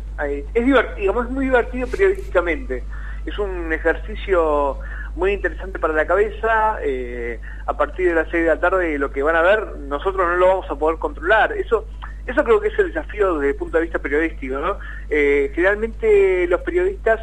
[0.55, 2.85] es divertido, digamos, es muy divertido periodísticamente.
[3.25, 4.79] Es un ejercicio
[5.17, 6.79] muy interesante para la cabeza.
[6.83, 10.27] eh, a partir de las 6 de la tarde lo que van a ver, nosotros
[10.27, 11.53] no lo vamos a poder controlar.
[11.53, 11.87] Eso
[12.27, 14.59] eso creo que es el desafío desde el punto de vista periodístico.
[14.59, 14.79] ¿no?
[15.09, 17.21] Eh, generalmente los periodistas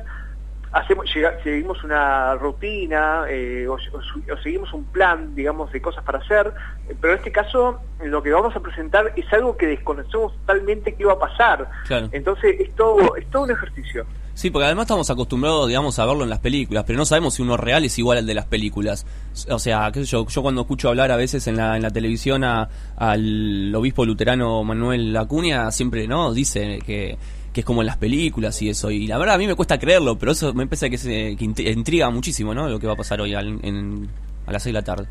[0.71, 5.81] hacemos llega- seguimos una rutina eh, o, o su- o seguimos un plan, digamos, de
[5.81, 6.51] cosas para hacer,
[6.99, 11.05] pero en este caso lo que vamos a presentar es algo que desconocemos totalmente qué
[11.05, 11.69] va a pasar.
[11.87, 12.09] Claro.
[12.11, 14.05] Entonces es todo, es todo un ejercicio.
[14.37, 17.41] Sí, porque además estamos acostumbrados, digamos, a verlo en las películas, pero no sabemos si
[17.41, 19.03] uno real es igual al de las películas.
[19.49, 22.69] O sea, qué yo, cuando escucho hablar a veces en la, en la televisión a-
[22.97, 26.35] al obispo luterano Manuel Acuña, siempre, ¿no?
[26.35, 27.17] Dice que,
[27.51, 28.91] que es como en las películas y eso.
[28.91, 31.43] Y la verdad a mí me cuesta creerlo, pero eso me parece que, se, que
[31.43, 32.69] int- intriga muchísimo, ¿no?
[32.69, 34.07] Lo que va a pasar hoy al- en-
[34.45, 35.07] a las 6 de la tarde.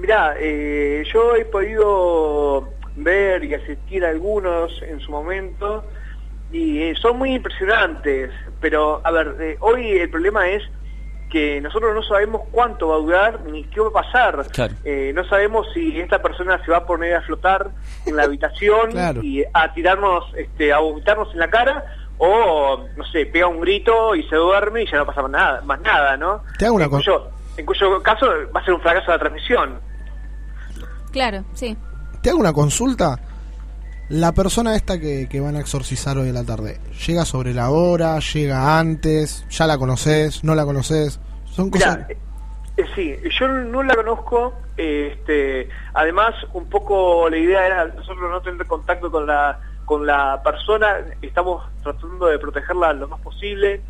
[0.00, 2.66] Mirá, eh, yo he podido
[2.96, 5.84] ver y asistir a algunos en su momento
[6.52, 8.30] y eh, son muy impresionantes,
[8.60, 10.62] pero a ver, eh, hoy el problema es
[11.30, 14.46] que nosotros no sabemos cuánto va a durar ni qué va a pasar.
[14.50, 14.74] Claro.
[14.84, 17.70] Eh, no sabemos si esta persona se va a poner a flotar
[18.06, 19.22] en la habitación Claro.
[19.22, 21.84] y a tirarnos, este, a vomitarnos en la cara
[22.16, 25.60] o, no sé, pega un grito y se duerme y ya no pasa más nada,
[25.62, 26.42] más nada ¿no?
[26.58, 27.04] Te hago una en, cosa.
[27.12, 29.80] cuyo, en cuyo caso va a ser un fracaso la transmisión.
[31.12, 31.76] Claro, sí.
[32.22, 33.18] Te hago una consulta.
[34.10, 37.70] La persona esta que, que van a exorcizar hoy en la tarde, ¿llega sobre la
[37.70, 38.18] hora?
[38.20, 39.44] ¿Llega antes?
[39.50, 40.42] ¿Ya la conoces?
[40.44, 41.20] ¿No la conoces?
[41.44, 41.98] Son cosas...
[41.98, 42.08] Mirá,
[42.78, 44.54] eh, sí, yo no la conozco.
[44.78, 50.06] eh, Este, además, un poco la idea era nosotros no tener contacto con la con
[50.06, 50.98] la persona.
[51.22, 53.80] Estamos tratando de protegerla lo más posible.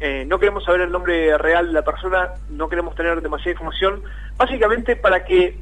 [0.00, 2.30] Eh, no queremos saber el nombre real de la persona.
[2.48, 4.02] No queremos tener demasiada información.
[4.36, 5.60] Básicamente para que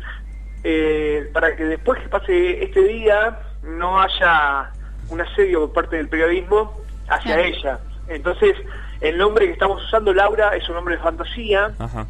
[0.64, 4.70] eh, para que después que pase este día no haya
[5.09, 6.73] un asedio por parte del periodismo
[7.09, 7.43] hacia Claro.
[7.49, 7.78] ella.
[8.09, 8.57] Entonces,
[9.01, 12.07] el nombre que estamos usando, Laura, es un nombre de fantasía, Ajá.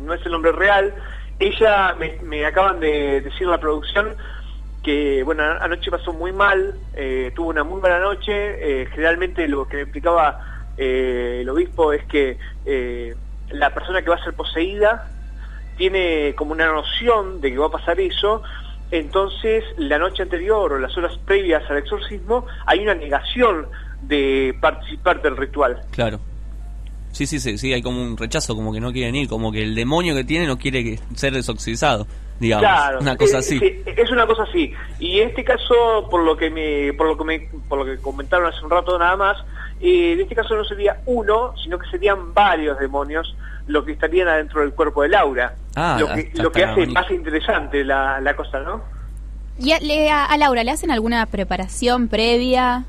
[0.00, 0.94] no es el nombre real.
[1.38, 4.14] Ella, me, me acaban de decir la producción
[4.82, 8.32] que, bueno, anoche pasó muy mal, eh, tuvo una muy mala noche.
[8.82, 10.40] eh, generalmente lo que me explicaba
[10.78, 13.14] eh, el obispo es que eh,
[13.50, 15.08] la persona que va a ser poseída
[15.76, 18.42] tiene como una noción de que va a pasar eso,
[18.90, 23.66] entonces la noche anterior o las horas previas al exorcismo hay una negación
[24.02, 25.80] de participar del ritual.
[25.90, 26.20] Claro.
[27.12, 29.62] Sí, sí, sí, sí, hay como un rechazo, como que no quieren ir, como que
[29.62, 32.06] el demonio que tiene no quiere ser desoxidado,
[32.38, 32.66] digamos.
[32.68, 33.58] Claro, una cosa eh, así.
[33.58, 34.70] sí, es una cosa así.
[34.98, 37.96] Y en este caso, por lo que me, por lo que me, por lo que
[38.02, 39.38] comentaron hace un rato nada más,
[39.80, 43.34] eh, en este caso no sería uno, sino que serían varios demonios
[43.66, 45.54] los que estarían adentro del cuerpo de Laura.
[45.76, 47.00] Ah, lo que, está- lo que hace bonito.
[47.00, 48.82] más interesante la, la cosa, ¿no?
[49.58, 52.84] ¿Y a, le- a- a Laura le hacen alguna preparación previa,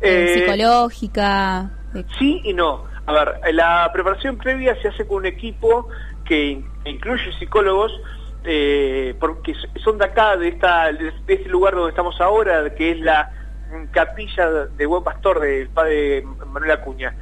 [0.00, 1.70] eh, Eh, psicológica?
[1.92, 2.84] de- Sí y no.
[3.06, 5.88] A ver, la preparación previa se hace con un equipo
[6.24, 7.92] que in- incluye psicólogos,
[8.44, 13.00] eh, porque son de acá, de, esta, de este lugar donde estamos ahora, que es
[13.00, 13.30] la
[13.92, 17.14] capilla de Buen Pastor del padre Manuel Acuña.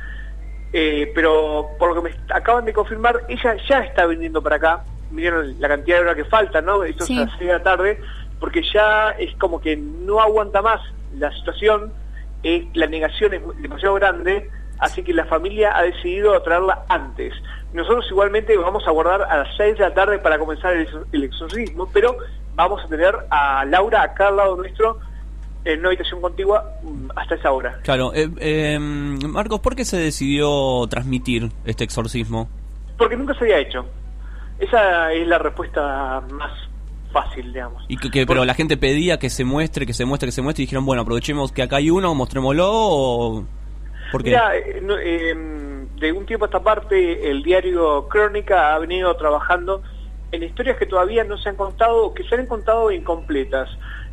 [0.73, 4.85] Eh, pero por lo que me acaban de confirmar, ella ya está viniendo para acá.
[5.11, 6.85] Miren la cantidad de horas que falta, ¿no?
[6.85, 7.15] Esto Sí.
[7.15, 8.01] es a las de la tarde,
[8.39, 10.81] porque ya es como que no aguanta más
[11.17, 11.93] la situación,
[12.43, 17.33] es, la negación es demasiado grande, así que la familia ha decidido traerla antes.
[17.73, 21.89] Nosotros igualmente vamos a guardar a las 6 de la tarde para comenzar el exorcismo,
[21.93, 22.17] pero
[22.55, 24.99] vamos a tener a Laura acá al lado nuestro
[25.73, 27.79] en una habitación contigua mm, hasta esa hora.
[27.83, 32.49] Claro, eh, eh, Marcos, ¿por qué se decidió transmitir este exorcismo?
[32.97, 33.87] Porque nunca se había hecho.
[34.59, 36.51] Esa es la respuesta más
[37.13, 37.85] fácil, digamos.
[37.89, 40.43] Y que, que- pero la gente pedía que se muestre, que se muestre, que se
[40.43, 43.45] muestre y dijeron, bueno, aprovechemos que acá hay uno, mostrémoslo o...
[44.11, 44.31] ¿Por qué?
[44.31, 45.35] Mira, eh, no, eh,
[45.97, 49.83] de un tiempo a esta parte, el diario Crónica ha venido trabajando
[50.33, 53.69] en historias que todavía no se han contado, que se han contado incompletas.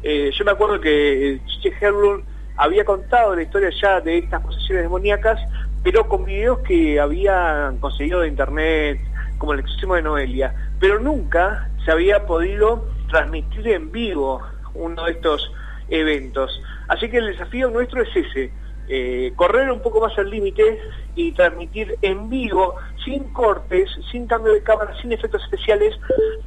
[0.08, 2.22] Eh, yo me acuerdo que Chiche Herblum
[2.58, 5.42] había contado la historia ya de estas posesiones demoníacas,
[5.84, 9.02] pero con videos que habían conseguido de internet,
[9.40, 10.54] como el exorcismo de Noelia.
[10.80, 14.44] Pero nunca se había podido transmitir en vivo
[14.76, 15.52] uno de estos
[15.90, 16.62] eventos.
[16.88, 18.52] Así que el desafío nuestro es ese,
[18.90, 20.80] eh, correr un poco más el límite
[21.16, 25.96] y transmitir en vivo, sin cortes, sin cambio de cámara, sin efectos especiales,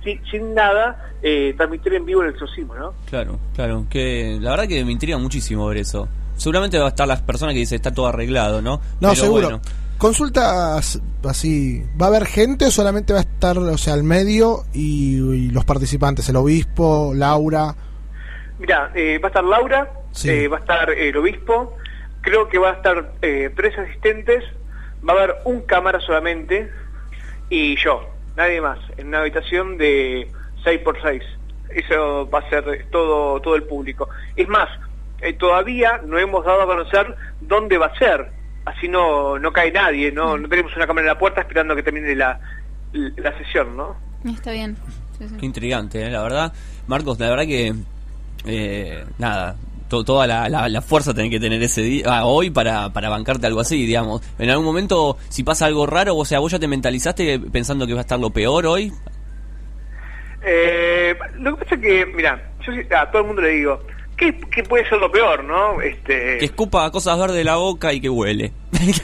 [0.05, 2.93] sin, sin nada, eh, transmitir en vivo el exorcismo, ¿no?
[3.09, 6.09] Claro, claro, que la verdad que me intriga muchísimo ver eso.
[6.36, 8.77] Seguramente va a estar las personas que dicen está todo arreglado, ¿no?
[9.01, 9.43] No, Pero seguro.
[9.48, 9.60] bueno.
[9.98, 14.62] Consultas así, ¿va a haber gente o solamente va a estar, o sea, al medio
[14.73, 17.74] y, y los participantes, el obispo, Laura?
[18.60, 20.31] Mira, eh, va a estar Laura, Sí.
[20.31, 21.74] eh, va a estar el obispo,
[22.20, 24.44] creo que va a estar eh, tres asistentes,
[25.08, 26.70] va a haber un cámara solamente
[27.50, 30.30] y yo, nadie más, en una habitación de
[30.64, 31.22] 6 por 6
[31.70, 34.08] Eso va a ser todo, todo el público.
[34.36, 34.68] Es más,
[35.20, 38.30] eh, todavía no hemos dado a conocer dónde va a ser,
[38.64, 41.82] así no, no cae nadie, no, no tenemos una cámara en la puerta esperando que
[41.82, 42.38] termine la,
[42.92, 43.96] la sesión, ¿no?
[44.24, 44.76] Está bien.
[45.18, 45.36] Sí, sí.
[45.38, 46.10] Qué intrigante, ¿eh?
[46.10, 46.52] la verdad.
[46.86, 47.74] Marcos, la verdad que...
[48.44, 49.56] eh, nada,
[49.89, 53.09] to- toda la, la- la fuerza tenés que tener ese día, ah, hoy para, para
[53.09, 54.23] bancarte algo así, digamos.
[54.39, 57.94] En algún momento, si pasa algo raro, o sea, vos ya te mentalizaste pensando que
[57.94, 58.93] va a estar lo peor hoy.
[60.44, 63.81] Eh, lo que pasa es que, mira, yo a todo el mundo le digo,
[64.16, 65.81] ¿qué, qué puede ser lo peor, no?
[65.81, 68.52] Este, Que escupa cosas verdes de la boca y que huele.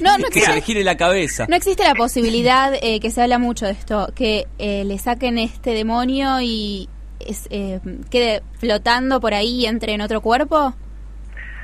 [0.00, 1.46] No, no que se le existe, gire la cabeza.
[1.48, 5.38] no existe la posibilidad, eh, que se habla mucho de esto, que eh, le saquen
[5.38, 6.88] este demonio y
[7.26, 7.80] es, eh,
[8.10, 10.74] quede flotando por ahí y entre en otro cuerpo,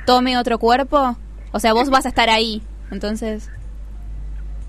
[0.05, 1.17] tome otro cuerpo.
[1.51, 2.61] O sea, vos vas a estar ahí,
[2.91, 3.49] entonces...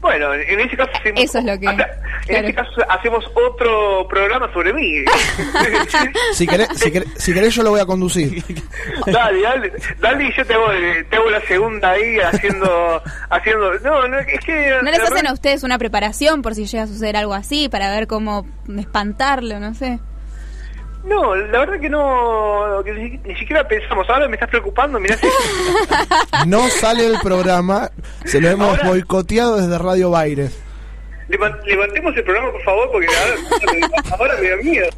[0.00, 1.82] bueno, en ese caso hacemos, Eso es lo que- hace-
[2.22, 2.48] en claro.
[2.48, 5.04] este caso hacemos otro programa sobre mí.
[6.34, 8.42] Si querés, si querés, si querés yo lo voy a conducir.
[9.06, 10.66] dale, dale, dale y yo te hago,
[11.10, 14.70] te hago la segunda ahí haciendo, haciendo, no, no, es que...
[14.82, 17.90] ¿No les hacen a ustedes una preparación por si llega a suceder algo así, para
[17.90, 18.46] ver cómo
[18.78, 19.98] espantarlo, no sé?
[21.04, 25.16] No, la verdad que no, que ni, ni siquiera pensamos, ahora me estás preocupando, mirá
[25.16, 25.26] si-
[26.46, 27.90] No sale el programa,
[28.24, 30.60] se lo hemos Ahora- boicoteado desde Radio Baires.
[31.28, 34.88] Levan- levantemos el programa, por favor, porque ahora, ahora me da miedo.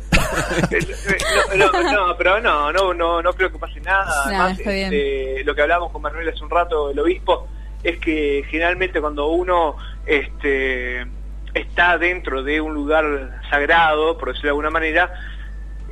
[1.57, 4.05] No, no, no, pero no, no, no, no creo que pase nada.
[4.05, 7.47] No, Además, este, lo que hablábamos con Manuel hace un rato, el obispo,
[7.83, 9.77] es que generalmente cuando uno
[10.07, 11.07] este,
[11.53, 15.13] está dentro de un lugar sagrado, por decirlo de alguna manera,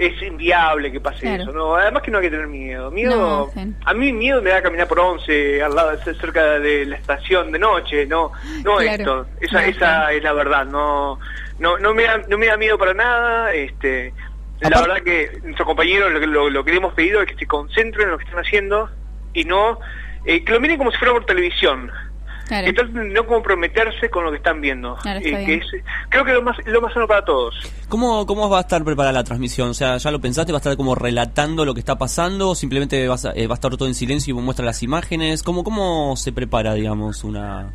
[0.06, 1.42] es inviable que pase Claro.
[1.44, 1.76] eso, ¿no?
[1.76, 2.90] Además que no hay que tener miedo.
[2.90, 6.96] Miedo, No, a mí miedo me da caminar por once, al lado cerca de la
[6.96, 8.32] estación de noche, no,
[8.64, 8.90] no Claro.
[8.90, 9.26] esto.
[9.40, 10.08] Esa, esa claro.
[10.16, 11.18] es la verdad, no,
[11.58, 14.12] no, no me da, no me da miedo para nada, este,
[14.60, 17.36] la verdad que nuestros compañeros lo, que- lo, lo que le hemos pedido es que
[17.36, 18.90] se concentren en lo que están haciendo
[19.34, 19.78] y no,
[20.24, 21.90] eh, que lo miren como si fuera por televisión.
[22.48, 22.66] Claro.
[22.66, 24.96] Que traten de no comprometerse con lo que están viendo.
[24.96, 27.54] Claro, está Eh, que es- creo que es lo más, lo más sano para todos.
[27.88, 29.70] ¿Cómo, ¿Cómo va a estar preparada la transmisión?
[29.70, 30.52] O sea, ¿ya lo pensaste?
[30.52, 32.50] ¿Va a estar como relatando lo que está pasando?
[32.50, 35.42] ¿O simplemente vas a- eh, va a estar todo en silencio y muestra las imágenes?
[35.42, 37.72] ¿Cómo, ¿Cómo se prepara, digamos, una,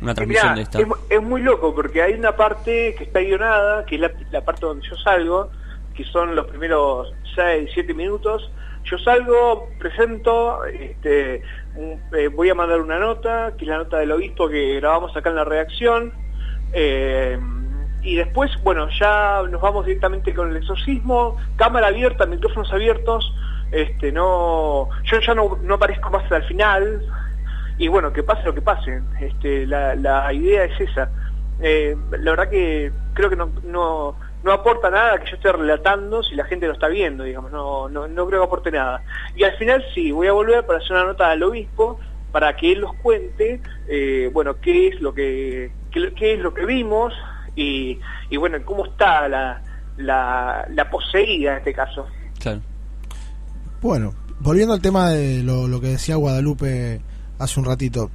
[0.00, 0.80] una transmisión mirá, de esta.
[0.80, 4.44] Es, es muy loco porque hay una parte que está guionada, que es la, la
[4.44, 5.50] parte donde yo salgo,
[5.94, 8.50] que son los primeros 6, 7 minutos.
[8.84, 11.42] Yo salgo, presento, este,
[12.12, 15.30] eh, voy a mandar una nota, que es la nota del obispo que grabamos acá
[15.30, 16.12] en la redacción.
[16.72, 17.38] eh,
[18.00, 23.34] y después, bueno, ya nos vamos directamente con el exorcismo, cámara abierta, micrófonos abiertos.
[23.72, 27.02] Este, no, yo ya no, no aparezco más al final,
[27.76, 29.02] y bueno, que pase lo que pase.
[29.20, 31.10] Este, la, la idea es esa.
[31.60, 34.16] Eh, la verdad que creo que no, no,
[34.48, 37.88] no aporta nada que yo esté relatando si la gente lo está viendo, digamos, no,
[37.88, 39.02] no, no creo que aporte nada.
[39.36, 42.00] Y al final sí, voy a volver para hacer una nota al obispo
[42.32, 46.54] para que él nos cuente, eh, bueno, qué es lo que, qué, qué es lo
[46.54, 47.12] que vimos
[47.54, 47.98] y,
[48.30, 49.62] y bueno, cómo está la,
[49.98, 52.06] la, la poseída en este caso.
[52.40, 52.60] Claro.
[53.82, 57.00] Bueno, volviendo al tema de lo, lo que decía Guadalupe
[57.38, 58.10] hace un ratito.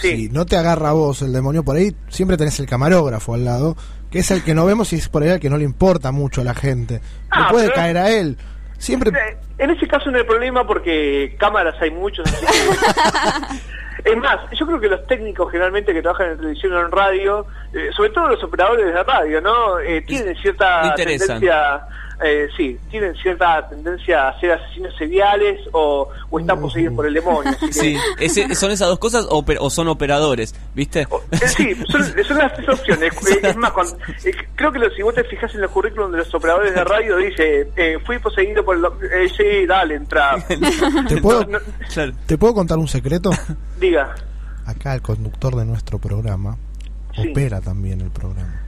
[0.00, 3.44] Si no te agarra a vos el demonio por ahí, siempre tenés el camarógrafo al
[3.44, 3.76] lado,
[4.10, 6.12] que es el que no vemos y es por ahí el que no le importa
[6.12, 7.00] mucho a la gente.
[7.30, 8.36] Ah, Le puede pero- caer a él.
[8.78, 9.10] Siempre
[9.58, 12.24] En ese caso no hay problema porque cámaras hay muchos.
[12.32, 16.80] así que- es más, yo creo que los técnicos generalmente que trabajan en televisión o
[16.86, 19.80] en radio, eh, sobre todo los operadores de radio, ¿no?
[19.80, 21.80] Eh, tienen cierta tendencia,
[22.24, 27.14] eh, sí, tienen cierta tendencia a ser asesinos seriales o, o están poseídos por el
[27.14, 27.50] demonio.
[27.50, 30.54] así que- Sí, ese- ¿son esas dos cosas o, o son operadores?
[30.74, 31.02] ¿Viste?
[31.30, 33.12] Eh, Sí, son, son las tres opciones.
[33.42, 36.18] Es más, cuando- eh, creo que lo- si vos te fijas en los currículum de
[36.18, 38.84] los operadores de radio, dice, eh, fui poseído por el...
[38.84, 40.36] Eh, sí, dale, entra.
[41.08, 43.30] ¿Te puedo, No, no, ¿Te puedo contar un secreto?
[43.78, 44.14] diga.
[44.66, 46.56] Acá el conductor de nuestro programa
[47.14, 47.30] Sí.
[47.30, 48.62] opera también el programa.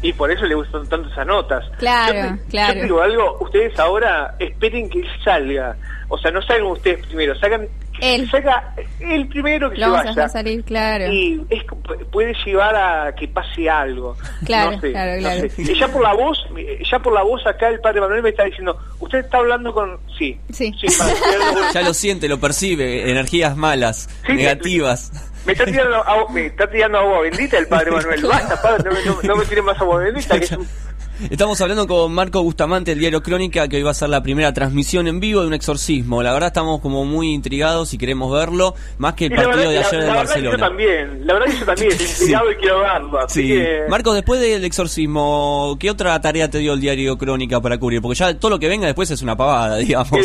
[0.00, 1.64] Y por eso le gustan tanto esas notas.
[1.78, 2.74] Claro, Yo te- claro.
[2.74, 5.76] Yo te digo algo, ustedes ahora esperen que él salga.
[6.08, 7.66] O sea, no salgan ustedes primero, salgan...
[8.00, 8.30] Él.
[8.30, 11.12] Salga el primero que Lo se a salir, claro.
[11.12, 11.64] Y es,
[12.12, 14.16] puede llevar a que pase algo.
[14.46, 15.40] Claro, No sé, claro, no claro.
[15.50, 15.62] sé.
[15.62, 16.38] Y ya por la voz,
[16.88, 19.98] ya por la voz acá el padre Manuel me está diciendo, usted está hablando con...
[20.16, 20.38] Sí.
[20.52, 20.72] Sí.
[20.96, 25.27] para hacerlo- Ya lo siente, lo percibe, energías malas, Sí, negativas.
[25.48, 28.22] Me está tirando agua, me está tirando agua bendita el padre Manuel.
[28.26, 30.38] Basta, padre, no, me- no- no me tire más agua bendita.
[30.38, 30.68] Que es un-
[31.30, 34.52] Estamos hablando con Marco Bustamante del diario Crónica, que hoy va a ser la primera
[34.52, 36.22] transmisión en vivo de un exorcismo.
[36.22, 39.74] La verdad estamos como muy intrigados y queremos verlo, más que el partido verdad- de
[39.74, 40.58] la- ayer la de verdad que yo Barcelona.
[40.68, 43.18] también, la verdad que yo también estoy intrigado y quiero verlo.
[43.18, 43.48] Así Sí.
[43.48, 48.00] que- Marco, después del exorcismo, ¿qué otra tarea te dio el diario Crónica para cubrir?
[48.00, 50.12] Porque ya todo lo que venga después es una pavada, digamos.
[50.12, 50.22] y,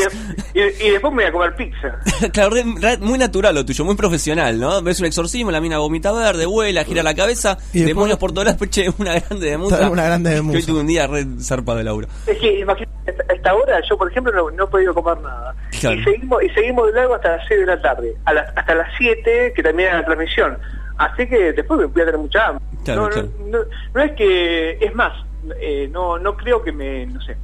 [0.60, 2.30] de- y- y después me voy a comer pizza.
[2.32, 4.80] claro, re- re- muy natural lo tuyo, muy profesional, ¿no?
[4.84, 8.32] Ves un exorcismo, la mina vomita verde, vuela, gira la cabeza, Y después- demonios por
[8.32, 9.90] todas las che, una grande de musa.
[9.90, 10.83] Una grande de musa.
[10.84, 12.08] Un día re zarpado de Laura.
[12.28, 12.92] Es que imagínate,
[13.30, 15.56] a esta hora yo, por ejemplo, no, no he podido comer nada.
[15.80, 15.96] Claro.
[16.00, 18.76] Y seguimos y seguimos de largo hasta las 6 de la tarde, a las- hasta
[18.76, 20.58] las 7 que termina la transmisión.
[20.98, 22.64] Así que después me voy a tener mucha hambre.
[22.86, 23.30] Claro, no, claro.
[23.40, 25.14] No, no- no es que, es más,
[25.60, 27.36] eh, no, no creo que me, no sé.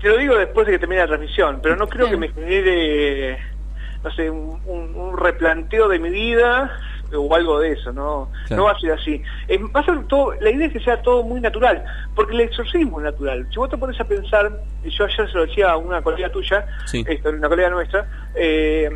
[0.00, 3.38] Te lo digo después de que termine la transmisión, pero no creo que me genere,
[4.04, 6.70] no sé, un, un- un replanteo de mi vida
[7.16, 8.62] o algo de eso, no, Claro.
[8.62, 9.22] no va a ser así.
[9.46, 12.40] Eh, va a ser todo, la idea es que sea todo muy natural, porque el
[12.42, 13.46] exorcismo es natural.
[13.50, 14.50] Si vos te pones a pensar,
[14.84, 17.04] yo ayer se lo decía a una colega tuya, Sí.
[17.08, 18.90] esto, una colega nuestra, eh,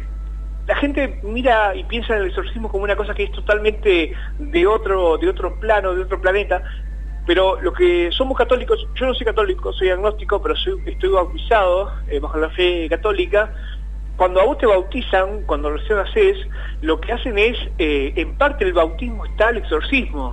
[0.66, 4.66] la gente mira y piensa en el exorcismo como una cosa que es totalmente de
[4.66, 6.62] otro, de otro plano, de otro planeta,
[7.26, 11.90] pero lo que somos católicos, yo no soy católico, soy agnóstico, pero soy- estoy bautizado
[12.08, 13.52] eh, bajo la fe católica.
[14.22, 16.36] Cuando a vos te bautizan, cuando recién nacés,
[16.80, 20.32] lo que hacen es, eh, en parte del bautismo está el exorcismo.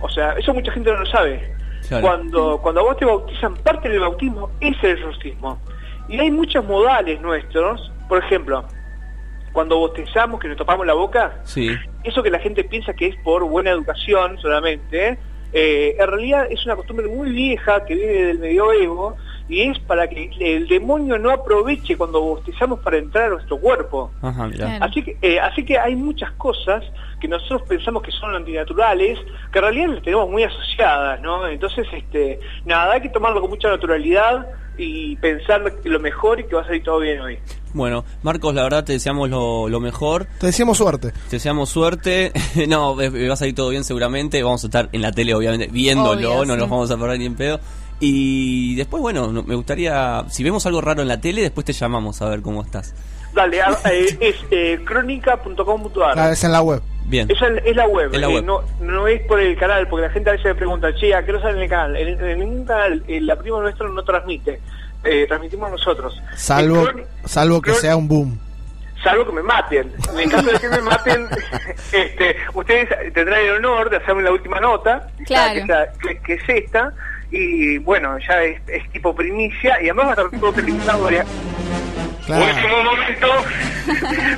[0.00, 1.54] O sea, eso mucha gente no lo sabe.
[1.86, 2.04] Claro.
[2.04, 5.60] Cuando, cuando a vos te bautizan, parte del bautismo es el exorcismo.
[6.08, 8.64] Y hay muchos modales nuestros, por ejemplo,
[9.52, 11.70] cuando bautizamos, que nos topamos la boca, Sí.
[12.02, 15.16] eso que la gente piensa que es por buena educación solamente,
[15.54, 19.16] eh, en realidad es una costumbre muy vieja que viene del medioevo
[19.48, 24.10] y es para que el demonio no aproveche cuando bautizamos para entrar a nuestro cuerpo.
[24.20, 24.50] Ajá.
[24.80, 26.82] Así que, eh, así que hay muchas cosas
[27.24, 29.18] que nosotros pensamos que son antinaturales,
[29.50, 31.46] que en realidad las tenemos muy asociadas, ¿no?
[31.48, 34.46] Entonces, este, nada, hay que tomarlo con mucha naturalidad
[34.76, 37.38] y pensar lo mejor y que va a salir todo bien hoy.
[37.72, 40.26] Bueno, Marcos, la verdad te deseamos lo, lo mejor.
[40.38, 41.12] Te deseamos suerte.
[41.12, 42.30] Te deseamos suerte.
[42.68, 44.42] no, eh, va a salir todo bien seguramente.
[44.42, 46.30] Vamos a estar en la tele, obviamente, viéndolo.
[46.32, 46.60] Obvio, no sí.
[46.60, 47.58] nos vamos a perder ni en pedo.
[48.00, 51.72] Y después, bueno, no- me gustaría, si vemos algo raro en la tele, después te
[51.72, 52.94] llamamos a ver cómo estás.
[53.32, 56.18] Dale, a- eh, es eh, crónica.com.ar.
[56.18, 56.82] Ah, es en la web.
[57.06, 57.30] Bien.
[57.30, 58.42] Esa es la web, Es la eh.
[58.42, 61.24] No, no es por el canal, porque la gente a veces me pregunta, che, ¿a
[61.24, 61.96] qué no sale en el canal?
[61.96, 64.60] En, en ningún canal, eh, la prima nuestra no transmite,
[65.04, 66.20] eh, transmitimos nosotros.
[66.34, 66.88] Salvo,
[67.24, 68.38] salvo que sea un boom.
[69.02, 69.92] salvo que me maten.
[70.14, 71.26] En el caso de que me maten,
[71.92, 75.52] este, ustedes tendrán el honor de hacerme la última nota, Claro.
[75.54, 76.92] que, esa- que- que es esta,
[77.30, 81.08] y bueno, ya es, es tipo primicia, y además va a estar todo televisado.
[82.28, 82.38] Ya.
[82.38, 83.28] Último momento,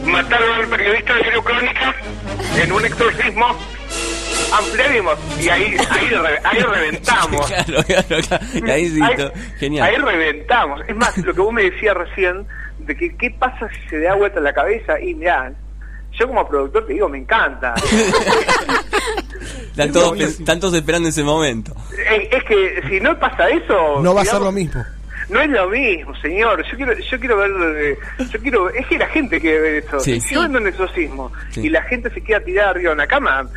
[0.10, 1.94] mataron al periodista de Diario Crónica
[2.62, 3.46] en un exorcismo.
[4.52, 7.46] Ampliaremos, y ahí, ahí, re- ahí reventamos.
[7.66, 8.44] Claro, claro, claro.
[8.54, 9.88] Y ahí sí, Ahí- to- genial.
[9.88, 10.80] Ahí reventamos.
[10.88, 12.46] Es más, lo que vos me decías recién,
[12.78, 15.52] de que qué pasa si se da vuelta la cabeza, y mirá,
[16.12, 17.74] yo como productor te digo, me encanta.
[19.70, 21.74] Están todos, están todos esperando ese momento.
[22.10, 24.00] Eh, es que si no pasa eso...
[24.00, 24.84] No va a ser lo mismo.
[25.28, 26.64] No es lo mismo, señor.
[26.70, 27.98] Yo quiero, yo quiero ver,
[28.30, 29.98] yo quiero, es que la gente quiere ver eso.
[30.00, 30.20] Sí.
[30.20, 31.62] Si yo vendo un exorcismo Sí.
[31.66, 33.48] y la gente se queda tirada arriba de una cama,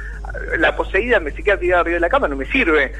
[0.58, 2.92] la poseída me se queda tirada arriba de la cama, no me sirve.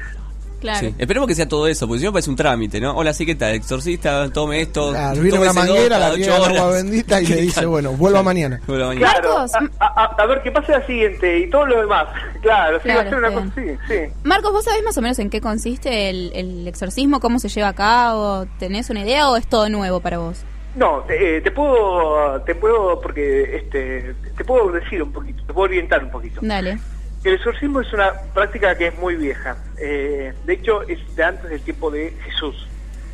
[0.60, 0.78] Claro.
[0.80, 0.94] Sí.
[0.98, 2.94] Esperemos que sea todo eso, porque si no parece un trámite, ¿no?
[2.94, 3.54] Hola, sí, ¿qué tal?
[3.54, 4.90] Exorcista, tome esto.
[4.90, 8.60] Claro, viene una dos manguera, la en agua bendita y le dice, bueno, vuelva mañana.
[8.66, 9.10] Vuelva mañana.
[9.12, 9.38] Claro,
[9.80, 11.38] a, a- a ver, ¿qué pasa la siguiente?
[11.38, 12.06] Y todo lo demás.
[12.42, 14.12] Claro, sí, va a ser una cosa así, sí.
[14.22, 17.20] Marcos, ¿vos sabés más o menos en qué consiste el, el exorcismo?
[17.20, 18.46] ¿Cómo se lleva a cabo?
[18.58, 20.42] ¿Tenés una idea o es todo nuevo para vos?
[20.76, 25.52] No, te, eh, te puedo, te puedo, porque este, te puedo decir un poquito, te
[25.52, 26.40] puedo orientar un poquito.
[26.42, 26.78] Dale.
[27.22, 29.56] El exorcismo es una práctica que es muy vieja.
[29.78, 32.66] Eh, de hecho, es de antes del tiempo de Jesús.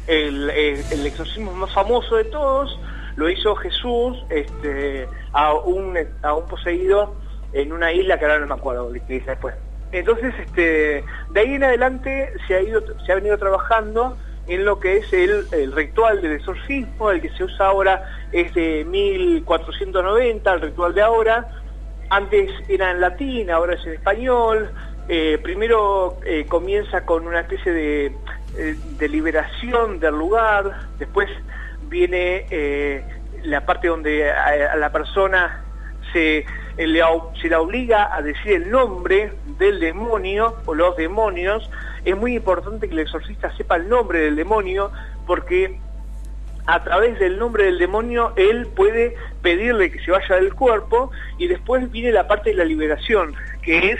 [0.06, 2.78] El, el exorcismo más famoso de todos
[3.16, 7.16] lo hizo Jesús este, a, un, a un poseído
[7.52, 9.54] en una isla que ahora no me acuerdo qué dice después.
[9.90, 14.16] Entonces, este, de ahí en adelante se ha, ido, se ha venido trabajando
[14.46, 18.54] en lo que es el, el ritual del exorcismo, el que se usa ahora es
[18.54, 21.48] de 1490, el ritual de ahora,
[22.10, 24.70] antes era en latín, ahora es en español.
[25.08, 28.12] Eh, primero eh, comienza con una especie de,
[28.56, 31.28] eh, liberación del lugar, después
[31.88, 33.04] viene
[33.44, 35.62] la parte donde a, la persona
[36.12, 36.44] se
[36.78, 41.70] la obliga a decir el nombre del demonio o los demonios.
[42.04, 44.90] Es muy importante que el exorcista sepa el nombre del demonio
[45.26, 45.78] porque
[46.66, 51.46] a través del nombre del demonio él puede pedirle que se vaya del cuerpo y
[51.46, 53.98] después viene la parte de la liberación, que es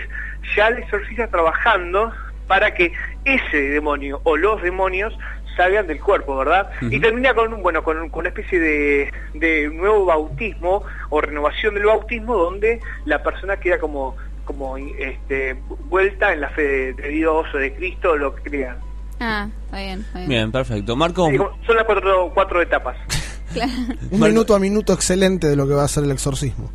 [0.57, 2.13] ya el exorcista trabajando
[2.47, 2.93] para que
[3.25, 5.17] ese demonio o los demonios
[5.57, 6.69] salgan del cuerpo, ¿verdad?
[6.83, 11.75] Y termina con un- bueno con, con una especie de, de nuevo bautismo o renovación
[11.75, 15.57] del bautismo donde la persona queda como como este,
[15.89, 18.77] vuelta en la fe de, de Dios o de Cristo o lo que crean.
[19.21, 20.29] Ah, está bien, está bien.
[20.29, 20.95] Bien, perfecto.
[20.97, 21.37] Marco, Sí,
[21.67, 22.97] son las cuatro, cuatro etapas.
[24.11, 26.71] Un minuto a minuto excelente de lo que va a ser el exorcismo.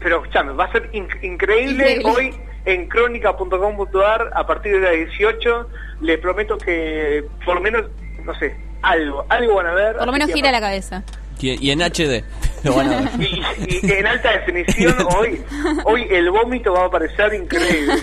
[0.00, 2.10] Pero escuchame, va a ser in- increíble, Increíble.
[2.10, 2.34] hoy
[2.64, 5.68] en crónica.com.ar a partir de las 18.
[6.00, 7.84] Les prometo que por lo menos,
[8.24, 9.96] no sé, algo, algo van a ver.
[9.96, 11.02] Por lo menos gira la cabeza.
[11.40, 12.24] Y, y en HD.
[12.64, 13.10] Lo van a ver.
[13.20, 15.40] Y, y en alta definición hoy,
[15.84, 17.94] hoy el vómito va a parecer increíble.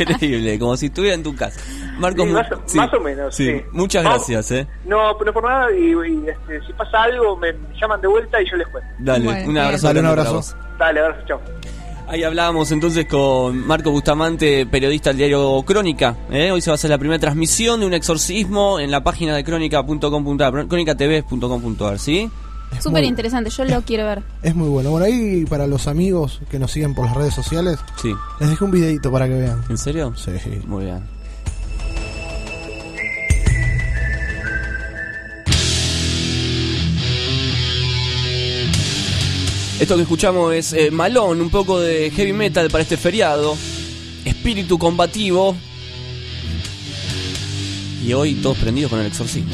[0.00, 1.60] Increíble, como si estuviera en tu casa.
[1.98, 3.60] Marco, Sí, más, sí, más o menos, sí.
[3.72, 4.28] Muchas Vamos.
[4.28, 4.66] gracias, eh.
[4.84, 8.50] No, pero por nada, y, y, este, si pasa algo, me llaman de vuelta y
[8.50, 8.88] yo les cuento.
[8.98, 9.86] Dale, Bueno, un abrazo.
[9.86, 10.56] Dale, un abrazo.
[10.78, 11.40] Dale, abrazo, chao.
[12.06, 16.14] Ahí hablábamos entonces con Marco Bustamante, periodista del diario Crónica.
[16.30, 16.50] ¿eh?
[16.50, 19.42] Hoy se va a hacer la primera transmisión de un exorcismo en la página de
[19.42, 22.30] crónica.com.ar, crónicatv.com.ar, ¿sí?
[22.82, 24.22] Súper interesante, yo lo quiero ver.
[24.42, 24.90] Es muy bueno.
[24.90, 28.12] Bueno, ahí para los amigos que nos siguen por las redes sociales, Sí.
[28.40, 29.62] les dejé un videito para que vean.
[29.68, 30.12] ¿En serio?
[30.16, 30.30] Sí.
[30.66, 31.02] Muy bien.
[39.80, 43.56] Esto que escuchamos es eh, Malón, un poco de heavy metal para este feriado.
[44.24, 45.54] Espíritu combativo.
[48.06, 49.52] Y hoy todos prendidos con el exorcismo.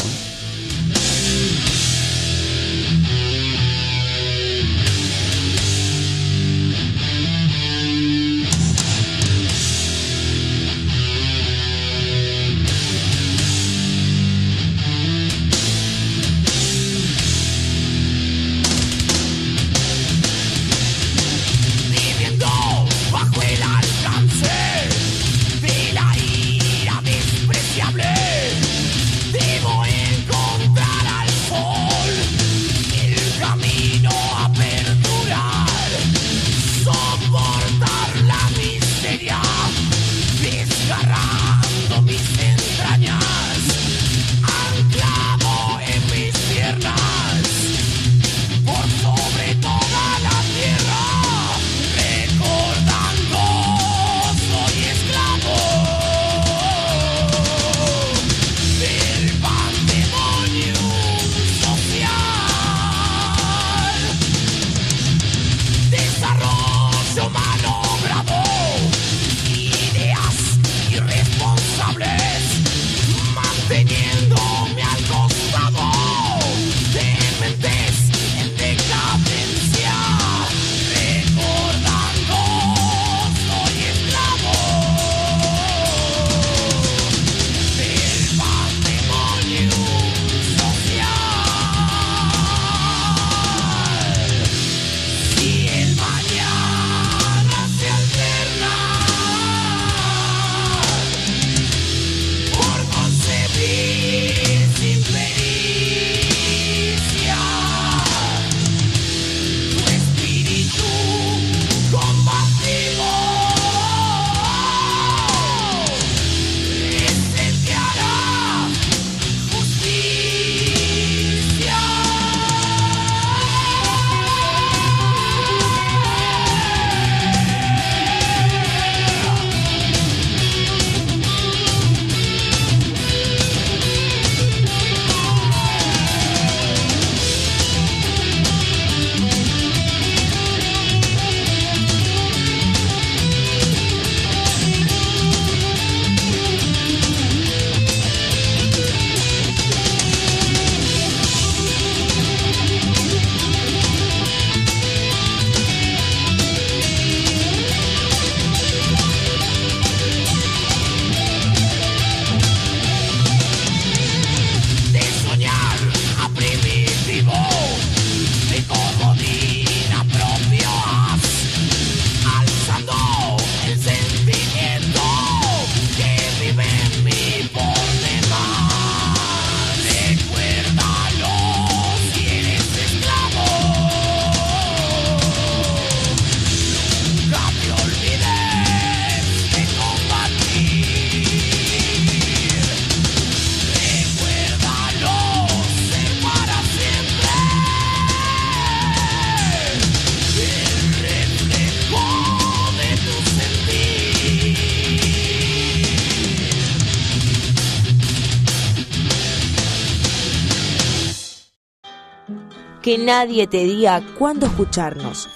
[212.91, 215.29] que nadie te diga cuándo escucharnos.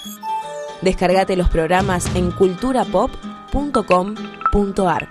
[0.83, 5.09] Descargate los programas en culturapop.com.ar.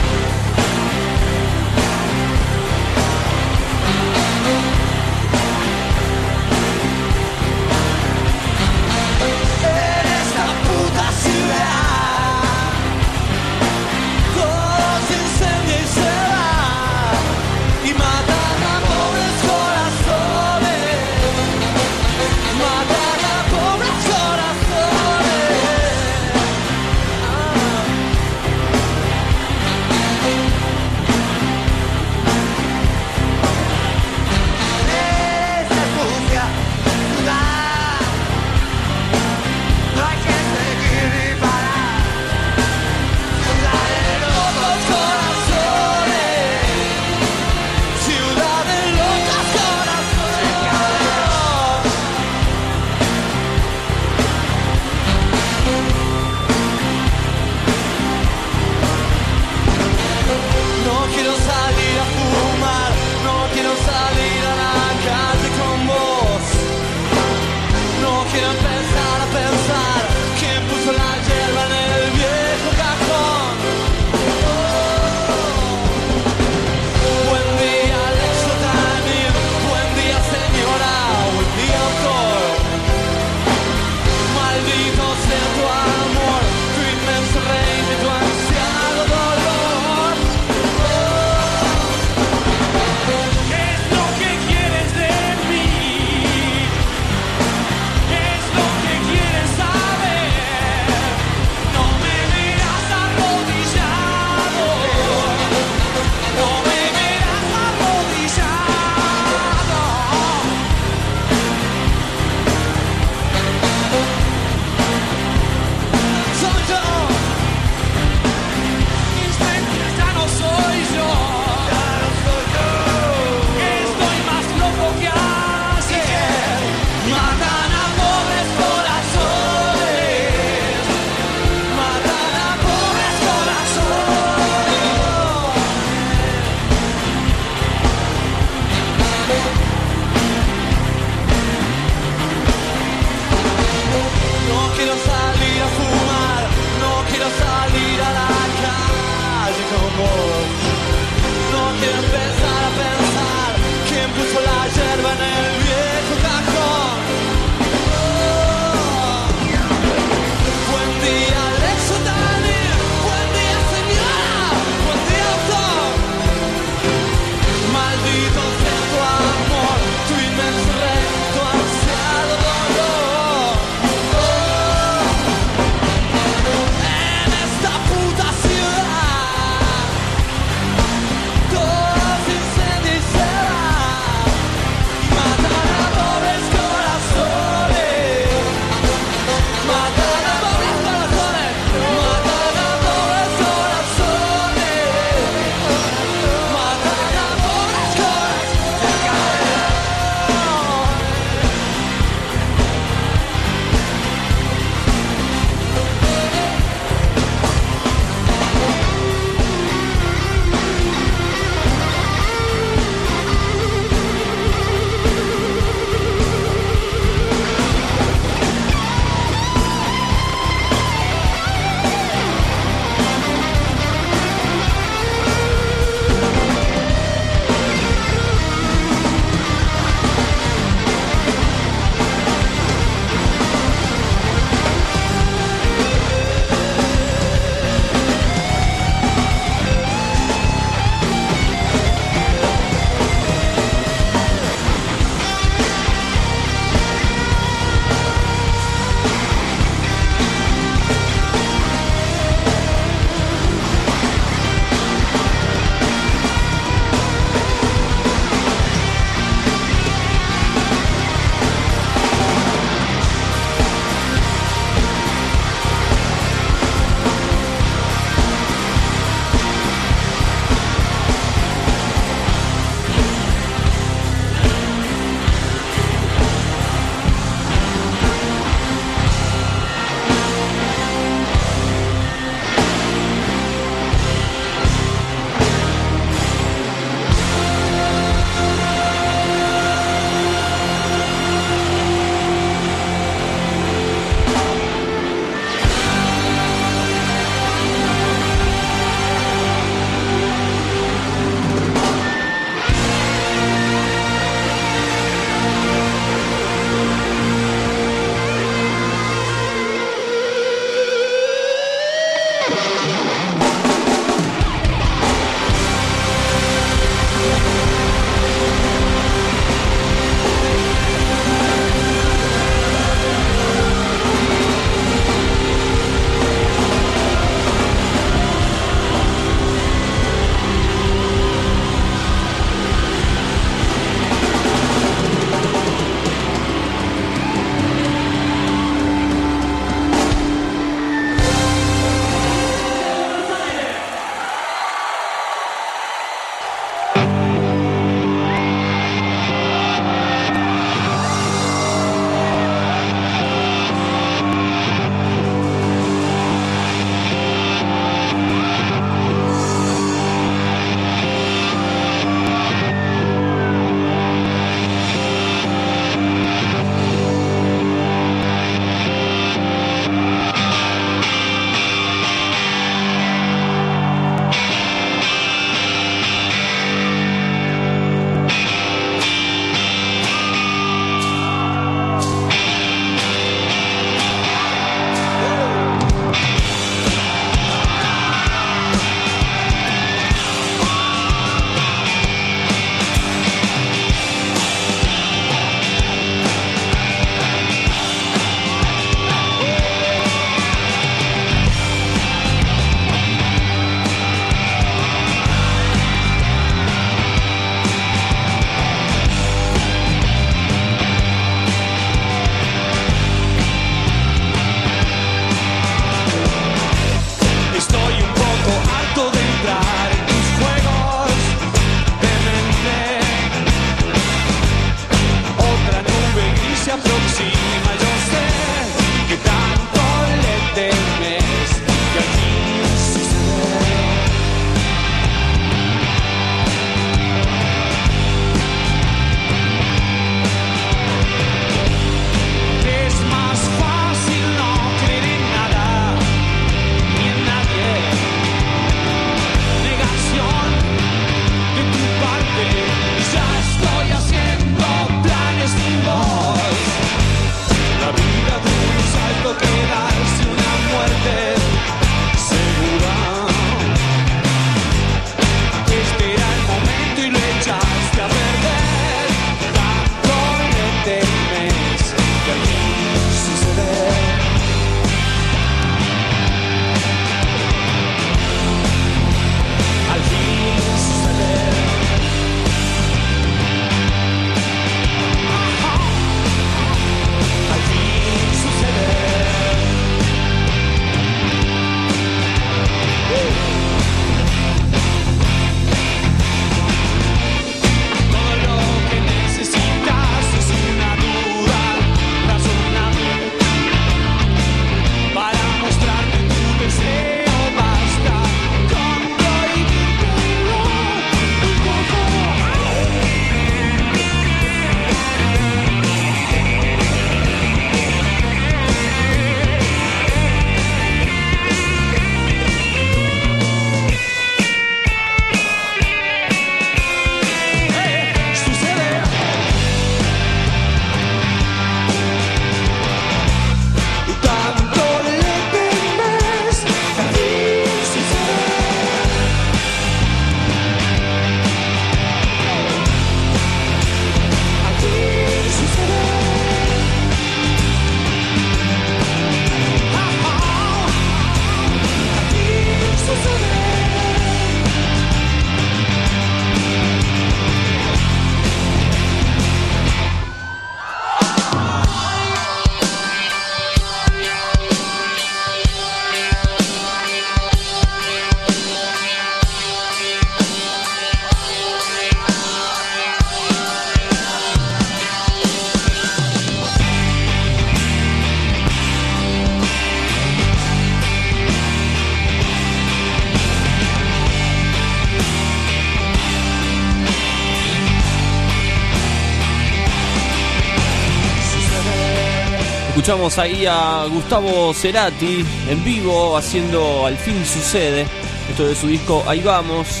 [593.10, 598.06] Escuchamos ahí a Gustavo Cerati en vivo haciendo Al fin sucede.
[598.48, 600.00] Esto de su disco Ahí vamos.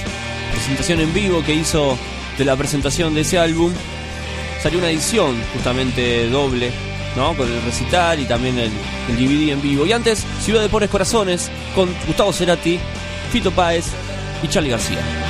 [0.52, 1.98] Presentación en vivo que hizo
[2.38, 3.72] de la presentación de ese álbum.
[4.62, 6.70] Salió una edición justamente doble,
[7.16, 7.36] ¿no?
[7.36, 8.70] Con el recital y también el,
[9.08, 9.86] DVD en vivo.
[9.86, 12.78] Y antes, Ciudad de Pobres Corazones con Gustavo Cerati,
[13.32, 13.86] Fito Páez
[14.40, 15.29] y Charlie García.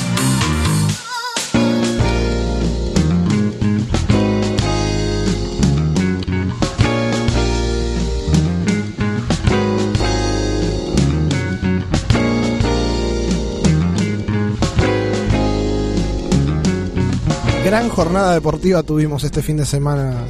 [17.63, 20.25] Gran jornada deportiva tuvimos este fin de semana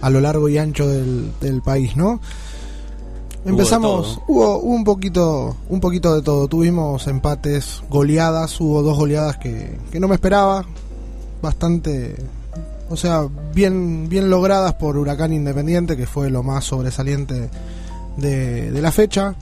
[0.00, 2.20] a lo largo y ancho del, del país, ¿no?
[3.44, 6.48] Empezamos, hubo, hubo un poquito, un poquito de todo.
[6.48, 10.64] Tuvimos empates, goleadas, hubo dos goleadas que, que no me esperaba,
[11.40, 12.16] bastante,
[12.90, 17.50] o sea, bien, bien logradas por Huracán Independiente, que fue lo más sobresaliente
[18.16, 19.36] de, de la fecha.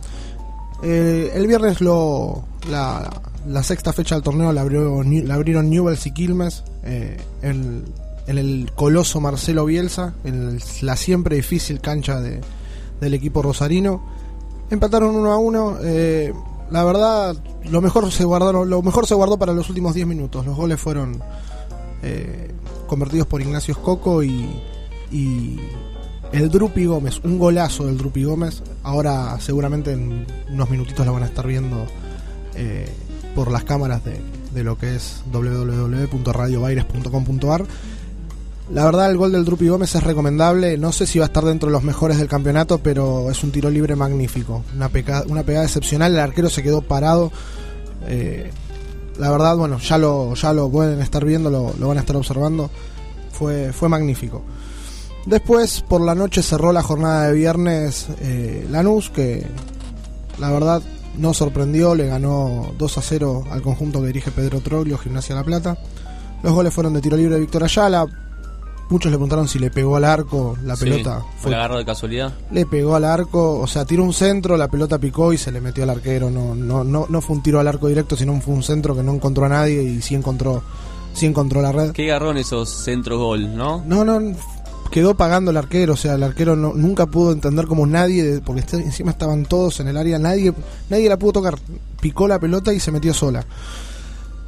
[0.82, 3.10] Eh, el viernes lo, la,
[3.48, 7.85] la sexta fecha del torneo la, abrió, la abrieron Newells y Quilmes eh, en,
[8.27, 12.40] el coloso Marcelo Bielsa, en la siempre difícil cancha de,
[13.01, 14.02] del equipo rosarino.
[14.70, 15.78] Empataron uno a uno.
[15.82, 16.32] eh,
[16.70, 20.47] la verdad, lo mejor se guardaron, lo mejor se guardó para los últimos 10 minutos.
[20.47, 21.20] Los goles fueron
[22.02, 22.52] eh,
[22.86, 24.48] convertidos por Ignacio Escoco y,
[25.11, 25.59] y
[26.32, 28.62] el Drupi Gómez, un golazo del Drupi Gómez.
[28.82, 31.86] Ahora seguramente en unos minutitos lo van a estar viendo
[32.55, 32.89] eh,
[33.35, 34.20] por las cámaras de,
[34.55, 37.66] de lo que es www.radiobaires.com.ar.
[38.72, 41.44] La verdad el gol del Drupi Gómez es recomendable, no sé si va a estar
[41.44, 44.89] dentro de los mejores del campeonato, pero es un tiro libre magnífico, una,
[45.27, 47.32] una pegada excepcional, el arquero se quedó parado.
[48.06, 48.51] eh,
[49.18, 52.16] la verdad, bueno, ya lo, ya lo pueden estar viendo, lo, lo van a estar
[52.16, 52.70] observando.
[53.32, 54.43] Fue, fue magnífico.
[55.27, 59.47] Después, por la noche, cerró la jornada de viernes eh, Lanús, que
[60.39, 60.82] la verdad
[61.16, 65.44] no sorprendió, le ganó 2 a 0 al conjunto que dirige Pedro Troglio, Gimnasia La
[65.44, 65.76] Plata.
[66.42, 68.06] Los goles fueron de tiro libre de Víctor Ayala.
[68.88, 71.22] Muchos le preguntaron si le pegó al arco la Sí, pelota.
[71.38, 72.32] ¿Fue agarró de casualidad?
[72.50, 75.60] Le pegó al arco, o sea, tiró un centro, la pelota picó y se le
[75.60, 76.28] metió al arquero.
[76.30, 79.02] No, no, no, no fue un tiro al arco directo, sino fue un centro que
[79.04, 80.62] no encontró a nadie y sí encontró,
[81.12, 81.92] sí encontró la red.
[81.92, 83.80] Qué garrón esos centros gol, ¿no?
[83.86, 84.18] No, no,
[84.90, 88.64] quedó pagando el arquero, o sea, el arquero no- nunca pudo entender como nadie, porque
[88.72, 90.52] encima estaban todos en el área, nadie,
[90.88, 91.58] nadie la pudo tocar.
[92.00, 93.44] Picó la pelota y se metió sola.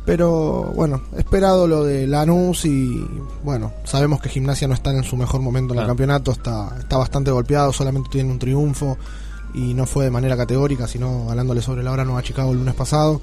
[0.04, 3.06] Pero bueno, esperado lo de Lanús y
[3.44, 5.90] bueno, sabemos que Gimnasia no está en su mejor momento en el Claro.
[5.90, 8.98] campeonato, está, está bastante golpeado, solamente tiene un triunfo
[9.54, 12.58] y no fue de manera categórica, sino ganándole sobre la hora a Nueva Chicago el
[12.58, 13.20] lunes pasado.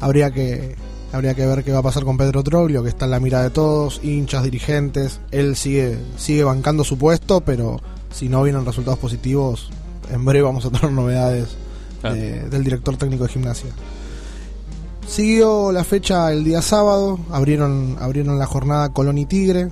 [0.00, 0.76] Habría que,
[1.12, 3.42] habría que ver qué va a pasar con Pedro Troglio, que está en la mira
[3.42, 5.20] de todos, hinchas, dirigentes.
[5.30, 7.80] Él sigue, sigue bancando su puesto, pero
[8.12, 9.70] si no vienen resultados positivos,
[10.10, 11.48] en breve vamos a tener novedades
[12.00, 12.14] Claro.
[12.16, 13.70] de- del director técnico de gimnasia.
[15.06, 19.70] Siguió la fecha el día sábado, abrieron, abrieron la jornada Colón y Tigre,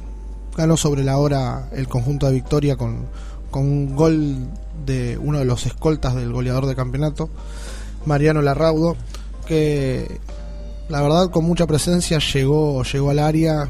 [0.57, 3.01] ganó sobre la hora el conjunto de Victoria con,
[3.51, 4.37] con un gol
[4.87, 7.29] de uno de los escoltas del goleador de campeonato,
[8.07, 8.97] Mariano Larraudo,
[9.47, 10.21] que
[10.89, 13.69] la verdad con mucha presencia llegó, llegó al área,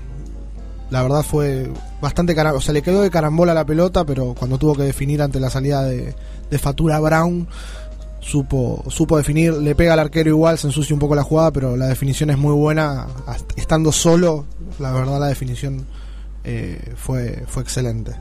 [0.90, 1.70] la verdad fue
[2.00, 5.22] bastante cara, o sea, le quedó de carambola la pelota, pero cuando tuvo que definir
[5.22, 6.14] ante la salida de,
[6.50, 7.48] de Fatura Brown,
[8.20, 11.76] supo, supo definir, le pega al arquero igual, se ensucia un poco la jugada, pero
[11.76, 13.06] la definición es muy buena,
[13.56, 14.46] estando solo,
[14.78, 15.86] la verdad la definición
[16.44, 18.12] eh, fue, fue excelente.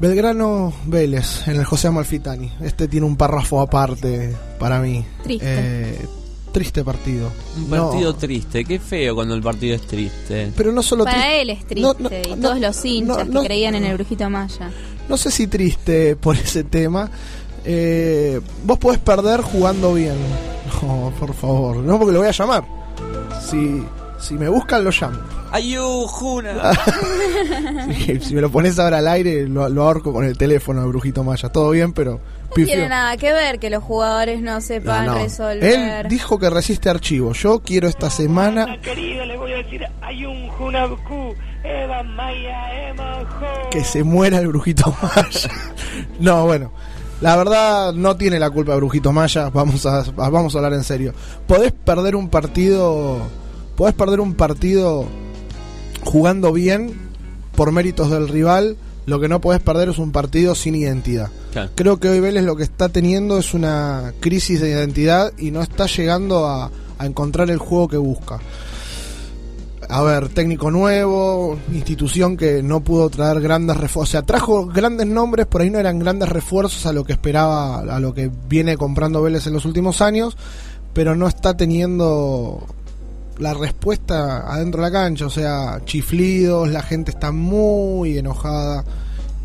[0.00, 2.50] Belgrano Vélez en el José Amalfitani.
[2.60, 5.06] Este tiene un párrafo aparte para mí.
[5.22, 5.46] Triste.
[5.46, 6.08] Eh,
[6.52, 7.30] triste partido.
[7.56, 10.52] Un No, partido triste, qué feo cuando el partido es triste.
[10.56, 13.40] pero no solo Para él es triste No, no, y no, todos los hinchas no,
[13.40, 14.70] que creían en el Brujito Maya.
[15.08, 17.10] No sé si triste por ese tema.
[17.64, 20.14] Eh, vos podés perder jugando bien.
[20.82, 21.76] No, por favor.
[21.76, 22.64] No, porque lo voy a llamar.
[23.48, 23.84] Si,
[24.18, 25.18] si me buscan, lo llamo.
[25.52, 26.72] ¡Ayujuna!
[28.20, 31.22] si me lo pones ahora al aire, lo, lo ahorco con el teléfono de Brujito
[31.24, 31.48] Maya.
[31.50, 35.18] Todo bien, pero No tiene nada que ver que los jugadores no sepan No, no.
[35.18, 35.62] resolver.
[35.64, 37.32] Él dijo que resiste archivo.
[37.32, 41.34] Yo quiero esta semana Querido, le voy a decir, hay un Junaku,
[41.64, 43.70] Eva Maya, Emma Ho.
[43.70, 45.50] que se muera el Brujito Maya.
[46.20, 46.72] no, bueno.
[47.20, 51.12] La verdad no tiene la culpa Brujito Maya, vamos a, vamos a hablar en serio.
[51.46, 53.18] Podés perder un partido,
[53.76, 55.06] podés perder un partido
[56.04, 56.92] jugando bien
[57.56, 58.76] por méritos del rival,
[59.06, 61.30] lo que no podés perder es un partido sin identidad.
[61.52, 61.70] Claro.
[61.74, 65.60] Creo que hoy Vélez lo que está teniendo es una crisis de identidad y no
[65.62, 68.40] está llegando a, a encontrar el juego que busca.
[69.88, 74.10] A ver, técnico nuevo, institución que no pudo traer grandes refuerzos.
[74.10, 77.80] O sea, trajo grandes nombres, por ahí no eran grandes refuerzos a lo que esperaba,
[77.80, 80.36] a lo que viene comprando Vélez en los últimos años,
[80.94, 82.66] pero no está teniendo
[83.42, 85.26] la respuesta adentro de la cancha.
[85.26, 88.84] O sea, chiflidos, la gente está muy enojada.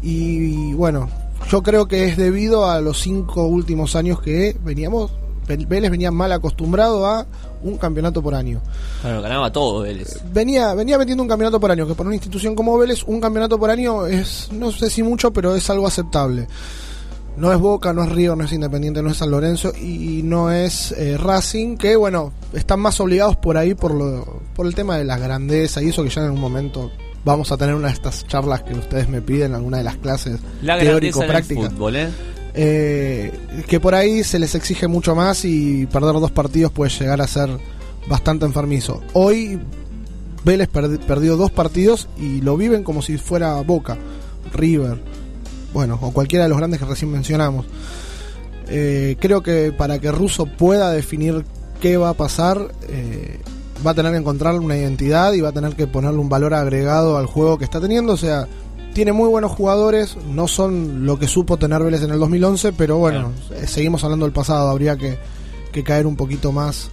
[0.02, 1.10] Y bueno,
[1.50, 5.12] yo creo que es debido a los cinco últimos años que veníamos.
[5.48, 7.26] Vélez venía mal acostumbrado a
[7.64, 8.62] un campeonato por año.
[9.02, 10.22] Claro, ganaba todo Vélez.
[10.34, 13.58] Venía, venía metiendo un campeonato por año, que por una institución como Vélez, un campeonato
[13.58, 16.48] por año es, no sé si mucho, pero es algo aceptable.
[17.38, 20.52] No es Boca, no es Río, no es Independiente, no es San Lorenzo y no
[20.52, 24.98] es eh, Racing, que bueno, están más obligados por ahí por, lo, por el tema
[24.98, 26.92] de la grandeza y eso que ya en un momento
[27.24, 30.40] vamos a tener una de estas charlas que ustedes me piden, alguna de las clases
[30.64, 31.66] La en teórico-prácticas.
[31.66, 31.74] ¿eh?
[32.56, 33.32] Eh,
[33.68, 37.28] que por ahí se les exige mucho más y perder dos partidos puede llegar a
[37.28, 37.50] ser
[38.08, 39.02] bastante enfermizo.
[39.14, 39.60] Hoy
[40.44, 43.96] Vélez perdi- perdió dos partidos y lo viven como si fuera Boca,
[44.54, 44.98] River,
[45.74, 47.66] bueno, o cualquiera de los grandes que recién mencionamos.
[48.70, 51.46] Eh, creo que para que Russo pueda definir
[51.82, 53.40] qué va a pasar, eh,
[53.86, 56.54] va a tener que encontrar una identidad y va a tener que ponerle un valor
[56.54, 58.14] agregado al juego que está teniendo.
[58.14, 58.48] O sea,
[58.94, 62.98] tiene muy buenos jugadores, no son lo que supo tener Vélez en el 2011, pero
[62.98, 65.18] bueno, eh, seguimos hablando del pasado, habría que,
[65.72, 66.90] que caer un poquito más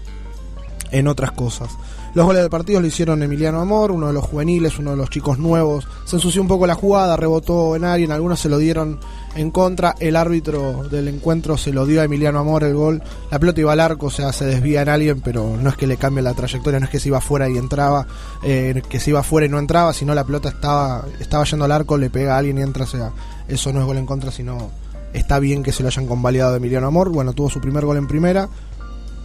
[0.90, 1.70] en otras cosas.
[2.14, 5.10] Los goles del partido lo hicieron Emiliano Amor, uno de los juveniles, uno de los
[5.10, 5.88] chicos nuevos.
[6.04, 9.00] Se ensució un poco la jugada, rebotó en alguien, algunos se lo dieron
[9.34, 9.96] en contra.
[9.98, 13.02] El árbitro del encuentro se lo dio a Emiliano Amor el gol.
[13.32, 15.88] La pelota iba al arco, o sea, se desvía en alguien, pero no es que
[15.88, 18.06] le cambie la trayectoria, no es que se iba fuera y entraba,
[18.44, 21.72] eh, que se iba fuera y no entraba, sino la pelota estaba, estaba yendo al
[21.72, 23.10] arco, le pega a alguien y entra, o sea,
[23.48, 24.70] eso no es gol en contra, sino
[25.14, 27.08] está bien que se lo hayan convalidado de Emiliano Amor.
[27.08, 28.48] Bueno, tuvo su primer gol en primera.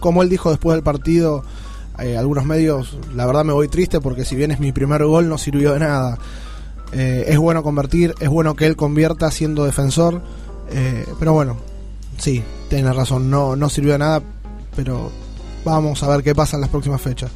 [0.00, 1.44] Como él dijo después del partido,
[1.98, 5.28] eh, algunos medios, la verdad me voy triste porque si bien es mi primer gol
[5.28, 6.18] no sirvió de nada.
[6.92, 10.22] Eh, es bueno convertir, es bueno que él convierta siendo defensor,
[10.72, 11.56] eh, pero bueno,
[12.18, 14.22] sí, tiene razón, no, no sirvió de nada,
[14.74, 15.10] pero
[15.64, 17.30] vamos a ver qué pasa en las próximas fechas.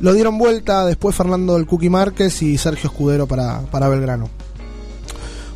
[0.00, 4.28] Lo dieron vuelta después Fernando del Cookie Márquez y Sergio Escudero para, para Belgrano.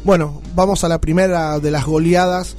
[0.04, 2.56] Bueno, vamos a la primera de las goleadas.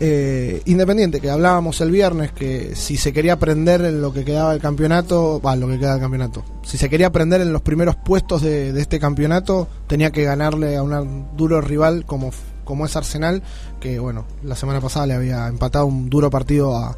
[0.00, 4.52] Eh, Independiente, que hablábamos el viernes, que si se quería aprender en lo que quedaba
[4.52, 7.96] del campeonato, va, lo que queda del campeonato, si se quería aprender en los primeros
[7.96, 12.30] puestos de, este campeonato, tenía que ganarle a un duro rival como,
[12.64, 13.42] como es Arsenal,
[13.80, 16.96] que bueno, la semana pasada le había empatado un duro partido a,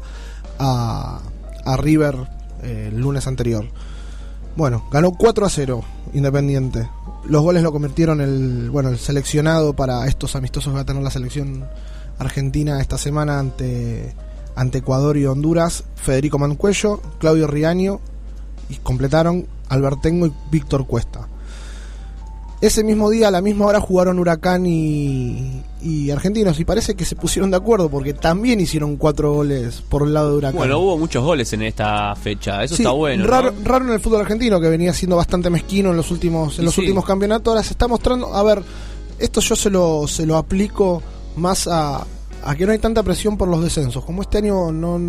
[0.59, 1.21] a,
[1.65, 2.15] a River
[2.61, 3.65] eh, el lunes anterior.
[4.55, 5.83] Bueno, ganó 4 a 0
[6.13, 6.89] Independiente.
[7.25, 11.01] Los goles lo convirtieron el, bueno, el seleccionado para estos amistosos que va a tener
[11.01, 11.65] la selección
[12.21, 14.13] argentina esta semana ante,
[14.55, 15.83] ante Ecuador y Honduras.
[15.95, 17.99] Federico Mancuello, Claudio Riaño
[18.69, 21.27] y completaron Albertengo y Víctor Cuesta.
[22.61, 27.05] Ese mismo día, a la misma hora, jugaron Huracán y, y Argentinos y parece que
[27.05, 30.57] se pusieron de acuerdo porque también hicieron cuatro goles por el lado de Huracán.
[30.59, 33.23] Bueno, hubo muchos goles en esta fecha, eso Sí, está bueno.
[33.23, 33.29] ¿no?
[33.31, 36.61] Raro, raro en el fútbol argentino que venía siendo bastante mezquino en los últimos en
[36.61, 36.81] Y los sí.
[36.81, 37.47] últimos campeonatos.
[37.51, 38.61] Ahora se está mostrando, a ver,
[39.17, 41.01] esto yo se lo se lo aplico
[41.35, 42.05] más a,
[42.43, 44.03] a que no hay tanta presión por los descensos.
[44.05, 44.99] Como este año no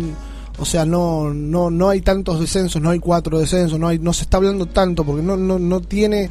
[0.59, 4.13] o sea, no no no hay tantos descensos, no hay cuatro descensos, no hay no
[4.13, 6.29] se está hablando tanto porque no no no tiene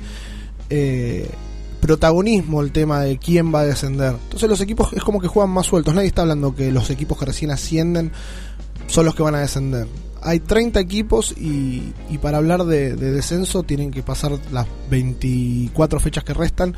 [0.70, 1.28] eh,
[1.80, 4.14] protagonismo el tema de quién va a descender.
[4.24, 5.94] Entonces los equipos es como que juegan más sueltos.
[5.94, 8.12] Nadie está hablando que los equipos que recién ascienden
[8.86, 9.88] son los que van a descender.
[10.22, 15.98] Hay 30 equipos y, y para hablar de, de descenso tienen que pasar las 24
[15.98, 16.76] fechas que restan.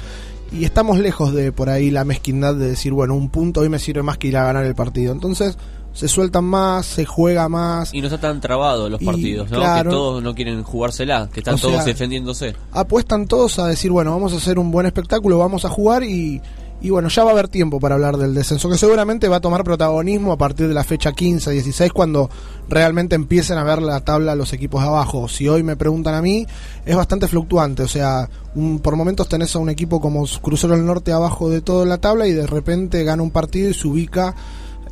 [0.55, 3.81] Y estamos lejos de por ahí la mezquindad de decir, bueno, un punto hoy me
[3.81, 5.13] sirve más que ir a ganar el partido.
[5.13, 5.59] Entonces
[5.93, 7.93] se sueltan más, se juega más.
[7.93, 9.59] Y no están tan trabados los Y, partidos, ¿no?
[9.59, 9.91] claro.
[9.91, 12.55] que todos no quieren jugársela, que están todos sea, defendiéndose.
[12.73, 16.41] apuestan todos a decir, bueno, vamos a hacer un buen espectáculo, vamos a jugar y,
[16.81, 19.41] Y bueno, ya va a haber tiempo para hablar del descenso, que seguramente va a
[19.41, 22.29] tomar protagonismo a partir de la fecha 15, 16, cuando
[22.69, 25.27] realmente empiecen a ver la tabla los equipos de abajo.
[25.27, 26.47] Si hoy me preguntan a mí,
[26.85, 27.85] es bastante fluctuante.
[27.85, 31.63] O sea, un- por momentos tenés a un equipo como Crucero del Norte abajo de
[31.63, 34.35] toda la tabla y de repente gana un partido y se ubica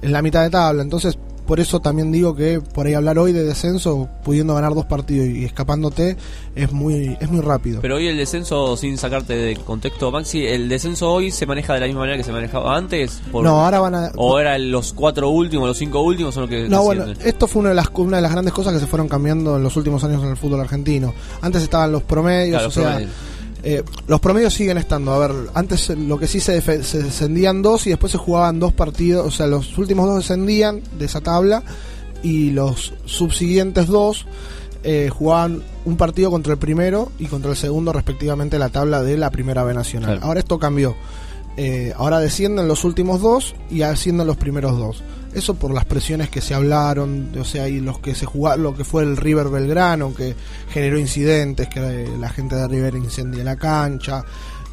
[0.01, 0.83] en la mitad de tabla.
[0.83, 1.19] Entonces,
[1.53, 5.27] por eso también digo que por ahí hablar hoy de descenso, pudiendo ganar dos partidos
[5.29, 6.17] y escapándote,
[6.55, 7.83] es muy, es muy rápido.
[7.83, 11.81] Pero hoy el descenso, sin sacarte de contexto, Maxi, ¿el descenso hoy se maneja de
[11.81, 13.21] la misma manera que se manejaba antes?
[13.31, 16.51] Por- No, ahora van a- ¿O eran los cuatro últimos, los cinco últimos son los
[16.51, 18.87] que No, bueno, esto fue una de las una de las grandes cosas que se
[18.87, 21.13] fueron cambiando en los últimos años en el fútbol argentino.
[21.43, 23.11] Antes estaban los promedios, Claro, o los sea, promedios.
[23.63, 25.13] Eh, los promedios siguen estando.
[25.13, 28.73] A ver, antes lo que sí se, se descendían dos y después se jugaban dos
[28.73, 31.63] partidos, o sea, los últimos dos descendían de esa tabla
[32.23, 34.27] y los subsiguientes dos
[34.85, 39.17] eh, jugaban un partido contra el primero y contra el segundo respectivamente la tabla de
[39.17, 40.13] la primera B nacional.
[40.13, 40.27] Claro.
[40.27, 40.97] Ahora esto cambió.
[41.57, 45.03] Eh, ahora descienden los últimos dos y ascienden los primeros dos.
[45.35, 48.75] Eso por las presiones que se hablaron, o sea, y los que se jugaron, lo
[48.75, 50.35] que fue el River Belgrano, que
[50.71, 54.25] generó incidentes, que la gente de River incendia la cancha,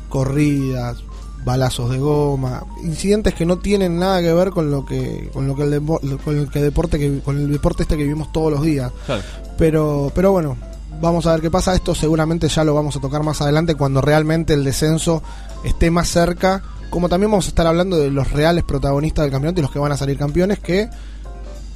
[0.10, 0.98] corridas,
[1.46, 5.56] balazos de goma, incidentes que no tienen nada que ver con lo que con lo
[5.56, 8.52] que el depo- con el que deporte que con el deporte este que vivimos todos
[8.52, 8.92] los días.
[9.06, 9.22] Claro.
[9.58, 10.58] Pero pero bueno,
[11.02, 11.74] vamos a ver qué pasa.
[11.74, 15.24] Esto seguramente ya lo vamos a tocar más adelante cuando realmente el descenso
[15.64, 16.62] esté más cerca.
[16.90, 19.80] Como también vamos a estar hablando de los reales protagonistas del campeonato y los que
[19.80, 20.90] van a salir campeones que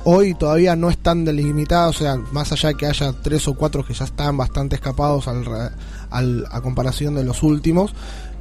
[0.05, 3.85] hoy todavía no están delimitados, o sea, más allá de que haya tres o cuatro
[3.85, 5.45] que ya están bastante escapados al,
[6.09, 7.93] al- a comparación de los últimos,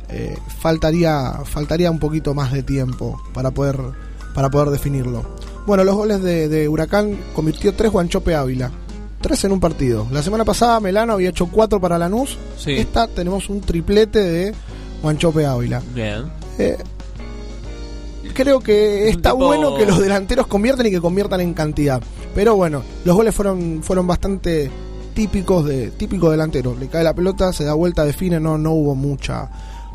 [0.08, 3.78] eh, faltaría faltaría un poquito más de tiempo para poder
[4.34, 5.24] para poder definirlo.
[5.66, 8.70] Bueno, los goles de, de Huracán convirtió tres Guanchope Ávila.
[9.20, 10.08] Tres en un partido.
[10.10, 12.38] La semana pasada Melano había hecho cuatro para Lanús.
[12.58, 12.72] Sí.
[12.72, 14.54] Esta tenemos un triplete de
[15.02, 15.82] Guanchope Ávila.
[15.94, 16.24] Bien.
[16.58, 16.76] Eh,
[18.34, 22.00] creo que está tipo- bueno que los delanteros conviertan y que conviertan en cantidad.
[22.34, 24.70] Pero bueno, los goles fueron, fueron bastante
[25.14, 26.74] típicos de típico delantero.
[26.78, 29.50] Le cae la pelota, se da vuelta, define, no, no hubo mucha,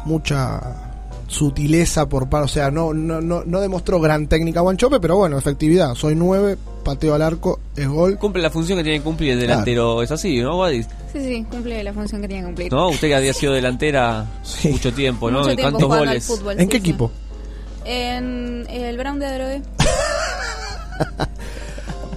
[0.06, 0.84] mucha
[1.28, 5.38] sutileza por parte, o sea, no, no, no, no demostró gran técnica Guanchope, pero bueno,
[5.38, 5.94] efectividad.
[5.96, 6.58] Soy nueve,
[6.88, 8.18] pateo al arco, es gol.
[8.18, 10.88] Cumple la función que tiene que cumplir el delantero, es así, ¿no, Wadis?
[11.12, 12.72] Sí, sí, cumple la función que tiene que cumplir.
[12.72, 12.88] ¿No?
[12.90, 14.26] Usted que había sido delantera
[14.64, 15.40] mucho tiempo, ¿no?
[15.40, 16.26] Mucho ¿Y tiempo ¿Cuántos goles?
[16.26, 17.12] fútbol, ¿En qué sí, equipo?
[17.84, 19.62] En el Brown de Adrogué.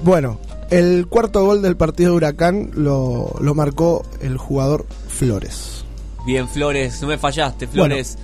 [0.02, 0.40] Bueno,
[0.70, 5.84] el cuarto gol del partido de Huracán lo, lo marcó el jugador Flores.
[6.24, 8.16] Bien, Flores, no me fallaste, Flores.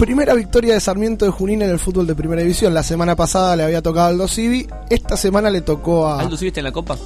[0.00, 2.72] Primera victoria de Sarmiento de Junín en el fútbol de primera división.
[2.72, 4.66] La semana pasada le había tocado al Aldo Civi.
[4.88, 6.20] Esta semana le tocó a.
[6.20, 6.96] ¿Aldo Civi está en la Copa?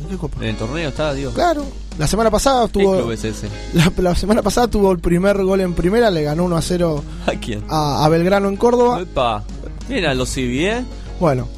[0.00, 0.36] ¿En qué copa?
[0.40, 1.32] En el torneo está, digo.
[1.32, 1.64] Claro.
[1.98, 2.96] La semana pasada ¿Qué tuvo.
[2.98, 3.48] club es ese?
[3.74, 7.04] La, la semana pasada tuvo el primer gol en primera, le ganó 1 a 0
[7.26, 7.64] ¿A quién?
[7.68, 9.00] a, a Belgrano en Córdoba.
[9.00, 9.42] Epa.
[9.88, 10.84] Bien, Aldo Civi, ¿eh?
[11.18, 11.48] Bueno,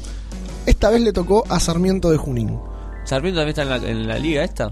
[0.65, 2.57] esta vez le tocó a Sarmiento de Junín.
[3.05, 4.71] ¿Sarmiento también está en la, en la liga esta?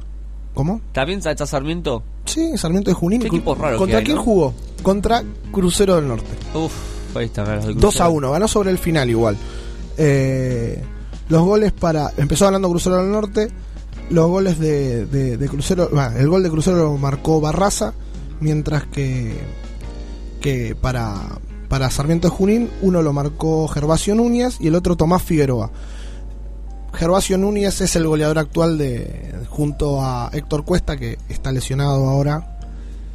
[0.56, 0.82] ¿Cómo?
[0.92, 2.02] ¿También está Sarmiento?
[2.26, 3.22] Sí, Sarmiento de Junín.
[3.22, 4.24] Qué equipos raros ¿Contra que hay, quién ¿no?
[4.24, 4.54] jugó?
[4.86, 6.28] Contra Crucero del Norte.
[6.54, 6.72] Uf,
[7.16, 7.42] ahí está.
[7.42, 8.12] mira, los de 2 a Crucero.
[8.12, 9.36] 1, ganó sobre el final igual.
[9.98, 10.82] Eh,
[11.30, 12.12] los goles para.
[12.18, 13.48] Empezó ganando Crucero del Norte.
[14.12, 15.90] Los goles de, de- de Crucero.
[16.16, 17.94] el gol de Crucero lo marcó Barraza.
[18.40, 19.34] Mientras que.
[20.40, 21.16] Que para.
[21.68, 25.72] Para Sarmiento de Junín, uno lo marcó Gervasio Núñez y el otro Tomás Figueroa.
[26.94, 32.55] Gervasio Núñez es el goleador actual de junto a Héctor Cuesta, que está lesionado ahora.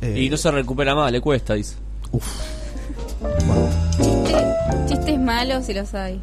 [0.03, 1.75] Eh, Y no se recupera más, le cuesta, dice.
[4.89, 6.21] Chistes malos si los hay.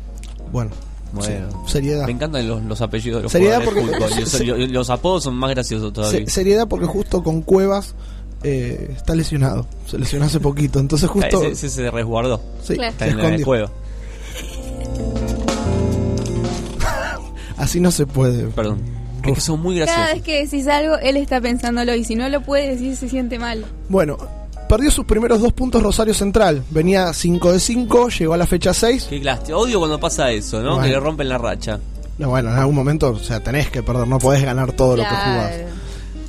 [0.52, 0.72] Bueno,
[1.14, 1.50] Bueno.
[1.66, 2.06] sí, seriedad.
[2.06, 4.20] Me encantan los, los apellidos de los Seriedad jugadores de porque- fútbol.
[4.24, 6.20] Los- se- y los, apodos son más graciosos todavía.
[6.26, 7.94] Se- seriedad porque justo con Cuevas
[8.44, 9.66] eh, está lesionado.
[9.88, 10.80] Se lesionó hace poquito.
[10.80, 11.44] Entonces justo...
[11.44, 12.42] Ese, ese se resguardó.
[12.64, 12.92] Sí, Claro.
[12.92, 13.46] Está se en la escondió.
[13.46, 13.70] cueva.
[17.58, 18.44] Así no se puede.
[18.48, 18.80] Perdón.
[19.28, 20.14] Es que son muy Cada graciosos.
[20.16, 23.40] vez que decís algo, él está pensándolo y si no lo puede decir, se siente
[23.40, 23.66] mal.
[23.90, 24.18] Bueno,
[24.70, 26.64] perdió sus primeros dos puntos Rosario Central.
[26.70, 29.08] Venía 5 de 5, llegó a la fecha 6.
[29.10, 29.58] Qué lástima.
[29.58, 30.72] Odio cuando pasa eso, ¿no?
[30.76, 30.84] Bueno.
[30.84, 31.80] Que le rompen la racha.
[32.18, 35.04] No, bueno, en algún momento, o sea, tenés que perder, no podés ganar todo lo
[35.04, 35.54] que jugás.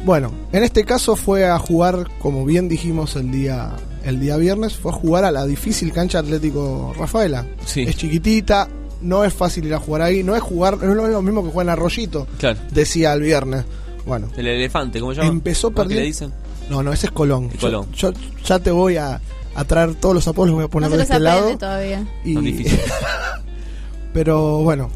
[0.04, 3.72] Bueno, en este caso fue a jugar, como bien dijimos el día
[4.04, 7.44] el día viernes, fue a jugar a la difícil cancha Atlético Rafaela.
[7.66, 7.82] Sí.
[7.82, 8.68] Es chiquitita,
[9.00, 11.50] no es fácil ir a jugar ahí, no es jugar, no es lo mismo que
[11.50, 12.58] jugar en Arroyito, Claro.
[12.72, 13.64] decía el viernes.
[14.06, 15.30] Bueno, El elefante, ¿cómo se llama?
[15.32, 16.00] empezó ¿Cómo es que perdiendo.
[16.02, 16.32] le dicen?
[16.70, 17.50] No, no, ese es Colón.
[17.50, 17.92] Yo- Colón.
[17.92, 18.10] Yo,
[18.44, 19.20] ya te voy a,
[19.54, 21.56] a traer todos los apodos, los voy a poner No de este lado.
[21.58, 22.06] todavía.
[22.24, 22.66] Y-.
[24.12, 24.90] Pero bueno,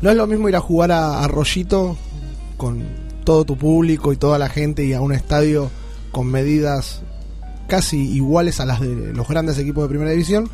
[0.00, 1.96] no es lo mismo ir a jugar a Arroyito
[2.56, 2.82] con
[3.24, 5.70] todo tu público y toda la gente y a un estadio
[6.12, 7.02] con medidas
[7.68, 10.48] casi iguales a las de los grandes equipos de primera división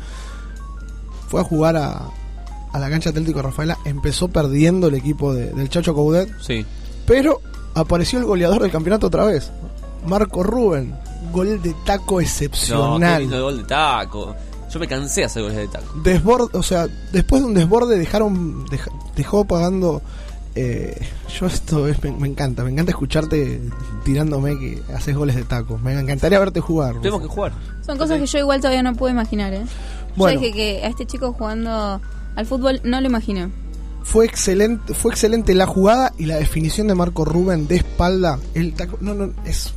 [1.29, 2.09] fue a jugar a,
[2.75, 6.65] a la cancha Atlético Rafaela, empezó perdiendo el equipo de- del Chacho Coudet, Sí.
[7.07, 7.39] pero
[7.73, 9.51] apareció el goleador del campeonato otra vez,
[10.07, 10.95] Marco Rubén,
[11.31, 13.21] gol de taco No, qué excepcional.
[13.21, 14.35] lindo gol de taco.
[14.71, 15.85] Yo me cansé de hacer goles de taco.
[16.03, 20.01] desborde, o sea, después de un desborde dejaron deja- dejó pagando
[20.57, 20.97] eh,
[21.37, 23.61] yo esto es- me, me encanta, me encanta escucharte
[24.05, 25.77] tirándome que haces goles de taco.
[25.77, 26.95] Me encantaría verte jugar.
[27.01, 27.51] Tenemos que jugar.
[27.85, 29.65] Son cosas que yo igual todavía no puedo imaginar, ¿eh?
[30.15, 30.35] Bueno.
[30.35, 31.99] Yo dije que a este chico jugando
[32.35, 33.51] al fútbol no lo imagino.
[34.03, 38.73] Fue excelente, fue excelente la jugada y la definición de Marco Rubén de espalda, el
[38.73, 39.73] taco, no no es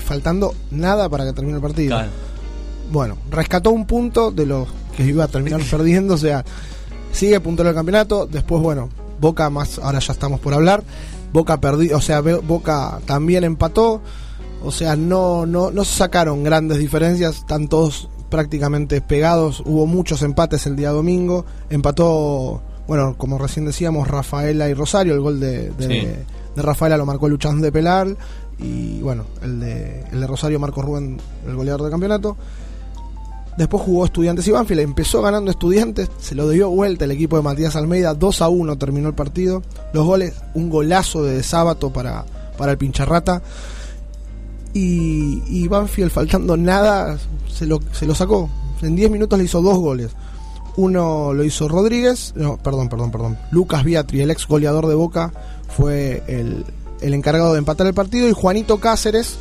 [0.00, 1.96] faltando nada para que termine el partido.
[1.96, 2.10] Claro.
[2.90, 6.44] Bueno, rescató un punto de los que iba a terminar perdiendo, o sea,
[7.12, 8.88] sigue puntero del campeonato, después bueno,
[9.20, 10.82] Boca más, ahora ya estamos por hablar,
[11.32, 14.00] Boca perdió, o sea, Boca también empató,
[14.64, 20.22] o sea, no, no, no se sacaron grandes diferencias, están todos prácticamente pegados, hubo muchos
[20.22, 25.70] empates el día domingo, empató, bueno, como recién decíamos, Rafaela y Rosario, el gol de,
[25.70, 26.06] de, Sí.
[26.56, 28.16] de Rafaela lo marcó Luchán de Pelar,
[28.58, 32.36] y bueno, el de, el de Rosario Marco Rubén, el goleador del campeonato.
[33.56, 37.42] Después jugó Estudiantes y Banfield, empezó ganando Estudiantes, se lo dio vuelta el equipo de
[37.42, 39.62] Matías Almeida, 2 a 1 terminó el partido.
[39.92, 42.24] Los goles, un golazo de sábado para,
[42.56, 43.42] para el pincharrata.
[44.72, 47.18] Y, y Banfield, faltando nada,
[47.52, 48.48] se lo, se lo sacó.
[48.82, 50.10] En 10 minutos le hizo dos goles.
[50.76, 53.38] Uno lo hizo Rodríguez, no, perdón, perdón, perdón.
[53.50, 55.32] Lucas Biatri, el ex goleador de Boca,
[55.68, 56.64] fue el,
[57.00, 58.28] el encargado de empatar el partido.
[58.28, 59.36] Y Juanito Cáceres,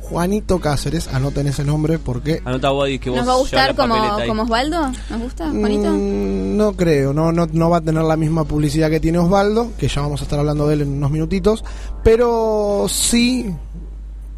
[0.00, 2.68] Juanito Cáceres, anoten ese nombre porque Anota
[3.00, 3.96] que vos ¿Nos va a gustar como,
[4.26, 4.92] como Osvaldo?
[5.10, 5.90] ¿Nos gusta, Juanito?
[5.90, 9.72] Mm, no creo, no, no, no va a tener la misma publicidad que tiene Osvaldo,
[9.78, 11.64] que ya vamos a estar hablando de él en unos minutitos,
[12.02, 13.54] pero sí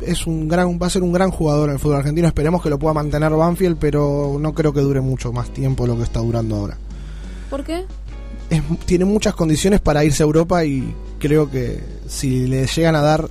[0.01, 2.70] es un gran, va a ser un gran jugador en el fútbol argentino, esperemos que
[2.70, 6.20] lo pueda mantener Banfield, pero no creo que dure mucho más tiempo lo que está
[6.20, 6.77] durando ahora.
[7.51, 7.85] ¿Por qué?
[8.51, 13.01] Es- tiene muchas condiciones para irse a Europa y creo que si le llegan a
[13.01, 13.28] dar,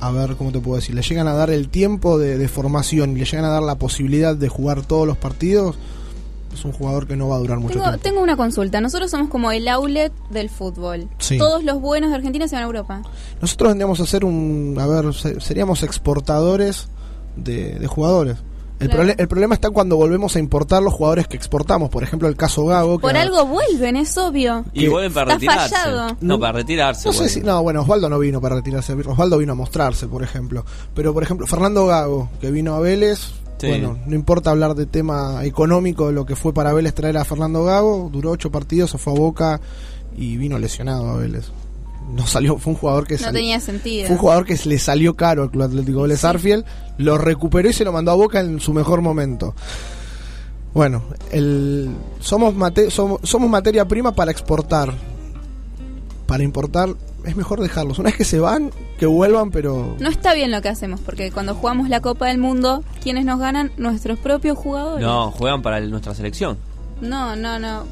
[0.00, 3.12] a ver cómo te puedo decir, le llegan a dar el tiempo de, de formación
[3.12, 5.76] y le llegan a dar la posibilidad de jugar todos los partidos,
[6.52, 8.02] es un jugador que no va a durar mucho Tengo, tiempo.
[8.02, 8.80] tengo una consulta.
[8.80, 11.08] Nosotros somos como el outlet del fútbol.
[11.18, 11.38] Sí.
[11.38, 13.02] Todos los buenos de Argentina se van a Europa.
[13.40, 16.88] Nosotros vendríamos a ser un, a ver, se- seríamos exportadores
[17.36, 18.38] de, de jugadores.
[18.80, 19.02] El, Claro.
[19.02, 21.90] prole- el problema está cuando volvemos a importar los jugadores que exportamos.
[21.90, 22.98] Por ejemplo, el caso Gago.
[22.98, 24.64] que Por algo vuelven, es obvio.
[24.72, 25.74] Y vuelven para Está retirarse.
[25.74, 26.16] fallado.
[26.20, 27.08] No, para retirarse.
[27.08, 27.40] No sé si.
[27.40, 28.92] No, bueno, Osvaldo no vino para retirarse.
[28.92, 30.64] Osvaldo vino a mostrarse, por ejemplo.
[30.94, 33.32] Pero, por ejemplo, Fernando Gago, que vino a Vélez.
[33.58, 33.66] Sí.
[33.68, 37.24] Bueno, no importa hablar de tema económico, de lo que fue para Vélez traer a
[37.24, 38.08] Fernando Gago.
[38.12, 39.60] Duró ocho partidos, se fue a Boca
[40.16, 41.46] y vino lesionado a Vélez.
[42.14, 44.06] No salió, fue un jugador que No salió- tenía sentido.
[44.06, 46.64] Fue un jugador que le salió caro al Club Atlético Vélez Arfield,
[46.96, 49.54] lo recuperó y se lo mandó a Boca en su mejor momento.
[50.74, 51.02] Bueno,
[51.32, 51.90] el,
[52.20, 54.94] somos, mate- somos, somos materia prima para exportar.
[56.28, 56.90] Para importar
[57.24, 57.98] es mejor dejarlos.
[57.98, 59.96] Una vez que se van, que vuelvan, pero...
[59.98, 63.40] No está bien lo que hacemos, porque cuando jugamos la Copa del Mundo, ¿quiénes nos
[63.40, 63.72] ganan?
[63.78, 65.04] Nuestros propios jugadores.
[65.06, 66.58] No, juegan para el- nuestra selección.
[67.00, 67.84] No, no, no.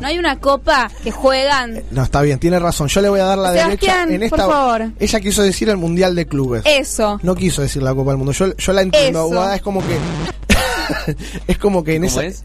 [0.00, 1.82] No hay una copa que juegan.
[1.90, 2.86] No, está bien, tiene razón.
[2.86, 4.52] Yo le voy a dar la Sebastián, derecha en por esta...
[4.52, 4.90] favor.
[5.00, 6.62] Ella quiso decir el Mundial de Clubes.
[6.66, 7.18] Eso.
[7.24, 8.30] No quiso decir la Copa del Mundo.
[8.32, 9.32] Yo, yo la entiendo, Eso.
[9.32, 9.56] abogada.
[9.56, 9.96] Es como que...
[11.48, 12.24] es como que en ¿Cómo esa...
[12.26, 12.44] es?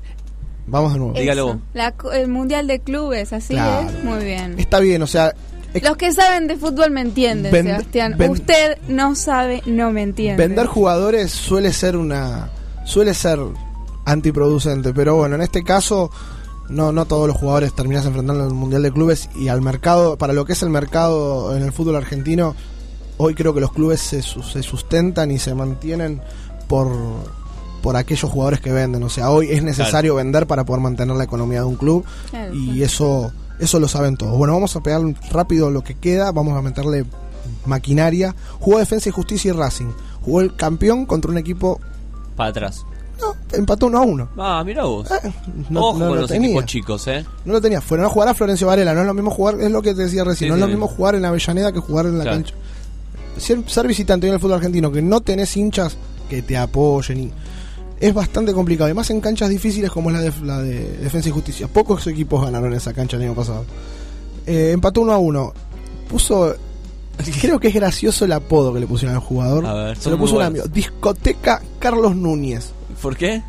[0.69, 1.15] Vamos de nuevo.
[1.15, 1.59] Eso.
[1.73, 3.89] La co- el Mundial de Clubes, así Claro.
[3.89, 4.03] es.
[4.03, 4.55] Muy bien.
[4.59, 5.33] Está bien, o sea...
[5.83, 8.15] Los que saben de fútbol me entienden, Sebastián.
[8.29, 10.41] Usted no sabe, no me entiende.
[10.47, 12.49] Vender jugadores suele ser una
[12.85, 13.37] suele ser
[14.05, 16.09] antiproducente, pero bueno, en este caso
[16.69, 20.33] no no todos los jugadores terminan enfrentando al Mundial de Clubes y al mercado, para
[20.33, 22.55] lo que es el mercado en el fútbol argentino,
[23.17, 26.21] hoy creo que los clubes se, se sustentan y se mantienen
[26.67, 26.87] por
[27.81, 31.23] por aquellos jugadores que venden, o sea, hoy es necesario vender para poder mantener la
[31.23, 34.37] economía de un club Claro, y eso eso lo saben todos.
[34.37, 35.01] Bueno, vamos a pegar
[35.31, 37.05] rápido lo que queda, vamos a meterle
[37.65, 38.35] maquinaria.
[38.59, 39.87] Jugó Defensa y Justicia y Racing.
[40.21, 41.79] Jugó el campeón contra un equipo,
[42.35, 42.85] Para atrás.
[43.51, 44.29] empató 1 a 1.
[44.37, 45.09] Ah, mira vos.
[45.69, 46.49] no- Ojo no con lo los tenía.
[46.49, 47.25] equipos chicos, ¿eh?
[47.43, 47.81] No lo tenía.
[47.81, 48.93] Fueron a jugar a Florencio Varela.
[48.93, 50.47] No es lo mismo jugar, es lo que te decía recién.
[50.47, 50.71] Sí, no es sí, lo sí.
[50.71, 52.37] mismo jugar en Avellaneda que jugar en la Claro.
[52.37, 52.53] cancha.
[53.37, 55.97] Ser, ser visitante en el fútbol argentino que no tenés hinchas
[56.29, 57.33] que te apoyen y
[57.99, 58.85] es bastante complicado.
[58.85, 61.67] Además en canchas difíciles como es la de, la de Defensa y Justicia.
[61.67, 63.65] Pocos equipos ganaron esa cancha el año pasado.
[64.45, 65.53] Eh, empató 1 a 1.
[66.09, 66.55] Puso.
[67.41, 69.65] Creo que es gracioso el apodo que le pusieron al jugador.
[69.65, 70.65] A ver, Se lo puso un amigo.
[70.67, 72.71] Discoteca Carlos Núñez.
[73.01, 73.43] ¿Por qué?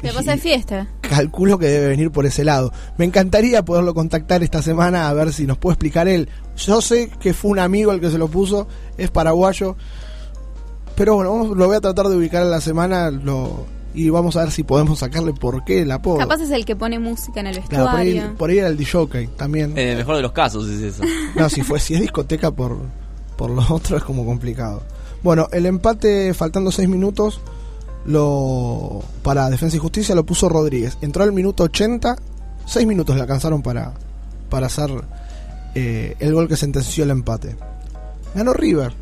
[0.00, 0.88] Se pasa de fiesta.
[1.02, 2.72] Calculo que debe venir por ese lado.
[2.96, 6.28] Me encantaría poderlo contactar esta semana a ver si nos puede explicar él.
[6.56, 8.66] Yo sé que fue un amigo el que se lo puso,
[8.96, 9.76] es paraguayo.
[10.96, 13.10] Pero bueno, lo voy a tratar de ubicar en la semana.
[13.12, 13.64] Lo,
[13.94, 16.18] y vamos a ver si podemos sacarle por qué el apodo.
[16.18, 18.38] Capaz es el que pone música en el Claro, por, ahí, vestuario.
[18.38, 19.72] por ahí era el DJ también.
[19.76, 21.02] En el mejor de los casos es eso.
[21.34, 22.78] No, si fue si es discoteca por,
[23.36, 24.82] por lo otro es como complicado.
[25.22, 27.40] Bueno, el empate faltando 6 minutos
[28.04, 30.98] lo para Defensa y Justicia lo puso Rodríguez.
[31.00, 32.16] Entró al minuto 80,
[32.66, 33.92] 6 minutos le alcanzaron para,
[34.50, 34.90] para hacer
[35.74, 37.56] eh, el gol que sentenció el empate.
[38.34, 38.92] Ganó River,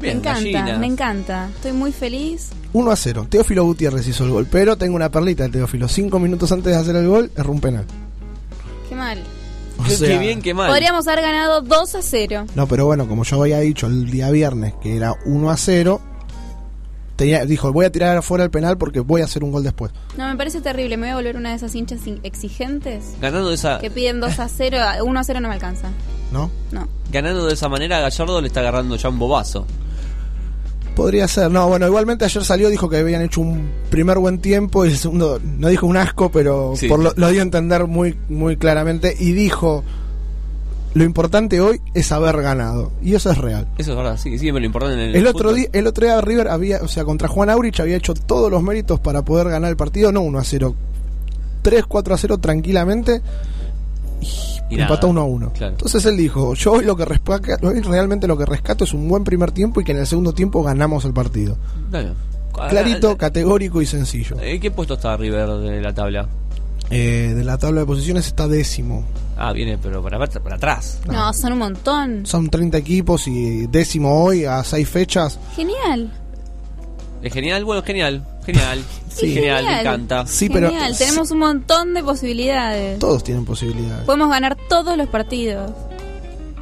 [0.00, 1.48] me encanta, me encanta.
[1.54, 2.50] Estoy muy feliz.
[2.72, 3.26] 1 a 0.
[3.30, 5.88] Teófilo Gutiérrez hizo el gol, pero tengo una perlita de Teófilo.
[5.88, 7.84] 5 minutos antes de hacer el gol, erró un penal.
[8.88, 9.22] Qué mal.
[9.78, 10.68] O Qué, sea, qué bien, qué mal.
[10.70, 12.46] Podríamos haber ganado 2 a 0.
[12.54, 16.00] No, pero bueno, como yo había dicho el día viernes que era 1 a 0,
[17.16, 19.92] tenía, dijo, voy a tirar afuera el penal porque voy a hacer un gol después.
[20.16, 20.96] No, me parece terrible.
[20.96, 24.20] Me voy a volver una de esas hinchas in- exigentes Ganando de esa, que piden
[24.20, 24.76] 2 a 0.
[25.04, 25.88] 1 a 0 no me alcanza.
[26.32, 26.50] ¿No?
[26.72, 26.88] No.
[27.12, 29.64] ganando de esa manera, Gallardo le está agarrando ya un bobazo.
[30.96, 31.50] Podría ser.
[31.50, 34.96] No, bueno, igualmente ayer salió, dijo que habían hecho un primer buen tiempo y el
[34.96, 36.88] segundo, no dijo un asco, pero Sí.
[36.88, 39.84] por lo, lo dio a entender muy, muy claramente y dijo,
[40.94, 42.92] lo importante hoy es haber ganado.
[43.02, 43.68] Y eso es real.
[43.76, 46.18] Eso es verdad, sí, siempre lo importante en el, El otro, día, el otro día
[46.22, 49.68] River había, o sea, contra Juan Aurich había hecho todos los méritos para poder ganar
[49.70, 50.74] el partido, no 1 a 0,
[51.60, 53.20] 3, 4 a 0 tranquilamente
[54.22, 55.52] Y y nada, empató 1 a 1.
[55.52, 55.72] claro.
[55.72, 59.08] Entonces él dijo, yo hoy lo que respa- hoy realmente lo que rescato es un
[59.08, 61.56] buen primer tiempo y que en el segundo tiempo ganamos el partido.
[61.90, 62.14] Claro.
[62.68, 64.36] Clarito, categórico y sencillo.
[64.40, 66.26] ¿En qué puesto está River de la tabla?
[66.88, 69.04] Eh, de la tabla de posiciones está décimo.
[69.36, 71.00] Ah, viene, pero para, para atrás.
[71.06, 72.24] No, son un montón.
[72.24, 75.38] Son 30 equipos y décimo hoy a 6 fechas.
[75.54, 76.10] Genial.
[77.26, 78.78] Es genial, bueno, genial, genial.
[79.12, 80.26] Sí, genial, me encanta.
[80.26, 80.96] Sí, pero Genial.
[80.96, 82.98] Tenemos un montón de posibilidades.
[82.98, 84.04] todos tienen posibilidades.
[84.04, 85.72] Podemos ganar todos los partidos.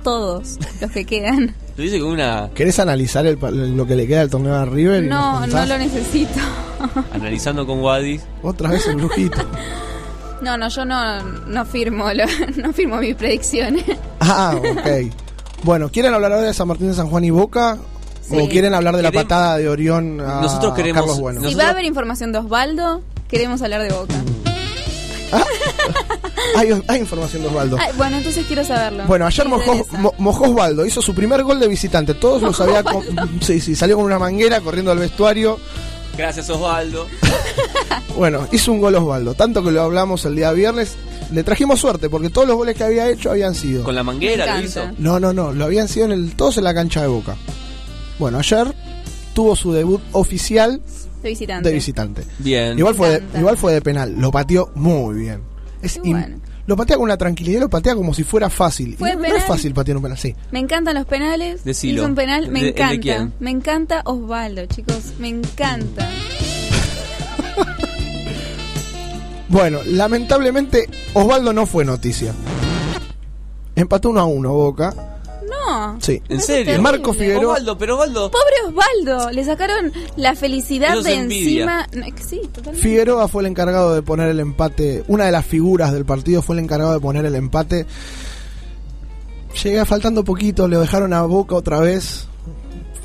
[0.03, 1.55] Todos los que quedan.
[1.77, 2.49] Lo dice con una.
[2.55, 3.39] ¿Querés analizar el
[3.77, 5.03] lo que le queda al torneo a River?
[5.05, 6.39] No, no lo necesito.
[7.13, 8.23] Analizando con Wadis.
[8.43, 9.39] Otra vez el brujito.
[10.43, 12.25] No, no, yo no, no firmo lo-
[12.57, 13.85] no firmo mis predicciones.
[14.21, 15.13] Ah, ok.
[15.63, 17.79] Bueno, ¿quieren hablar ahora de San Martín de San Juan y Boca?
[18.29, 18.37] Sí.
[18.39, 21.47] ¿O quieren hablar de la Queremos- patada de Orión a Nosotros queremos- Carlos Bueno?
[21.49, 24.15] Si va a haber información de Osvaldo, queremos hablar de Boca.
[26.57, 27.77] Hay, hay información de Osvaldo.
[27.81, 29.05] Ay, bueno, entonces quiero saberlo.
[29.07, 29.99] Bueno, ayer Me mojó, interesa.
[29.99, 32.15] mo- mojó Osvaldo, hizo su primer gol de visitante.
[32.15, 32.83] Todos lo sabía.
[32.85, 33.03] con-
[33.41, 35.59] sí, sí, salió con una manguera corriendo al vestuario.
[36.17, 37.07] Gracias, Osvaldo.
[38.17, 39.35] Bueno, hizo un gol Osvaldo.
[39.35, 40.95] Tanto que lo hablamos el día viernes.
[41.33, 43.83] Le trajimos suerte porque todos los goles que había hecho habían sido.
[43.83, 44.85] Con la manguera Me lo encanta.
[44.85, 44.95] hizo.
[45.03, 47.35] No, no, no, lo habían sido en el, todos en la cancha de Boca.
[48.19, 48.75] Bueno, ayer
[49.35, 50.81] tuvo su debut oficial
[51.23, 51.69] De visitante.
[51.69, 52.23] de visitante.
[52.39, 52.79] Bien.
[52.79, 55.43] Igual fue, de, igual fue de penal, lo pateó muy bien.
[55.83, 56.01] Es.
[56.67, 58.97] Lo patea con una tranquilidad, lo patea como si fuera fácil.
[58.99, 60.35] ¿Fue no, es fácil patear un penal, sí.
[60.51, 61.63] Me encantan los penales.
[61.63, 62.01] Decilo.
[62.01, 63.01] Hizo un penal, me ¿De- el de encanta.
[63.03, 63.35] quién?
[63.39, 65.13] Me encanta Osvaldo, chicos.
[65.19, 66.09] Me encanta.
[69.49, 72.33] Bueno, lamentablemente Osvaldo no fue noticia.
[73.77, 75.14] Empató 1 a 1 Boca.
[75.67, 75.99] No.
[76.01, 76.23] Sí.
[76.29, 76.81] ¿En serio?
[76.81, 77.55] Marco Figueroa.
[77.55, 78.31] Osvaldo, pero Osvaldo.
[78.31, 79.31] Pobre Osvaldo.
[79.31, 81.87] Le sacaron la felicidad Eso de envidia.
[81.91, 82.07] encima.
[82.07, 82.81] No, sí, totalmente.
[82.83, 85.05] Figueroa fue el encargado de poner el empate.
[85.09, 87.87] Una de las figuras del partido fue el encargado de poner el empate.
[89.63, 92.27] Llega faltando poquito, le dejaron a Boca otra vez.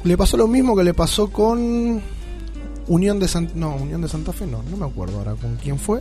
[0.04, 2.02] Le pasó lo mismo que le pasó con
[2.88, 5.78] Unión de Santa no, Unión de Santa Fe no, no me acuerdo ahora con quién
[5.78, 6.00] fue,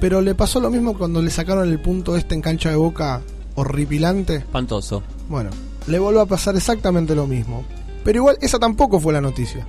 [0.00, 3.22] pero le pasó lo mismo cuando le sacaron el punto este en cancha de Boca
[3.56, 4.36] horripilante.
[4.36, 5.02] Espantoso.
[5.28, 5.50] Bueno,
[5.86, 7.64] le volvió a pasar exactamente lo mismo.
[8.04, 9.66] Pero igual esa tampoco fue la noticia.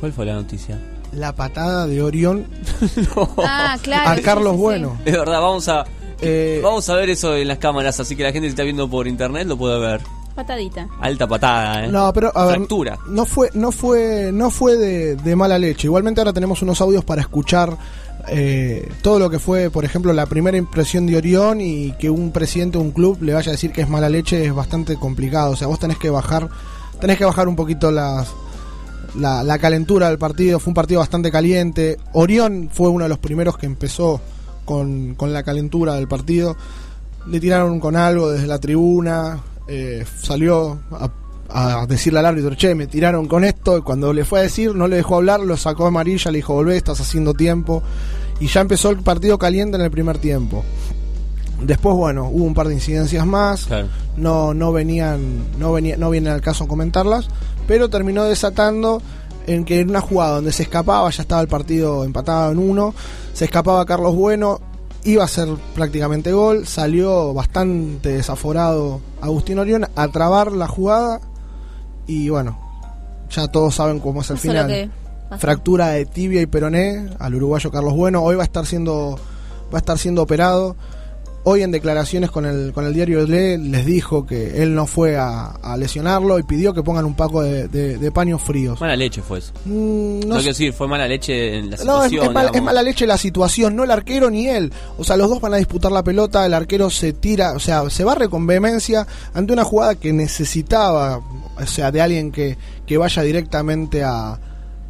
[0.00, 0.78] ¿Cuál fue la noticia?
[1.12, 2.46] La patada de Orión
[3.38, 4.10] Ah, claro.
[4.10, 4.62] a sí, Carlos sí, sí.
[4.62, 4.98] Bueno.
[5.04, 5.84] Es verdad, vamos a.
[6.20, 8.88] Eh, Vamos a ver eso en las cámaras, así que la gente que está viendo
[8.88, 10.00] por internet lo puede ver.
[10.36, 10.88] Patadita.
[11.00, 11.88] Alta patada, ¿eh?
[11.88, 12.98] No, pero a ver, Fractura.
[13.08, 15.88] no fue, no fue, no fue de, de mala leche.
[15.88, 17.76] Igualmente ahora tenemos unos audios para escuchar
[18.28, 22.32] eh, todo lo que fue, por ejemplo, la primera impresión de Orión y que un
[22.32, 25.52] presidente de un club le vaya a decir que es mala leche es bastante complicado.
[25.52, 26.48] O sea, vos tenés que bajar,
[27.00, 28.28] tenés que bajar un poquito las,
[29.16, 30.60] la, la calentura del partido.
[30.60, 31.98] Fue un partido bastante caliente.
[32.12, 34.20] Orión fue uno de los primeros que empezó
[34.64, 36.56] con, con la calentura del partido.
[37.26, 39.40] Le tiraron con algo desde la tribuna.
[39.68, 41.10] eh, salió a,
[41.52, 43.78] a decirle al árbitro, che, me tiraron con esto.
[43.78, 46.54] Y cuando le fue a decir, no le dejó hablar, lo sacó amarilla, le dijo,
[46.54, 47.82] volvé, estás haciendo tiempo.
[48.40, 50.64] Y ya empezó el partido caliente en el primer tiempo.
[51.62, 53.66] Después, bueno, hubo un par de incidencias más.
[53.66, 53.88] Claro.
[54.16, 57.28] No, no venían, no venía, no viene al caso comentarlas,
[57.66, 59.00] pero terminó desatando
[59.46, 62.94] en que en una jugada donde se escapaba, ya estaba el partido empatado en uno,
[63.32, 64.60] se escapaba Carlos Bueno,
[65.04, 71.20] iba a ser prácticamente gol, salió bastante desaforado Agustín Orión a trabar la jugada
[72.06, 72.58] y bueno,
[73.30, 74.90] ya todos saben cómo es el final.
[75.38, 78.22] fractura de tibia y peroné al uruguayo Carlos Bueno.
[78.22, 79.18] Hoy va a estar siendo
[79.72, 80.76] va a estar siendo operado.
[81.44, 85.16] Hoy en declaraciones con el, con el diario Le les dijo que él no fue
[85.16, 88.80] a, a lesionarlo y pidió que pongan un poco de, de- de paños fríos.
[88.80, 89.52] Mala leche fue eso.
[89.64, 92.24] Mm, no no quiero sé- decir, fue mala leche en la No, es, situación.
[92.26, 94.72] es mal- es mala leche la situación, no el arquero ni él.
[94.98, 97.90] O sea, los dos van a disputar la pelota, el arquero se tira, o sea,
[97.90, 99.04] se barre con vehemencia
[99.34, 101.18] ante una jugada que necesitaba,
[101.60, 102.56] o sea, de alguien que,
[102.86, 104.38] que vaya directamente a,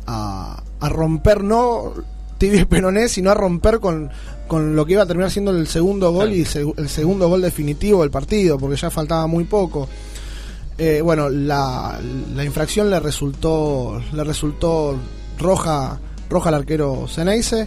[0.06, 1.94] a, a romper, no
[2.36, 4.10] tibia y peroné, sino a romper con,
[4.52, 6.46] con lo que iba a terminar siendo el segundo gol y
[6.76, 9.88] el segundo gol definitivo del partido, porque ya faltaba muy poco.
[10.76, 11.98] Eh, bueno, la,
[12.36, 14.94] la infracción le resultó le resultó
[15.38, 15.98] roja
[16.28, 17.66] roja al arquero Ceneice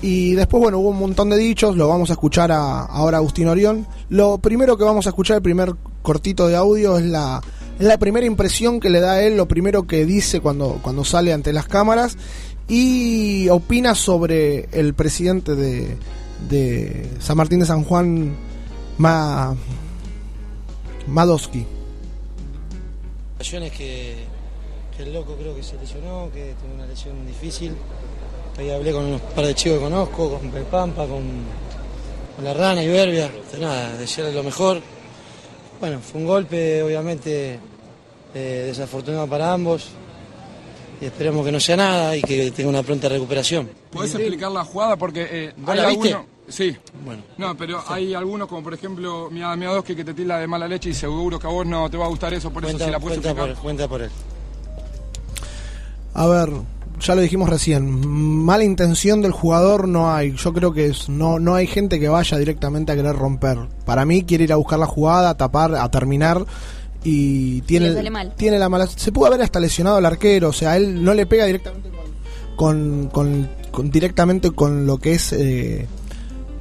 [0.00, 3.20] y después bueno hubo un montón de dichos lo vamos a escuchar a, ahora a
[3.20, 3.86] Agustín Orión.
[4.08, 7.42] Lo primero que vamos a escuchar el primer cortito de audio es la
[7.78, 11.04] es la primera impresión que le da a él lo primero que dice cuando cuando
[11.04, 12.16] sale ante las cámaras
[12.68, 18.36] y opina sobre el presidente de, San Martín de San Juan
[18.98, 19.56] Ma,
[23.36, 24.16] Ocasiones que,
[24.96, 27.74] que el loco creo que se lesionó, que tuvo una lesión difícil.
[28.58, 31.22] Ahí hablé con unos par de chicos que conozco, con Pampa, con,
[32.36, 33.30] con la rana y Berbia.
[33.58, 34.82] Nada, desearle lo mejor.
[35.80, 37.60] Bueno, fue un golpe obviamente
[38.34, 39.90] eh, desafortunado para ambos.
[41.00, 43.68] Y esperemos que no sea nada y que tenga una pronta recuperación.
[43.90, 44.96] ¿Puedes explicar la jugada?
[44.96, 46.08] Porque eh, ¿Vos hay la viste?
[46.12, 46.38] algunos.
[46.48, 46.74] Sí.
[47.04, 47.22] Bueno.
[47.36, 50.90] No, pero hay algunos, como por ejemplo mi Miadoski, que te tilda de mala leche
[50.90, 52.90] y seguro que a vos no te va a gustar eso, por Cuenta, eso si
[52.90, 53.54] la puedes cuenta explicar.
[53.54, 54.10] por, cuenta por él.
[56.14, 56.50] A ver,
[57.00, 58.06] ya lo dijimos recién,
[58.44, 60.32] mala intención del jugador no hay.
[60.36, 63.58] Yo creo que es, no, no hay gente que vaya directamente a querer romper.
[63.84, 66.44] Para mí quiere ir a buscar la jugada, a tapar, a terminar
[67.04, 68.34] y tiene, mal.
[68.36, 68.86] tiene la mala...
[68.86, 71.90] Se pudo haber hasta lesionado al arquero, o sea, él no le pega directamente
[72.56, 75.32] con, con, con- directamente con lo que es...
[75.32, 75.86] eh,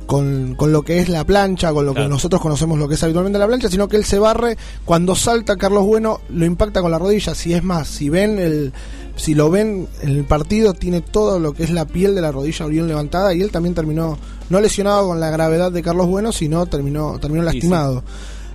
[0.06, 3.04] con, con lo que es la plancha, con lo que nosotros conocemos lo que es
[3.04, 6.92] habitualmente la plancha, sino que él se barre, cuando salta Carlos Bueno, lo impacta con
[6.92, 8.72] la rodilla, si es más, si ven el,
[9.18, 12.32] si lo ven en el partido, tiene todo lo que es la piel de la
[12.32, 14.18] rodilla bien levantada, y él también terminó,
[14.50, 18.04] no lesionado con la gravedad de Carlos Bueno, sino terminó, terminó Sí, lastimado.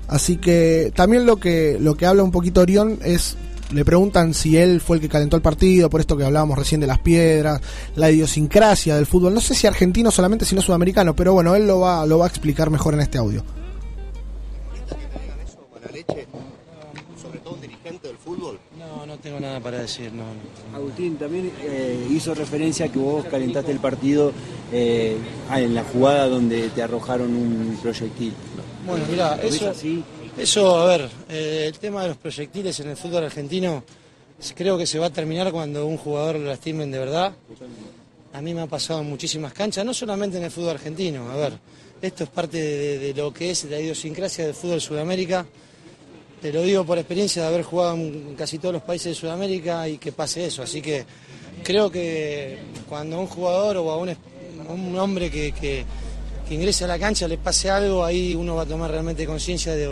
[0.09, 3.37] Así que también lo que, lo que habla un poquito Orión es
[3.73, 6.81] le preguntan si él fue el que calentó el partido, por esto que hablábamos recién
[6.81, 7.61] de las piedras,
[7.97, 9.35] la idiosincrasia del fútbol.
[9.35, 12.29] No sé si argentino solamente, sino sudamericano, pero bueno, él lo va, lo va a
[12.29, 13.43] explicar mejor en este audio.
[17.21, 18.59] sobre todo un dirigente del fútbol?
[18.79, 20.25] No, no tengo nada para decir, no.
[20.25, 20.77] no.
[20.77, 24.33] Agustín, también eh, hizo referencia a que vos calentaste el partido
[24.73, 25.17] eh,
[25.55, 28.35] en la jugada donde te arrojaron un proyectil.
[28.87, 29.67] Bueno, mira, ¿Lo ves eso,
[30.39, 33.85] eso, a ver, eh, el tema de los proyectiles en el fútbol argentino
[34.57, 37.33] creo que se va a terminar cuando un jugador lo lastimen de verdad.
[38.33, 41.31] A mí me ha pasado en muchísimas canchas, no solamente en el fútbol argentino.
[41.31, 41.53] A ver,
[42.01, 45.47] esto es parte de, de lo que es la idiosincrasia del fútbol Sudamérica.
[46.41, 49.87] Te lo digo por experiencia de haber jugado en casi todos los países de Sudamérica
[49.89, 50.63] y que pase eso.
[50.63, 51.05] Así que
[51.63, 55.85] creo que cuando un jugador o a un, a un hombre que, que-
[56.53, 59.73] que ingrese a la cancha le pase algo, ahí uno va a tomar realmente conciencia
[59.75, 59.89] de,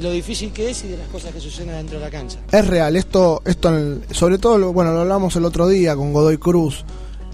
[0.00, 2.38] lo difícil que es y de las cosas que suceden dentro de la cancha.
[2.52, 3.72] Es real, esto, esto
[4.12, 6.84] sobre todo, bueno, lo hablamos el otro día con Godoy Cruz.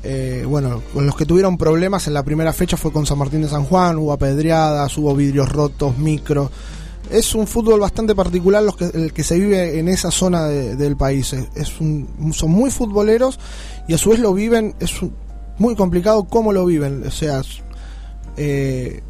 [0.02, 3.42] Eh, bueno, con los que tuvieron problemas en la primera fecha fue con San Martín
[3.42, 6.50] de San Juan, hubo apedreadas, hubo vidrios rotos, micros.
[7.10, 10.74] Es un fútbol bastante particular los que, el que se vive en esa zona de-
[10.76, 11.34] del país.
[12.32, 13.38] Son muy futboleros
[13.88, 14.92] y a su vez lo viven, es
[15.58, 17.06] muy complicado cómo lo viven.
[17.06, 17.42] O sea,
[18.42, 19.02] eh,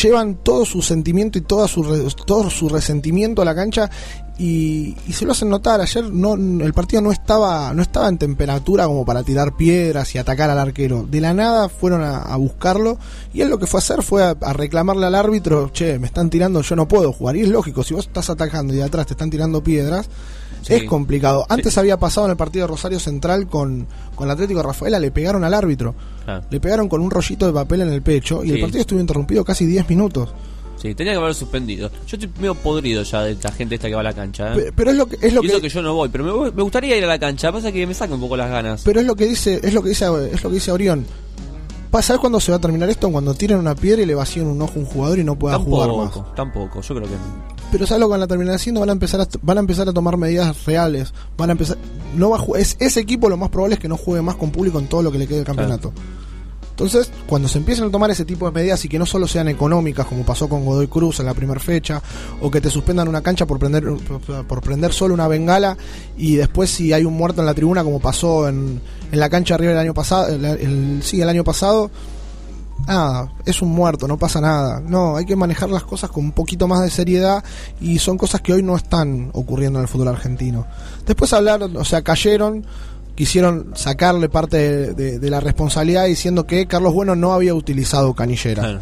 [0.00, 1.82] llevan todo su sentimiento y toda su
[2.24, 3.90] todo su resentimiento a la cancha
[4.38, 5.80] y, se lo hacen notar.
[5.80, 10.18] Ayer no el partido no estaba no estaba en temperatura como para tirar piedras y
[10.18, 11.02] atacar al arquero.
[11.02, 12.98] De la nada fueron a, a buscarlo
[13.34, 16.06] y él lo que fue a hacer fue a, a reclamarle al árbitro che me
[16.06, 18.84] están tirando yo no puedo jugar y es lógico si vos estás atacando y de
[18.84, 20.08] atrás te están tirando piedras
[20.62, 20.74] Sí.
[20.74, 24.62] es complicado antes había pasado en el partido de Rosario Central con con el Atlético
[24.62, 25.94] Rafaela le pegaron al árbitro
[26.50, 29.44] le pegaron con un rollito de papel en el pecho y el partido estuvo interrumpido
[29.44, 30.28] casi 10 minutos.
[30.80, 31.90] Sí, tenía que haberlo suspendido.
[32.06, 34.52] Yo estoy medio podrido ya de la gente esta que va a la cancha.
[34.52, 34.56] ¿eh?
[34.56, 36.22] Pe- pero es lo que- es lo Y eso que- que yo no voy, pero
[36.24, 37.50] me, me gustaría ir a la cancha.
[37.50, 38.82] Pasa que me saca un poco las ganas.
[38.84, 41.04] Pero es lo que dice, es lo que dice, es lo que dice Orión.
[42.00, 43.10] ¿Sabes cuándo se va a terminar esto?
[43.10, 45.58] Cuando tiren una piedra y le vacíen un ojo a un jugador y no pueda
[45.58, 46.12] jugar más.
[46.12, 46.80] Tampoco, tampoco.
[46.80, 47.14] Yo creo que.
[47.70, 48.80] Pero ¿sabes lo que van a terminar haciendo?
[48.80, 51.12] Van a empezar a, van a empezar a tomar medidas reales.
[51.36, 51.76] Van a empezar
[52.14, 54.50] no va a es, ese equipo lo más probable es que no juegue más con
[54.50, 55.92] público en todo lo que le quede del campeonato.
[56.78, 59.48] Entonces, cuando se empiezan a tomar ese tipo de medidas y que no solo sean
[59.48, 62.00] económicas, como pasó con Godoy Cruz en la primera fecha,
[62.40, 63.84] o que te suspendan una cancha por prender,
[64.46, 65.76] por prender solo una bengala
[66.16, 68.80] y después si hay un muerto en la tribuna, como pasó en,
[69.10, 71.90] en la cancha arriba el año pasado, el, sí, el año pasado,
[72.86, 74.80] nada, es un muerto, no pasa nada.
[74.80, 77.42] No, hay que manejar las cosas con un poquito más de seriedad
[77.80, 80.64] y son cosas que hoy no están ocurriendo en el fútbol argentino.
[81.04, 82.64] Después hablaron, o sea, cayeron,
[83.18, 88.14] quisieron sacarle parte de, de- de la responsabilidad diciendo que Carlos Bueno no había utilizado
[88.14, 88.62] canillera.
[88.62, 88.78] Claro.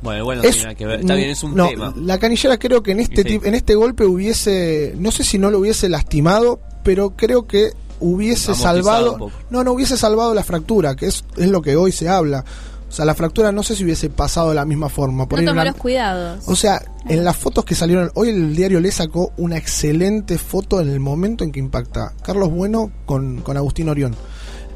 [0.00, 1.00] Bueno, bueno, Es- que ver.
[1.00, 1.92] Está bien, es un no, tema.
[2.00, 3.38] La canillera creo que en este Sí.
[3.44, 8.52] en este golpe hubiese, no sé si no lo hubiese lastimado, pero creo que hubiese
[8.52, 12.08] Amortizado salvado, no, no hubiese salvado la fractura, que es, es lo que hoy se
[12.08, 12.46] habla.
[12.88, 15.28] O sea, la fractura no sé si hubiese pasado de la misma forma.
[15.28, 16.42] Por No tomó una- los cuidados.
[16.48, 20.80] o sea, en las fotos que salieron, hoy el diario le sacó una excelente foto
[20.80, 24.16] en el momento en que impacta Carlos Bueno con, con Agustín Orión.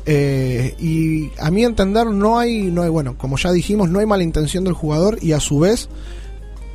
[0.04, 4.06] Eh, y a mi entender no hay, no hay, bueno, como ya dijimos, no hay
[4.06, 5.88] mala intención del jugador y a su vez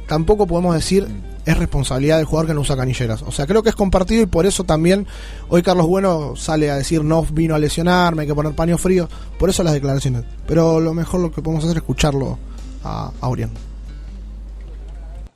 [0.07, 1.07] tampoco podemos decir
[1.47, 3.21] es responsabilidad del jugador que no usa canilleras.
[3.23, 5.07] O sea, creo que es compartido y por eso también
[5.47, 9.07] hoy Carlos Bueno sale a decir no vino a lesionarme, hay que poner paño frío.
[9.39, 10.25] Por eso las declaraciones.
[10.45, 12.37] Pero lo mejor lo que podemos hacer es escucharlo
[12.83, 13.31] a, a.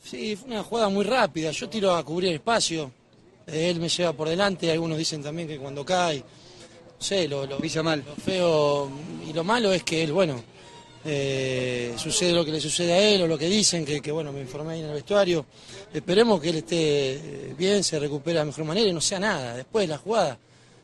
[0.03, 1.51] Sí, fue una jugada muy rápida.
[1.51, 2.91] Yo tiro a cubrir espacio.
[3.47, 4.69] eh, Él me lleva por delante.
[4.69, 6.25] Algunos dicen también que cuando cae, no
[6.99, 8.03] sé, lo, lo, mal.
[8.05, 8.89] lo feo
[9.29, 10.35] y lo malo es que él, bueno,
[11.05, 14.31] eh, sucede lo que le sucede a él o lo que dicen, que, que, bueno,
[14.31, 15.45] me informé ahí en el vestuario.
[15.93, 16.77] Esperemos que él esté
[17.13, 19.55] eh, bien, se recupere de la mejor manera y no sea nada.
[19.55, 20.37] Después de la jugada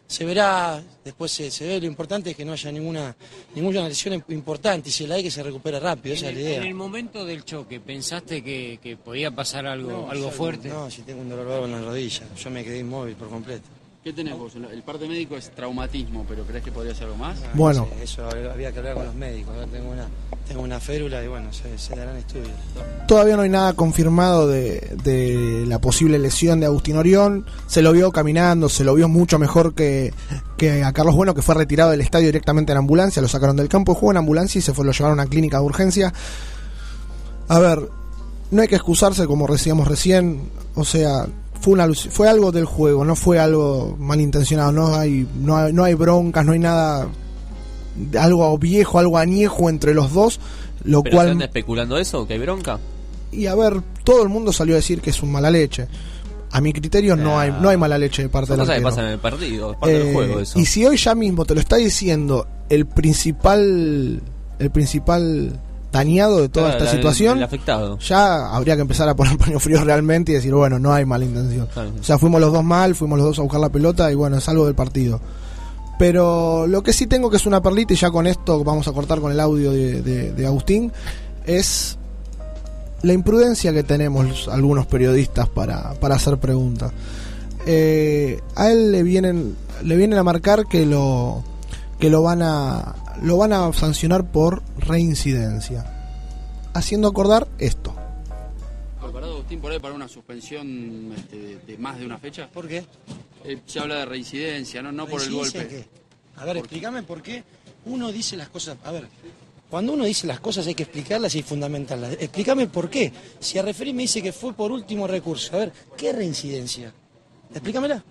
[0.09, 1.79] se verá, después se, se ve.
[1.81, 3.13] Lo importante es que no haya ninguna,
[3.55, 6.57] ninguna lesión importante y si la hay que se recupere rápido, esa es la idea.
[6.61, 10.69] en el momento del choque, ¿pensaste que, que podía pasar algo, No, algo yo- fuerte?
[10.69, 12.23] No, si tengo un dolor en la rodilla.
[12.41, 13.67] Yo me quedé inmóvil por completo.
[14.07, 14.53] ¿Qué tenés vos?
[14.55, 17.37] El parte médico es traumatismo, pero ¿crees que podría ser algo más?
[17.43, 17.89] Ah, Bueno.
[17.91, 18.23] no sé, eso
[18.53, 19.53] había que hablar con los médicos.
[19.69, 20.07] Tengo una,
[20.47, 22.47] tengo una férula y bueno, se, se darán estudios.
[23.05, 27.45] Todavía no hay nada confirmado de, de la posible lesión de Agustín Orión.
[27.67, 30.13] Se lo vio caminando, se lo vio mucho mejor que,
[30.55, 33.21] que a Carlos Bueno, que fue retirado del estadio directamente en ambulancia.
[33.21, 35.29] Lo sacaron del campo de juego en ambulancia y se fue, lo llevaron a una
[35.29, 36.13] clínica de urgencia.
[37.49, 37.89] A ver,
[38.51, 40.49] no hay que excusarse como decíamos recién.
[40.75, 41.27] O sea,
[41.59, 44.71] fue, una, fue algo del juego, no fue algo malintencionado.
[44.71, 47.07] No hay, no hay, no hay broncas, no hay nada.
[48.19, 50.39] Algo viejo, algo añejo entre los dos.
[50.83, 52.27] Lo ¿Pero se cual especulando eso?
[52.27, 52.79] ¿Que hay bronca?
[53.29, 55.87] y a ver, todo el mundo salió a decir que es un mala leche.
[56.51, 58.83] A mi criterio no hay no hay mala leche de parte del arquero.
[58.83, 60.57] pasan en el partido, es parte del Eh, juego eso.
[60.57, 64.21] Y si hoy ya mismo te lo está diciendo el principal
[64.59, 65.59] el principal
[65.97, 67.97] dañado de toda Claro, esta situación, el afectado.
[67.99, 71.25] ya habría que empezar a poner paño frío realmente y decir, bueno, no hay mala
[71.25, 71.67] intención.
[71.99, 74.37] O sea, fuimos los dos mal, fuimos los dos a buscar la pelota y bueno,
[74.37, 75.19] es algo del partido.
[75.99, 78.91] Pero lo que sí tengo que es una perlita y ya con esto vamos a
[78.91, 80.91] cortar con el audio de, de- de Agustín,
[81.45, 81.97] es
[83.01, 86.91] la imprudencia que tenemos algunos periodistas para, para hacer preguntas.
[87.65, 91.43] Eh, a él le vienen le vienen a marcar que lo
[91.99, 95.85] que lo van a lo van a sancionar por reincidencia,
[96.73, 97.93] haciendo acordar esto.
[99.01, 102.47] ¿Preparado Agustín por ahí para una suspensión este, de, de más de una fecha?
[102.47, 102.85] ¿Por qué?
[103.45, 105.75] Eh, se habla de reincidencia, no, no por el ¿Reincidencia golpe.
[106.35, 106.41] qué?
[106.41, 107.43] A ver, explícame por qué
[107.85, 108.77] uno dice las cosas.
[108.83, 109.07] A ver,
[109.69, 112.13] cuando uno dice las cosas hay que explicarlas y fundamentarlas.
[112.19, 113.11] Explícame por qué.
[113.39, 115.55] Si a referir me dice que fue por último recurso.
[115.55, 116.93] A ver, ¿qué reincidencia?
[117.51, 118.03] Explícamela.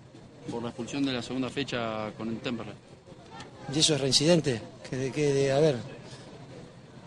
[0.50, 2.74] Por la expulsión de la segunda fecha con el Temperley.
[3.74, 4.62] ¿Y eso es reincidente?
[4.90, 5.76] Que de, que de- a ver,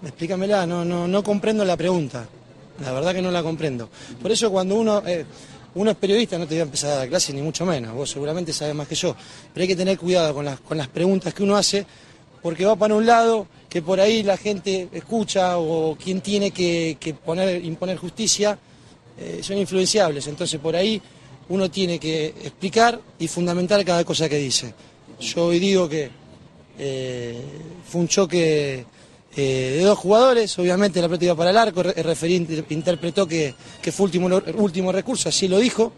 [0.03, 2.27] explícamela, no, no, no comprendo la pregunta.
[2.83, 3.89] La verdad que no la comprendo.
[4.21, 5.25] Por eso cuando uno, eh,
[5.75, 8.09] uno es periodista, no te voy a empezar a dar clase ni mucho menos, vos
[8.09, 9.15] seguramente sabes más que yo,
[9.53, 11.85] pero hay que tener cuidado con las, con las preguntas que uno hace,
[12.41, 16.95] porque va para un lado que por ahí la gente escucha o quien tiene que,
[16.99, 18.57] que poner, imponer justicia
[19.17, 20.25] eh, son influenciables.
[20.27, 21.01] Entonces por ahí
[21.49, 24.73] uno tiene que explicar y fundamentar cada cosa que dice.
[25.19, 26.09] Yo hoy digo que
[26.79, 27.39] eh,
[27.87, 28.85] fue un choque
[29.35, 33.27] eh, de dos jugadores, obviamente la pelota iba para el arco, el referí inter- interpretó
[33.27, 35.91] que, que fue último, último recurso, así lo dijo.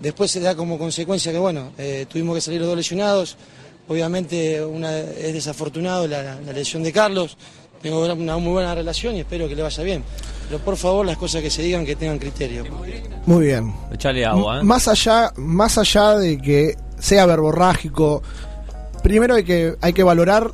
[0.00, 3.36] Después se da como consecuencia que, bueno, eh, tuvimos que salir los dos lesionados.
[3.88, 7.38] Obviamente una, es desafortunado la, la lesión de Carlos.
[7.80, 10.02] Tengo una muy buena relación y espero que le vaya bien.
[10.48, 12.64] Pero por favor, las cosas que se digan que tengan criterio.
[13.26, 13.72] Muy bien.
[13.92, 14.62] Echale agua, ¿eh?
[14.64, 18.22] Más allá, más allá de que sea verborrágico,
[19.06, 20.50] primero hay que, hay que valorar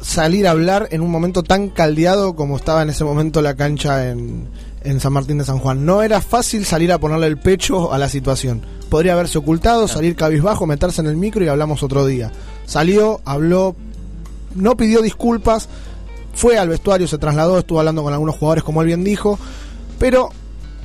[0.00, 4.10] salir a hablar en un momento tan caldeado como estaba en ese momento la cancha
[4.10, 4.48] en,
[4.82, 5.86] en San Martín de San Juan.
[5.86, 8.62] No era fácil salir a ponerle el pecho a la situación.
[8.90, 12.32] Podría haberse ocultado, salir cabizbajo, meterse en el micro y hablamos otro día.
[12.66, 13.76] Salió, habló,
[14.56, 15.68] no pidió disculpas,
[16.34, 19.38] fue al vestuario, se trasladó, estuvo hablando con algunos jugadores, como él bien dijo,
[20.00, 20.30] pero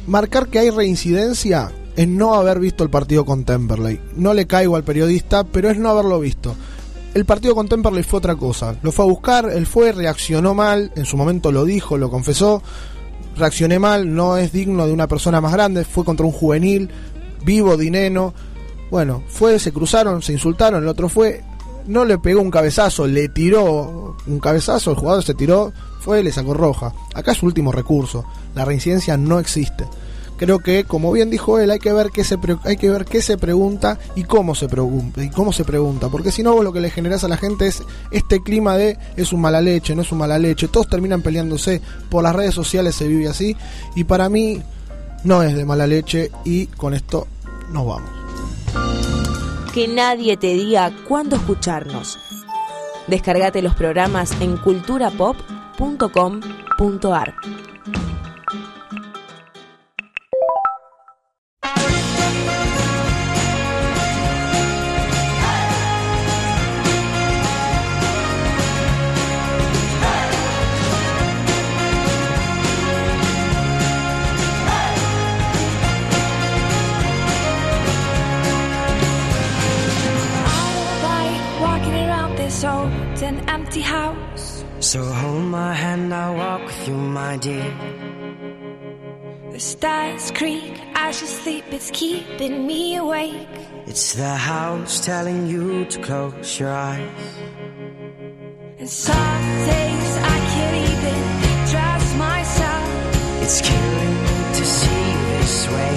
[0.05, 3.99] marcar que hay reincidencia es no haber visto el partido con Temperley.
[4.15, 6.55] No le caigo al periodista, pero es no haberlo visto.
[7.13, 8.75] El partido con Temperley fue otra cosa.
[8.81, 12.63] Lo fue a buscar, él fue, reaccionó mal, en su momento lo dijo, lo confesó.
[13.37, 16.89] Reaccioné mal, no es digno de una persona más grande, fue contra un juvenil,
[17.45, 18.33] vivo, dinero.
[18.89, 21.43] Bueno, fue, se cruzaron, se insultaron, el otro fue,
[21.85, 26.31] no le pegó un cabezazo, le tiró un cabezazo, el jugador se tiró, fue, le
[26.31, 26.93] sacó roja.
[27.13, 28.25] Acá es su último recurso,
[28.55, 29.85] la reincidencia no existe.
[30.43, 33.21] Creo que, como bien dijo él, hay que ver qué se hay que ver qué
[33.21, 36.73] se pregunta y cómo se pregunta y cómo se pregunta, porque si no vos lo
[36.73, 40.01] que le generás a la gente es este clima de es un mala leche, no
[40.01, 43.55] es un mala leche, todos terminan peleándose por las redes sociales se vive así
[43.95, 44.61] y para mí
[45.23, 47.25] no es de mala leche y con esto
[47.71, 48.09] nos vamos.
[49.73, 52.19] Que nadie te diga cuándo escucharnos.
[53.07, 57.33] Descargate los programas en culturapop.com.ar.
[87.33, 87.73] my dear.
[89.51, 93.57] The stars creak as you sleep, it's keeping me awake.
[93.87, 97.29] It's the house telling you to close your eyes.
[98.77, 101.19] And some days I can't even
[101.71, 102.89] trust myself.
[103.43, 105.95] It's killing me to see you this way.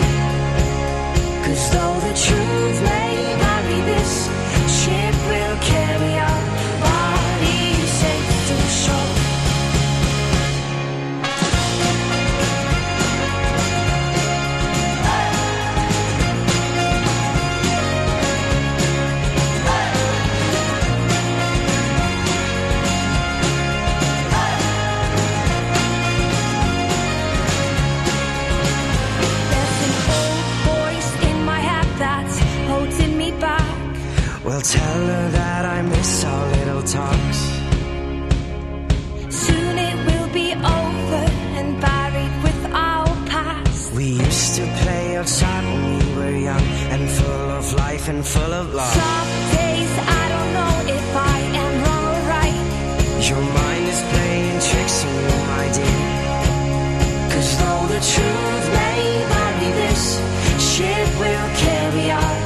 [1.44, 4.12] Cause though the truth may vary, this
[4.78, 6.15] ship will carry
[47.76, 48.92] life and full of love.
[48.92, 52.66] Some days I don't know if I am wrong or right.
[53.28, 56.02] Your mind is playing tricks on you, my dear.
[57.32, 60.02] Cause though the truth may vary, this
[60.70, 62.45] ship will carry our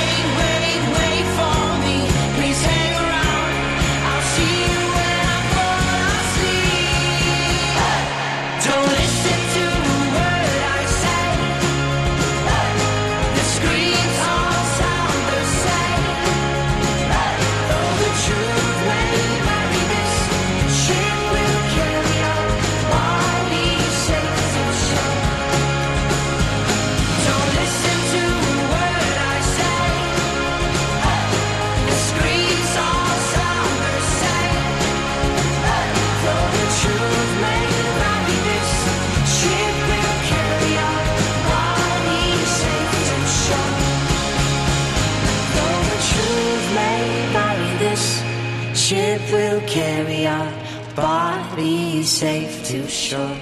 [49.31, 50.51] will carry our
[50.95, 53.37] bodies safe to shore.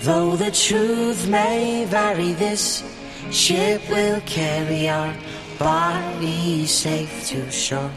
[0.00, 2.82] Though the truth may vary, this
[3.30, 5.14] ship will carry our
[5.58, 7.90] bodies safe to shore.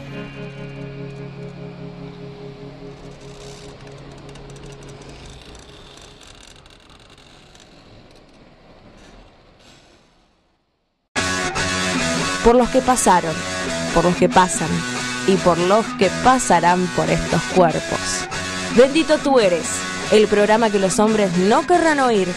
[12.44, 13.34] Por los que pasaron,
[13.94, 14.93] por los que pasan
[15.26, 18.26] y por los que pasarán por estos cuerpos.
[18.76, 19.66] Bendito tú eres,
[20.12, 22.28] el programa que los hombres no querrán oír,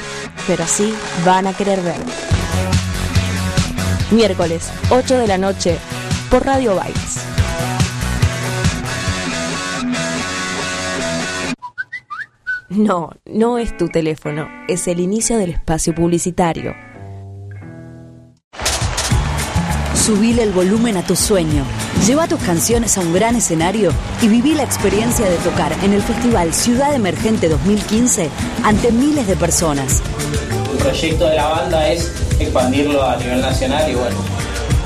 [0.45, 0.93] pero sí
[1.25, 1.99] van a querer ver.
[4.11, 5.77] Miércoles, 8 de la noche,
[6.29, 7.17] por Radio Bailes.
[12.69, 16.75] No, no es tu teléfono, es el inicio del espacio publicitario.
[19.95, 21.65] Subile el volumen a tu sueño.
[22.05, 26.01] Lleva tus canciones a un gran escenario y viví la experiencia de tocar en el
[26.01, 28.29] Festival Ciudad Emergente 2015
[28.63, 30.01] ante miles de personas.
[30.71, 34.15] El proyecto de la banda es expandirlo a nivel nacional y bueno,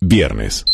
[0.00, 0.64] Viernes.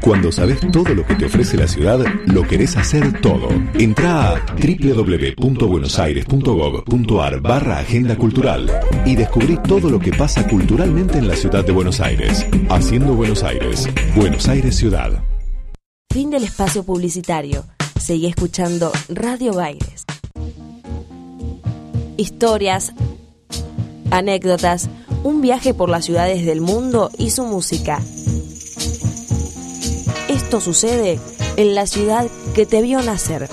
[0.00, 3.48] Cuando sabes todo lo que te ofrece la ciudad, lo querés hacer todo.
[3.74, 8.70] Entra a www.buenosaires.gov.ar barra Agenda Cultural
[9.04, 12.46] y descubrí todo lo que pasa culturalmente en la ciudad de Buenos Aires.
[12.68, 13.88] Haciendo Buenos Aires.
[14.14, 15.24] Buenos Aires Ciudad.
[16.12, 17.64] Fin del espacio publicitario.
[17.98, 20.04] Seguí escuchando Radio Bailes.
[22.16, 22.92] Historias,
[24.10, 24.88] anécdotas,
[25.24, 28.00] un viaje por las ciudades del mundo y su música.
[30.46, 31.18] Esto sucede
[31.56, 33.48] en la ciudad que te vio nacer.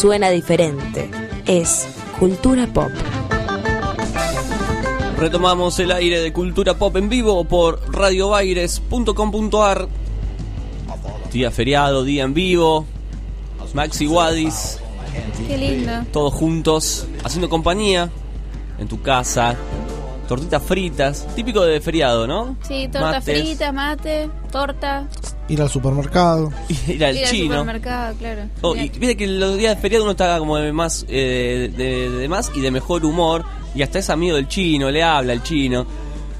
[0.00, 1.10] Suena diferente.
[1.46, 1.86] Es
[2.18, 2.88] Cultura Pop.
[5.18, 9.88] Retomamos el aire de Cultura Pop en vivo por radiobaires.com.ar.
[11.30, 12.86] Día feriado, día en vivo.
[13.74, 14.78] Maxi Wadis,
[15.46, 15.92] Qué lindo.
[16.12, 18.08] todos juntos, haciendo compañía
[18.78, 19.54] en tu casa.
[20.26, 22.56] Tortitas fritas, típico de feriado, ¿no?
[22.66, 23.40] Sí, torta Mates.
[23.40, 25.08] frita, mate, torta.
[25.50, 26.52] Ir al supermercado.
[26.88, 27.58] Ir al ir al chino.
[27.58, 28.42] supermercado, claro.
[28.62, 32.10] Oh, y viste que los días de feriado uno está como de más, eh, de,
[32.10, 33.44] de más y de mejor humor.
[33.74, 35.86] Y hasta es amigo del chino, le habla al chino.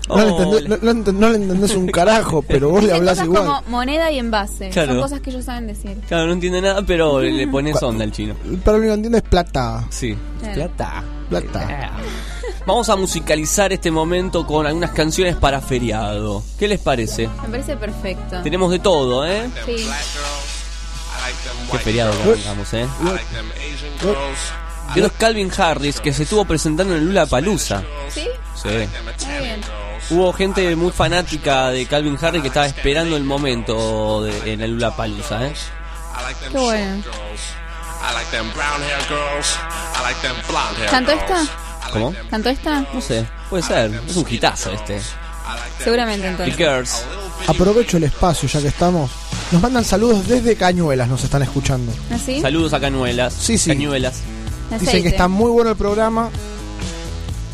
[0.08, 3.26] No, le entendés, no, no no le entendés un carajo, pero vos le hablás cosas
[3.26, 3.44] igual.
[3.44, 4.70] como moneda y envase.
[4.70, 4.92] Claro.
[4.92, 5.96] Son cosas que ellos saben decir.
[6.08, 8.34] Claro, no entiende nada, pero le pones onda al chino.
[8.64, 9.86] Pero lo único que entiende es plata.
[9.90, 10.16] Sí.
[10.40, 10.54] Claro.
[10.54, 11.04] Plata.
[11.28, 11.90] Plata.
[12.66, 16.42] Vamos a musicalizar este momento con algunas canciones para feriado.
[16.58, 17.28] ¿Qué les parece?
[17.42, 18.42] Me parece perfecto.
[18.42, 19.48] Tenemos de todo, ¿eh?
[19.66, 19.88] Sí.
[21.72, 22.86] Qué feriado que arrancamos, ¿eh?
[24.94, 27.82] Esto es Calvin Harris, que se estuvo presentando en Lula Palusa.
[28.08, 28.28] ¿Sí?
[28.60, 28.68] Sí.
[28.68, 29.60] Muy bien.
[30.10, 34.72] Hubo gente muy fanática de Calvin Harris que estaba esperando el momento de, en el
[34.72, 35.54] Lula Palusa, ¿eh?
[36.50, 37.02] Qué bueno.
[40.90, 41.69] ¿Cantó esta?
[41.92, 42.14] ¿Cómo?
[42.30, 42.86] ¿Cantó esta?
[42.92, 44.00] No sé, puede ser.
[44.08, 45.00] Es un hitazo este.
[45.82, 46.56] Seguramente The entonces.
[46.56, 47.04] Girls.
[47.46, 49.10] Aprovecho el espacio ya que estamos.
[49.50, 51.92] Nos mandan saludos desde Cañuelas, nos están escuchando.
[52.12, 52.40] ¿Así?
[52.40, 53.34] Saludos a Cañuelas.
[53.34, 53.70] Sí, sí.
[53.70, 54.20] Cañuelas.
[54.78, 56.30] Dicen que está muy bueno el programa.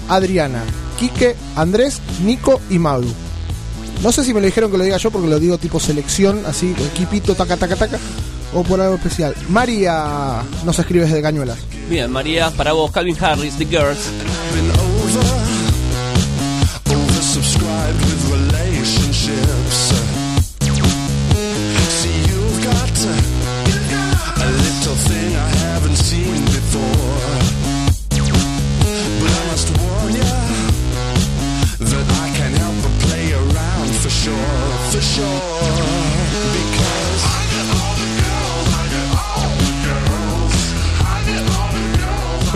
[0.08, 0.62] Adriana,
[0.98, 3.12] Quique, Andrés, Nico y Malu.
[4.02, 6.44] No sé si me lo dijeron que lo diga yo porque lo digo tipo selección,
[6.47, 7.98] así, equipito, taca, taca, taca,
[8.57, 9.35] o por algo especial.
[9.51, 11.59] María nos escribe desde Cañuelas.
[11.91, 14.10] Bien, María, para vos, Calvin Harris, The Girls.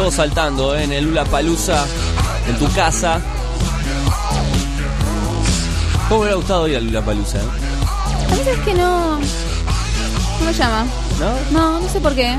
[0.01, 0.85] Todos saltando ¿eh?
[0.85, 1.85] en el Lula Palusa,
[2.49, 3.20] en tu casa.
[6.09, 7.39] ¿Cómo me hubiera gustado ir al Lula Palusa?
[7.39, 9.19] A mí es que no.
[9.19, 10.87] No me llama.
[11.20, 11.53] ¿No?
[11.53, 12.35] No, no sé por qué.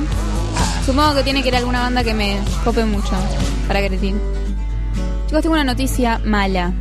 [0.88, 3.12] Supongo que tiene que ir a alguna banda que me cope mucho
[3.68, 4.20] para Cretín.
[5.28, 6.74] Chicos, tengo una noticia mala.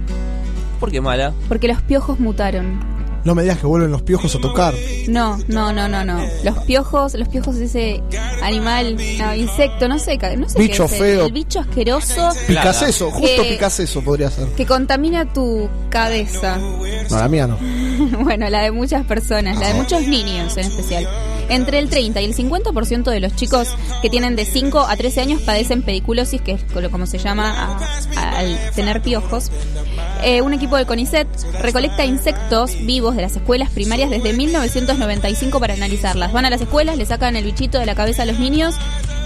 [0.81, 1.35] ¿Por qué mala?
[1.51, 2.90] Porque los piojos mutaron.
[3.25, 4.75] No me digas que vuelven los piojos a tocar.
[5.09, 6.25] No, no, no, no, no.
[6.43, 8.03] Los piojos, los piojos es ese
[8.43, 11.27] animal, no, insecto, no sé, no sé Bicho qué es feo.
[11.27, 14.49] El, bicho asqueroso Picaseso, justo que, Picaseso podría ser.
[14.49, 16.59] que contamina tu cabeza.
[16.59, 17.59] No, la mía no.
[18.23, 21.09] bueno, la de muchas personas, la de muchos niños en especial.
[21.49, 23.69] Entre el 30 y el 50% de los chicos
[24.03, 27.51] que tienen de 5 a 13 años padecen pediculosis, que es co- como se llama
[27.51, 29.51] a- a- al tener piojos.
[30.23, 31.27] Eh, un equipo del CONICET
[31.61, 36.33] recolecta insectos vivos de las escuelas primarias desde 1995 para analizarlas.
[36.33, 38.77] Van a las escuelas, le sacan el bichito de la cabeza a los niños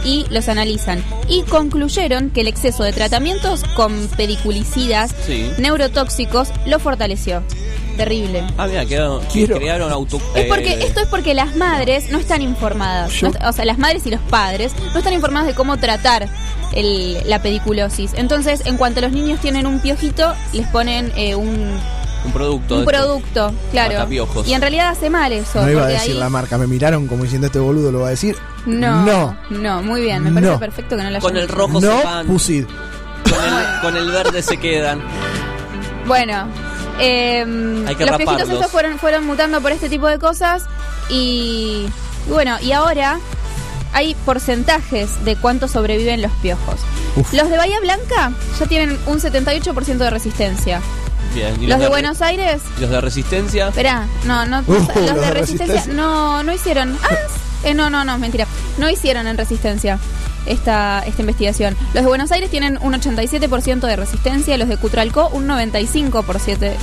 [0.04, 1.02] y los analizan.
[1.28, 5.50] Y concluyeron que el exceso de tratamientos con pediculicidas Sí.
[5.58, 7.42] neurotóxicos lo fortaleció.
[7.96, 8.44] Terrible.
[8.58, 10.20] Ah, mira, quedaron, Quiero- crearon auto.
[10.34, 13.12] Es porque eh, esto es porque las madres no están informadas.
[13.12, 15.76] Yo- No est- o sea, las madres y los padres no están informadas de cómo
[15.78, 16.28] tratar
[16.72, 18.12] el- la pediculosis.
[18.14, 21.78] Entonces, en cuanto los niños tienen un piojito, les ponen eh, un,
[22.24, 22.74] un producto.
[22.74, 23.92] un de- producto, claro.
[23.94, 24.48] Matapiojos.
[24.48, 25.62] Y en realidad hace mal eso.
[25.62, 28.08] No iba a decir ahí- la marca, me miraron como diciendo este boludo lo va
[28.08, 28.36] a decir.
[28.66, 29.36] No, No.
[29.50, 30.22] no, muy bien.
[30.24, 30.58] Me parece No.
[30.58, 32.26] perfecto que no la Con el rojo No, se van.
[32.26, 32.64] Pusid.
[33.24, 35.00] Con el, con el verde se quedan.
[36.06, 36.46] Bueno,
[37.00, 38.48] eh, Hay que los piojitos raparlos.
[38.50, 40.64] estos fueron, fueron mutando por este tipo de cosas
[41.08, 41.86] y,
[42.26, 43.18] y bueno, y ahora
[43.92, 46.76] hay porcentajes de cuánto sobreviven los piojos.
[47.16, 47.32] Uf.
[47.32, 50.80] Los de Bahía Blanca ya tienen un 78% de resistencia.
[51.32, 51.60] Bien.
[51.62, 53.68] ¿y Los de Buenos Aires, ¿y los de resistencia?
[53.68, 55.92] espera, no, no, Uh, los los de de resistencia, Resistencia.
[55.94, 56.96] no, no hicieron.
[57.02, 57.14] Ah,
[57.64, 58.46] eh, no, no, no, mentira.
[58.78, 59.98] No hicieron en resistencia
[60.46, 61.76] esta, esta investigación.
[61.94, 66.24] Los de Buenos Aires tienen un 87% de resistencia, los de Cutralcó un 95%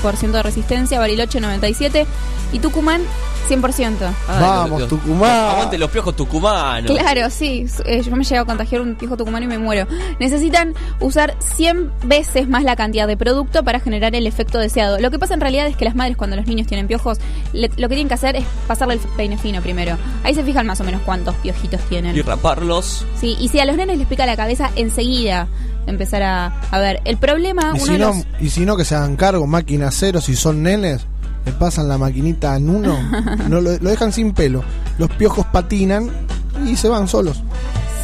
[0.02, 2.06] por ciento de resistencia, Bariloche 97%
[2.54, 3.02] y Tucumán
[3.50, 3.96] 100%.
[4.30, 5.50] Ah, Vamos, los- Tucumán.
[5.52, 6.90] Aguante los piojos tucumanos.
[6.92, 7.66] Claro, sí.
[7.86, 9.88] eh, yo me llego a contagiar un piojo tucumano y me muero.
[10.20, 15.00] Necesitan usar 100 veces más la cantidad de producto para generar el efecto deseado.
[15.00, 17.18] Lo que pasa en realidad es que las madres cuando los niños tienen piojos,
[17.52, 19.98] le- lo que tienen que hacer es pasarle el peine fino primero.
[20.24, 22.16] Ahí se fijan más o menos cuántos piojitos tienen.
[22.16, 23.06] Y raparlos.
[23.20, 25.48] Sí, y si a los nenes les pica la cabeza, enseguida
[25.88, 27.02] empezar a, a ver.
[27.06, 28.26] El problema, Y uno si, no, los...
[28.40, 31.06] y si no, que se hagan cargo, máquina cero, si son nenes,
[31.46, 32.98] le pasan la maquinita en uno,
[33.50, 34.64] no lo, lo dejan sin pelo.
[34.98, 36.10] Los piojos patinan
[36.66, 37.44] y se van solos.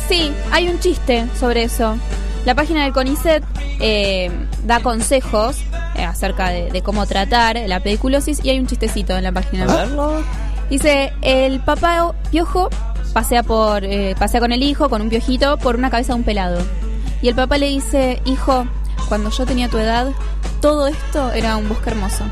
[0.08, 1.95] Sí, hay un chiste sobre eso.
[2.45, 3.43] La página del CONICET
[3.82, 4.32] eh,
[4.66, 5.58] da consejos
[5.95, 9.66] eh, acerca de, de cómo tratar la pediculosis y hay un chistecito en la página.
[9.66, 10.24] A verlo.
[10.69, 12.69] Dice, el papá piojo
[13.18, 16.24] pasea por eh, pasea con el hijo, con un piojito, por una cabeza de un
[16.24, 16.60] pelado.
[17.20, 18.68] Y el papá le dice, hijo,
[19.10, 20.12] cuando yo tenía tu edad,
[20.62, 22.26] todo esto era un bosque hermoso.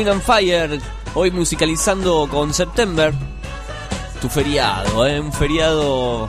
[0.00, 0.80] Erwin and Fire,
[1.14, 3.12] hoy musicalizando con September.
[4.22, 5.20] Tu feriado, ¿eh?
[5.20, 6.26] Un feriado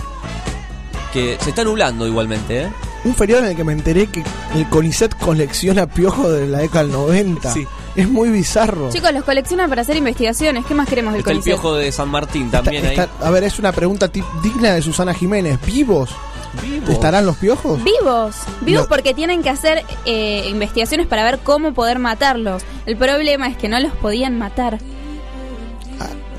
[1.13, 2.69] que se está nublando igualmente, ¿eh?
[3.05, 4.23] Un feriado en el que me enteré que
[4.55, 7.53] el CONICET colecciona piojos de la década del 90.
[7.53, 7.65] Sí.
[7.95, 8.89] Es muy bizarro.
[8.91, 10.65] Chicos, los coleccionan para hacer investigaciones.
[10.65, 13.09] ¿Qué más queremos del Está el piojo de San Martín también Está- ahí.
[13.21, 14.11] a ver, es una pregunta
[14.43, 15.57] digna de Susana Jiménez.
[15.65, 16.09] ¿Vivos?
[16.61, 16.89] Vivos.
[16.89, 17.81] ¿Estarán los piojos?
[17.83, 18.89] Vivos, vivos No.
[18.89, 22.63] porque tienen que hacer eh, investigaciones para ver cómo poder matarlos.
[22.85, 24.79] El problema es que no los podían matar.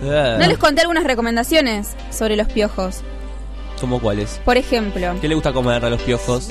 [0.02, 3.02] No les conté algunas recomendaciones sobre los piojos.
[3.80, 4.40] ¿Cómo cuáles?
[4.44, 6.50] Por ejemplo, ¿Qué le gusta comer a los piojos?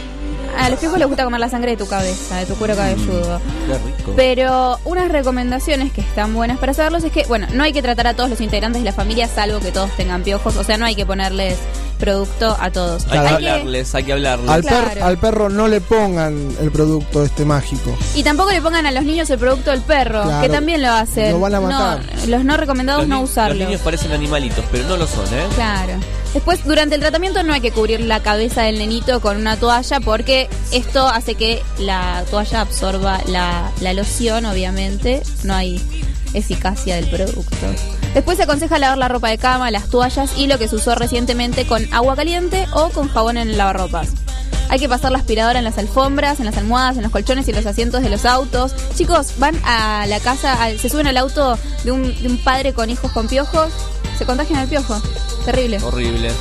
[0.58, 3.40] a los piojos les gusta comer la sangre de tu cabeza, de tu cuero cabelludo.
[3.68, 4.14] Qué rico.
[4.18, 8.08] Pero unas recomendaciones que están buenas para saberlos es que, bueno, no hay que tratar
[8.08, 10.58] a todos los integrantes de la familia salvo que todos tengan piojos.
[10.58, 11.58] O sea, no hay que ponerles
[12.02, 13.06] producto a todos.
[13.06, 14.50] Hay que hablarles, hay que hablarles.
[14.50, 15.06] Al, per- Claro.
[15.06, 17.96] al perro no le pongan el producto este mágico.
[18.16, 20.42] Y tampoco le pongan a los niños el producto del perro, Claro.
[20.42, 21.32] que también lo hacen.
[21.32, 22.02] Lo van a matar.
[22.22, 23.56] No, los no recomendados Los, no ni- usarlo.
[23.56, 25.46] los niños parecen animalitos, pero no lo son, ¿eh?
[25.56, 25.94] Claro.
[26.34, 30.00] Después, durante el tratamiento no hay que cubrir la cabeza del nenito con una toalla
[30.00, 35.22] porque esto hace que la toalla absorba la, la loción, obviamente.
[35.44, 35.80] No hay
[36.34, 37.56] eficacia del producto.
[38.14, 40.96] Después se aconseja lavar la ropa de cama, las toallas y lo que se usó
[40.96, 44.10] recientemente con agua caliente o con jabón en el lavarropas.
[44.70, 47.54] Hay que pasar la aspiradora en las alfombras, en las almohadas, en los colchones y
[47.54, 48.74] los asientos de los autos.
[48.96, 52.90] Chicos, van a la casa, se suben al auto de un, de un padre con
[52.90, 53.70] hijos con piojos,
[54.18, 55.02] se contagian el piojo.
[55.46, 55.80] Terrible.
[55.84, 56.32] Horrible.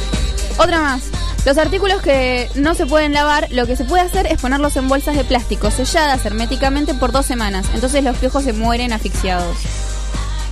[0.61, 1.03] Otra más.
[1.47, 4.89] Los artículos que no se pueden lavar, lo que se puede hacer es ponerlos en
[4.89, 7.67] bolsas de plástico selladas herméticamente por dos semanas.
[7.73, 9.57] Entonces los piojos se mueren asfixiados.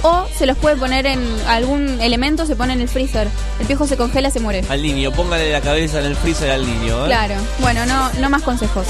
[0.02, 3.28] O se los puede poner en algún elemento, se pone en el freezer.
[3.60, 4.64] El piojo se congela, se muere.
[4.70, 7.08] Al niño, póngale la cabeza en el freezer al niño, ¿eh?
[7.08, 7.34] Claro.
[7.58, 8.86] Bueno, no, no más consejos.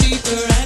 [0.00, 0.63] Deeper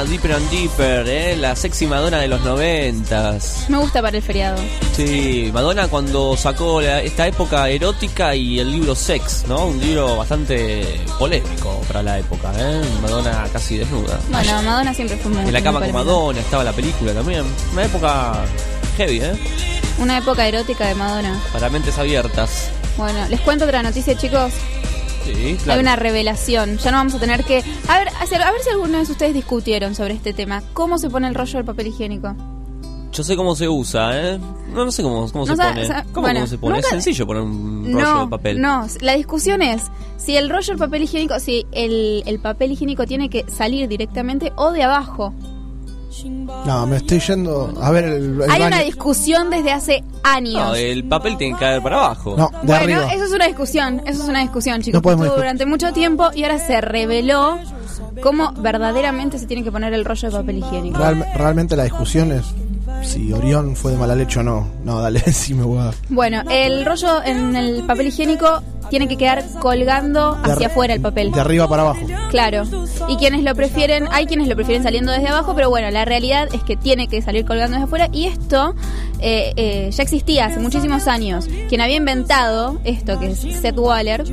[0.00, 1.36] Madonna, Deeper and Deeper, ¿eh?
[1.36, 3.66] La sexy Madonna de los noventas.
[3.68, 4.56] Me gusta para el feriado.
[4.96, 9.66] Sí, Madonna cuando sacó la- esta época erótica y el libro Sex, ¿no?
[9.66, 12.80] Un libro bastante polémico para la época, ¿eh?
[13.02, 14.18] Madonna casi desnuda.
[14.30, 15.96] Bueno, Madonna siempre fue muy En la cama muy con.
[16.06, 17.44] Madonna estaba la película también.
[17.72, 18.32] Una época
[18.96, 19.32] heavy, ¿eh?
[19.98, 21.38] Una época erótica de Madonna.
[21.52, 22.70] Para mentes abiertas.
[22.96, 24.52] Bueno, les cuento otra noticia, chicos.
[25.24, 25.72] Sí, claro.
[25.78, 26.78] Hay una revelación.
[26.78, 27.62] Ya no vamos a tener que.
[27.88, 30.62] A ver, a ver si alguna vez ustedes discutieron sobre este tema.
[30.72, 32.34] ¿Cómo se pone el rollo del papel higiénico?
[33.12, 34.38] Yo sé cómo se usa, ¿eh?
[34.72, 35.88] No, no sé cómo, cómo No se pone.
[36.12, 36.74] ¿Cómo, bueno, cómo se pone?
[36.76, 38.60] nunca- Es sencillo poner un rollo No, de papel.
[38.60, 39.82] no, la discusión es
[40.16, 44.52] si el rollo de papel higiénico, si el, el papel higiénico tiene que salir directamente
[44.56, 45.34] o de abajo.
[46.66, 48.66] No, me estoy yendo a ver el, el Hay baño.
[48.66, 50.54] una discusión desde hace años.
[50.54, 52.34] No, el papel tiene que caer para abajo.
[52.36, 53.12] No, de bueno, arriba.
[53.14, 54.98] eso es una discusión, eso es una discusión, chicos.
[54.98, 57.58] No podemos Estuvo durante mucho tiempo y ahora se reveló
[58.22, 60.98] cómo verdaderamente se tiene que poner el rollo de papel higiénico.
[60.98, 62.44] Real- realmente la discusión es
[63.02, 64.68] si Orión fue de mala leche o no.
[64.84, 65.92] No, dale, sí me voy a...
[66.08, 71.00] Bueno, el rollo en el papel higiénico tiene que quedar colgando De hacia afuera el
[71.00, 71.30] papel.
[71.32, 72.00] De arriba para abajo.
[72.30, 72.64] Claro.
[73.08, 76.48] Y quienes lo prefieren, hay quienes lo prefieren saliendo desde abajo, pero bueno, la realidad
[76.52, 78.08] es que tiene que salir colgando desde afuera.
[78.12, 78.74] Y esto
[79.20, 81.48] eh, eh, ya existía hace muchísimos años.
[81.68, 84.24] Quien había inventado esto, que es Seth Waller,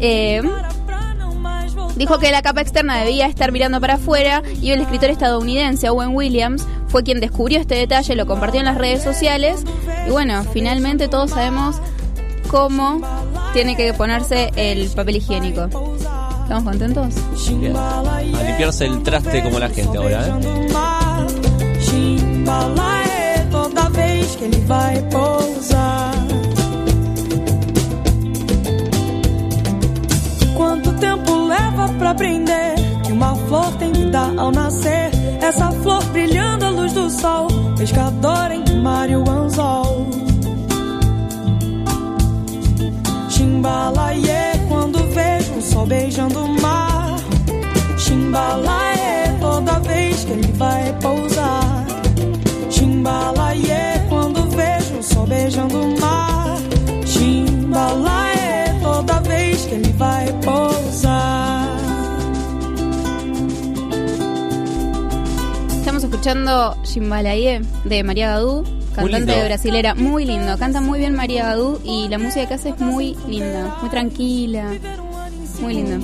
[0.00, 0.42] eh,
[2.00, 6.16] dijo que la capa externa debía estar mirando para afuera y el escritor estadounidense Owen
[6.16, 9.64] Williams fue quien descubrió este detalle, lo compartió en las redes sociales
[10.06, 11.76] y bueno, finalmente todos sabemos
[12.48, 13.02] cómo
[13.52, 15.68] tiene que ponerse el papel higiénico.
[16.42, 17.14] ¿Estamos contentos?
[17.58, 17.76] Bien.
[17.76, 20.32] A limpiarse el traste como la gente ahora, ¿eh?
[32.00, 35.10] Pra aprender que uma flor tem que dar ao nascer?
[35.42, 37.46] Essa flor brilhando à luz do sol,
[37.76, 40.06] pescador em mar e o anzol.
[43.28, 47.16] Chimbalaê quando vejo o sol beijando o mar.
[47.98, 51.84] Chimbalaê toda vez que ele vai pousar.
[52.70, 56.56] Chimbalaê quando vejo o sol beijando o mar.
[57.04, 60.69] Chimbalaê toda vez que ele vai pousar.
[66.20, 68.62] Escuchando Chimbalaye de María Gadú,
[68.94, 69.44] cantante lindo.
[69.46, 70.58] brasilera, muy lindo.
[70.58, 74.66] Canta muy bien María Gadú y la música que hace es muy linda, muy tranquila,
[75.62, 75.96] muy linda.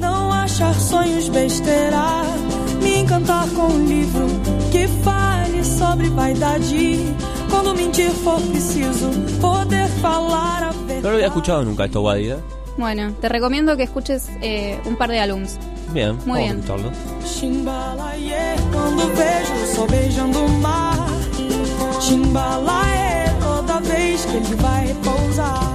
[0.00, 2.24] Não achar sonhos besteira,
[2.82, 4.26] me encantar com um livro
[4.72, 6.98] que fale sobre vaidade.
[7.48, 9.10] Quando mentir for preciso,
[9.40, 12.36] poder falar a No lo había escuchado nunca esto, ¿eh?
[12.76, 15.56] Bueno, te recomiendo que escuches eh, un par de álbums.
[15.92, 16.50] Bien, Muy vamos bien.
[16.50, 16.92] a escucharlo.
[17.24, 21.06] Chimbalaê, quando vejo o sol beijando o mar.
[22.00, 25.71] Chimbalaê, toda vez que ele vai pousar.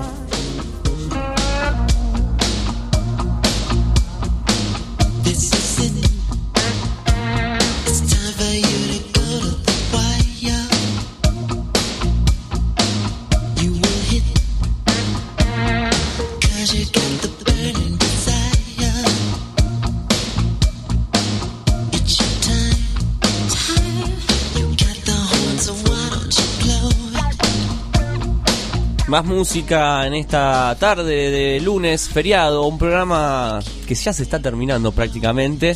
[29.08, 34.92] Más música en esta tarde de lunes, feriado, un programa que ya se está terminando
[34.92, 35.74] prácticamente.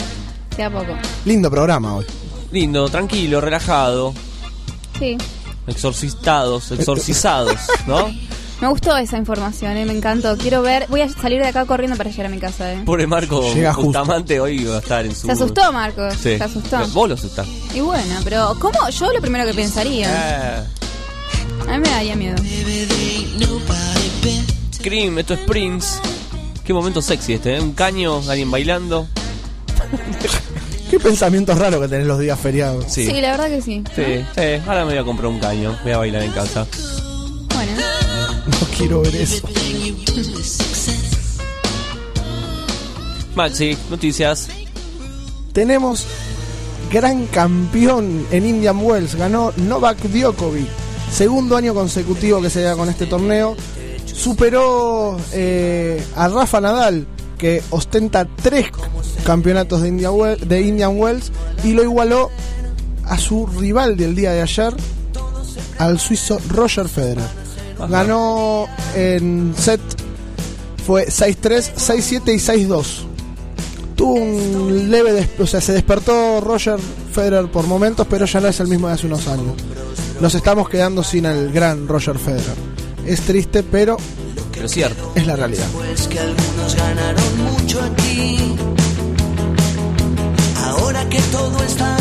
[0.58, 0.94] Poco.
[1.26, 2.06] Lindo programa hoy.
[2.52, 4.14] Lindo, tranquilo, relajado,
[5.00, 5.18] Sí.
[5.66, 7.56] exorcistados, exorcizados,
[7.88, 8.14] ¿no?
[8.62, 10.38] Me gustó esa información, eh, me encantó.
[10.38, 12.74] Quiero ver, voy a salir de acá corriendo para llegar a mi casa.
[12.74, 12.84] Eh.
[12.86, 13.88] Pobre Marco Llega justo.
[13.88, 15.26] Bustamante hoy va a estar en su...
[15.26, 16.14] Se asustó, Marcos.
[16.14, 16.38] Sí.
[16.38, 16.78] Se asustó.
[16.90, 17.48] Vos lo asustás.
[17.74, 18.88] Y bueno, pero ¿cómo?
[18.90, 20.60] Yo lo primero que pensaría.
[20.60, 20.64] Eh,
[21.68, 22.36] A mí me daría miedo.
[24.82, 26.00] Cream, esto es Prince.
[26.66, 27.62] Qué momento sexy este, ¿eh?
[27.62, 29.08] Un caño, alguien bailando.
[30.90, 32.86] Qué pensamientos raros que tenés los días feriados.
[32.90, 33.06] Sí.
[33.06, 33.84] Sí, la verdad que sí.
[33.96, 34.04] Sí,
[34.36, 36.68] sí, ahora me voy a comprar un caño, voy a bailar en casa.
[37.54, 37.72] Bueno.
[38.48, 39.48] No quiero ver eso.
[43.36, 44.50] Maxi, noticias.
[45.54, 46.08] Tenemos
[46.92, 49.16] gran campeón en Indian Wells.
[49.16, 50.81] Ganó Novak Djokovic.
[51.12, 53.56] Segundo año consecutivo que se da con este torneo.
[54.06, 57.08] Superó eh, a Rafa Nadal,
[57.38, 58.68] que ostenta tres
[59.26, 61.32] campeonatos de, India de Indian Wells.
[61.64, 62.30] Y lo igualó
[63.06, 64.74] a su rival del día de ayer,
[65.78, 67.28] al suizo Roger Federer.
[67.90, 69.82] Ganó en set,
[70.86, 72.86] fue 6-3, 6-7 y 6-2
[74.02, 76.80] tuvo un leve, o sea, se despertó Roger
[77.14, 79.54] Federer por momentos, pero ya no es el mismo de hace unos años.
[80.22, 82.56] Nos estamos quedando sin el gran Roger Federer.
[83.06, 83.98] Es triste, pero
[84.54, 85.12] Pero cierto.
[85.16, 85.66] es la realidad.
[85.74, 88.56] Pues que algunos ganaron mucho aquí.
[90.64, 91.98] Ahora que todo está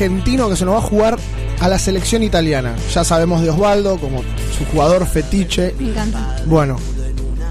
[0.00, 1.18] argentino que se nos va a jugar
[1.60, 2.74] a la selección italiana.
[2.94, 4.22] Ya sabemos de Osvaldo como
[4.56, 5.74] su jugador fetiche.
[5.78, 6.36] Me encanta.
[6.46, 6.78] Bueno,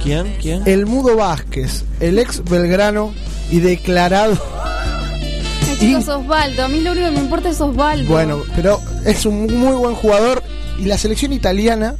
[0.02, 0.36] ¿Quién?
[0.42, 0.64] ¿Quién?
[0.66, 3.14] el Mudo Vázquez, el ex Belgrano
[3.52, 4.36] y declarado.
[4.64, 6.64] Ay, chicos, Osvaldo.
[6.64, 8.10] A mí lo único que me importa es Osvaldo.
[8.10, 10.42] Bueno, pero es un muy buen jugador
[10.80, 11.95] y la selección italiana,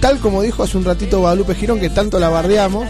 [0.00, 2.86] tal como dijo hace un ratito Guadalupe Girón, que tanto la bardeamos,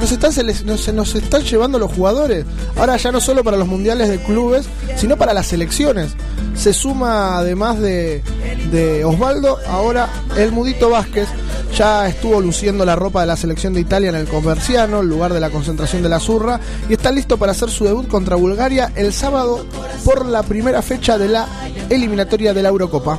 [0.00, 2.44] nos están, sele- nos, están llevando los jugadores.
[2.76, 4.66] Ahora ya no solo para los mundiales de clubes,
[4.96, 6.12] sino para las selecciones.
[6.54, 8.22] Se suma además de,
[8.70, 11.28] de Osvaldo, ahora el Mudito Vázquez.
[11.76, 15.40] Ya estuvo luciendo la ropa de la selección de Italia en el Comerciano, lugar de
[15.40, 19.12] la concentración de la Zurra, y está listo para hacer su debut contra Bulgaria el
[19.12, 19.66] sábado
[20.04, 21.48] por la primera fecha de la
[21.90, 23.18] eliminatoria de la Eurocopa.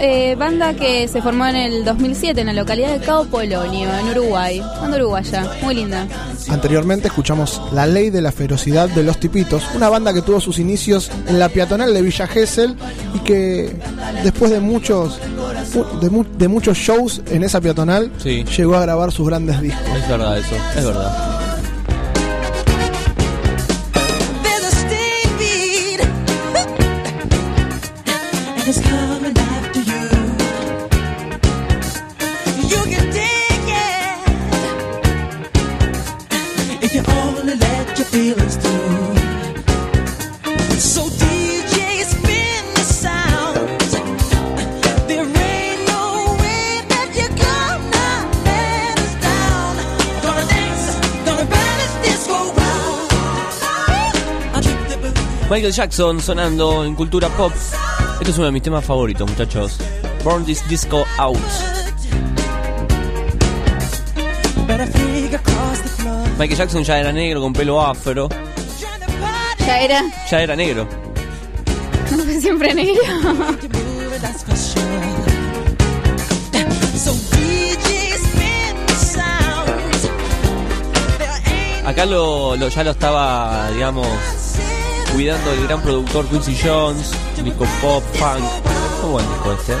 [0.00, 4.08] eh, banda que se formó en el 2007 en la localidad de Cabo Polonio, en
[4.10, 4.60] Uruguay.
[4.80, 6.06] Banda uruguaya, muy linda.
[6.48, 10.58] Anteriormente escuchamos La Ley de la Ferocidad de los Tipitos, una banda que tuvo sus
[10.58, 12.76] inicios en la peatonal de Villa Gesell
[13.14, 13.76] y que
[14.22, 15.18] después de muchos
[16.00, 18.44] de, mu- de muchos shows en esa peatonal Sí.
[18.56, 19.82] llegó a grabar sus grandes discos.
[19.96, 21.39] Es verdad eso, es verdad.
[55.60, 57.52] Michael Jackson sonando en cultura pop.
[58.18, 59.76] Este es uno de mis temas favoritos, muchachos.
[60.24, 61.36] Burn This Disco Out.
[66.38, 68.30] Michael Jackson ya era negro con pelo afro.
[69.58, 70.88] Ya era, Ya era negro.
[72.16, 73.02] no fue siempre negro.
[81.84, 84.06] Acá lo, lo- ya lo estaba, digamos,
[85.20, 87.10] cuidando el gran productor Quincy Jones,
[87.44, 88.40] disco pop, funk.
[89.02, 89.74] Muy buen disco este.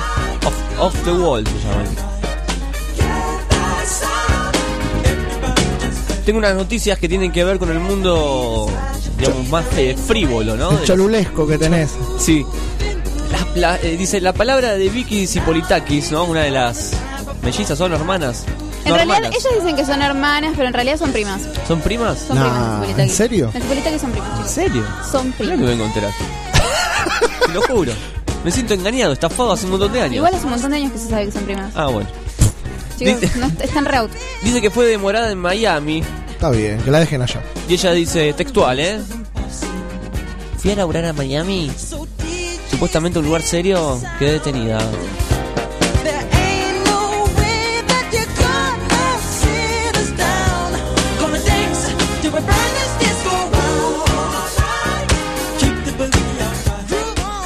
[0.46, 1.84] Off, Off the Wall se llama.
[6.26, 8.68] Tengo unas noticias que tienen que ver con el mundo,
[9.18, 10.72] digamos, más eh, frívolo, ¿no?
[10.72, 11.88] El cholulesco que tenés.
[12.18, 12.44] Sí.
[13.32, 16.24] La- la- eh, dice, la palabra de Vicky Zipolitakis, ¿no?
[16.24, 16.90] Una de las
[17.42, 18.44] mellizas, ¿son hermanas?
[18.84, 21.40] En realidad, ellas dicen que son hermanas, pero en realidad son primas.
[21.68, 22.18] ¿Son primas?
[22.18, 22.52] Son primas.
[22.58, 22.98] las Zipolitakis.
[23.10, 23.50] ¿en serio?
[23.52, 24.46] Las Zipolitakis son primas, chicos.
[24.48, 24.84] ¿En serio?
[25.10, 25.66] Son Mirá que primas.
[25.68, 26.12] vengo a enterar.
[27.46, 27.92] Te lo juro.
[28.44, 30.14] Me siento engañado, estafado hace un montón de años.
[30.16, 31.72] Igual hace un montón de años que se sabe que son primas.
[31.74, 32.08] Ah, bueno.
[32.98, 34.10] Chicos, Dice- no, están re out.
[34.42, 36.02] Dice que fue demorada en Miami.
[36.30, 37.42] Está bien, que la dejen allá.
[37.68, 38.98] Y ella dice, textual, ¿eh?
[40.58, 41.70] Fui a laburar a Miami.
[42.70, 44.00] Supuestamente un lugar serio.
[44.18, 44.78] Quedé detenida.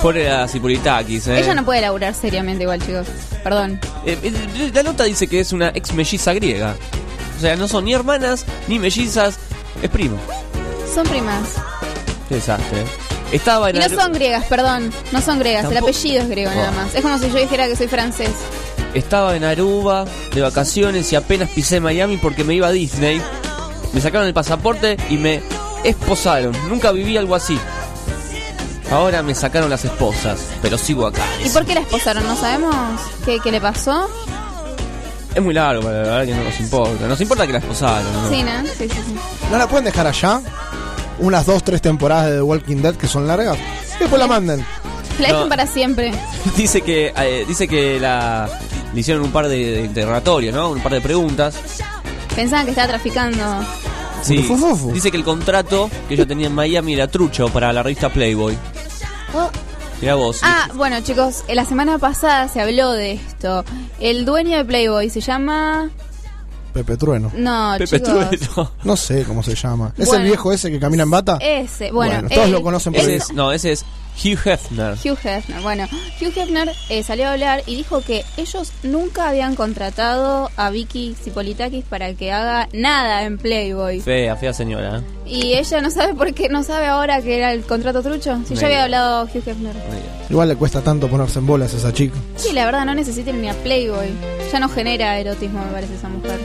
[0.05, 1.19] Pobre a ¿eh?
[1.27, 3.07] Ella no puede laburar seriamente igual, chicos.
[3.43, 3.81] Perdón.
[4.05, 6.77] Eh, eh, La nota dice que es una ex melliza griega.
[7.39, 9.39] O sea, no son ni hermanas ni mellizas.
[9.83, 10.19] Es primo.
[10.95, 11.55] Son primas.
[12.29, 12.83] Qué desastre.
[12.83, 12.87] ¿eh?
[13.33, 14.93] Estaba en Y no son griegas, perdón.
[15.11, 15.71] No son griegas.
[15.71, 16.95] El apellido es griego nada más.
[16.95, 18.33] Es como si yo dijera que soy francés.
[18.93, 23.23] Estaba en Aruba de vacaciones y apenas pisé Miami porque me iba a Disney.
[23.95, 25.41] Me sacaron el pasaporte y me
[25.83, 26.55] esposaron.
[26.69, 27.59] Nunca viví algo así.
[28.95, 31.23] Ahora me sacaron las esposas, pero sigo acá.
[31.45, 32.25] ¿Y por qué la esposaron?
[32.27, 32.75] ¿No sabemos
[33.25, 34.09] qué, qué le pasó?
[35.35, 37.09] Es muy largo, pero la verdad que no nos importa.
[37.09, 38.31] Nos importa que la esposaron, ¿no?
[38.31, 38.63] Sí, ¿no?
[38.67, 39.17] Sí, sí, sí.
[39.51, 40.41] ¿No la pueden dejar allá?
[41.19, 43.59] Unas dos, tres temporadas de The Walking Dead que son largas.
[43.97, 44.65] Y después la manden.
[45.19, 45.35] La No.
[45.35, 46.13] dejen para siempre.
[46.57, 48.49] dice que eh, dice que la
[48.93, 50.71] le hicieron un par de, de interrogatorios, ¿no?
[50.71, 51.57] Un par de preguntas.
[52.37, 53.43] Pensaban que estaba traficando.
[54.23, 54.37] Sí.
[54.93, 58.57] Dice que el contrato que ella tenía en Miami era trucho para la revista Playboy.
[60.01, 60.41] Mira vos.
[60.43, 63.65] Ah, bueno, chicos, la semana pasada se habló de esto.
[64.01, 65.89] El dueño de Playboy se llama.
[66.73, 67.31] Pepe Trueno.
[67.37, 68.29] No, Pepe chicos.
[68.31, 68.71] Trueno.
[68.85, 69.93] No sé cómo se llama.
[69.97, 70.25] ¿Es Bueno.
[70.25, 71.39] el viejo ese que camina en bata?
[71.41, 72.29] Ese, bueno.
[72.29, 73.85] todos lo conocen por Ese es, no, ese es
[74.23, 74.95] Hugh Hefner.
[75.05, 75.61] Hugh Hefner.
[75.63, 75.87] Bueno,
[76.21, 81.15] Hugh Hefner eh, salió a hablar y dijo que ellos nunca habían contratado a Vicky
[81.23, 84.01] Zipolitakis para que haga nada en Playboy.
[84.01, 85.03] Fea, fea señora.
[85.27, 88.39] Y ella no sabe por qué, no sabe ahora que era el contrato trucho.
[88.47, 88.67] Si ya Medio.
[88.67, 89.75] había hablado Hugh Hefner.
[90.31, 92.15] Igual le cuesta tanto ponerse en bolas a esa chica.
[92.37, 94.09] Sí, la verdad, no necesiten ni a Playboy.
[94.53, 96.39] Ya no genera erotismo, me parece, esa mujer.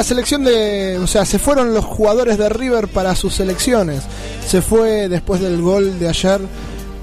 [0.00, 0.98] La selección de.
[1.02, 4.00] O sea, se fueron los jugadores de River para sus selecciones.
[4.46, 6.40] Se fue después del gol de ayer.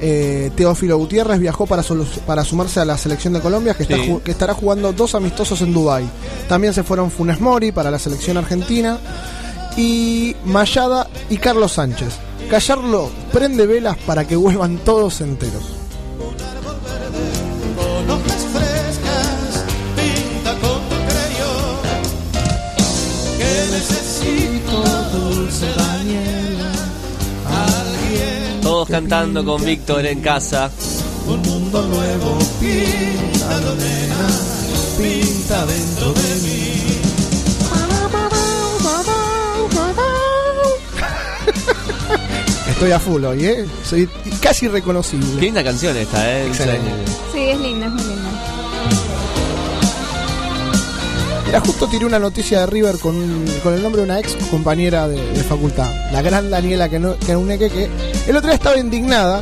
[0.02, 1.84] eh, Teófilo Gutiérrez viajó para,
[2.26, 4.18] para sumarse a la selección de Colombia que, está Sí.
[4.24, 6.08] que estará jugando dos amistosos en Dubái.
[6.50, 8.98] También se fueron Funes Mori para la selección argentina
[9.76, 12.14] y Mayada y Carlos Sánchez.
[12.50, 15.77] Callarlo prende velas para que vuelvan todos enteros.
[28.90, 30.72] Cantando con Víctor en casa.
[31.28, 34.28] un mundo nuevo, píntalo nena,
[34.98, 36.74] pinta dentro de mí.
[42.70, 43.66] Estoy a full hoy, ¿eh?
[43.84, 44.08] Soy
[44.42, 45.28] casi reconocible.
[45.36, 46.48] Qué linda canción esta, ¿eh?
[46.48, 46.92] Excelente.
[47.34, 48.30] Sí, es linda, es muy linda.
[51.46, 55.08] Mira, justo tiré una noticia de River con, con el nombre de una ex compañera
[55.08, 57.90] de, de facultad, la gran Daniela que Neuneque, que
[58.28, 59.42] el otro día estaba indignada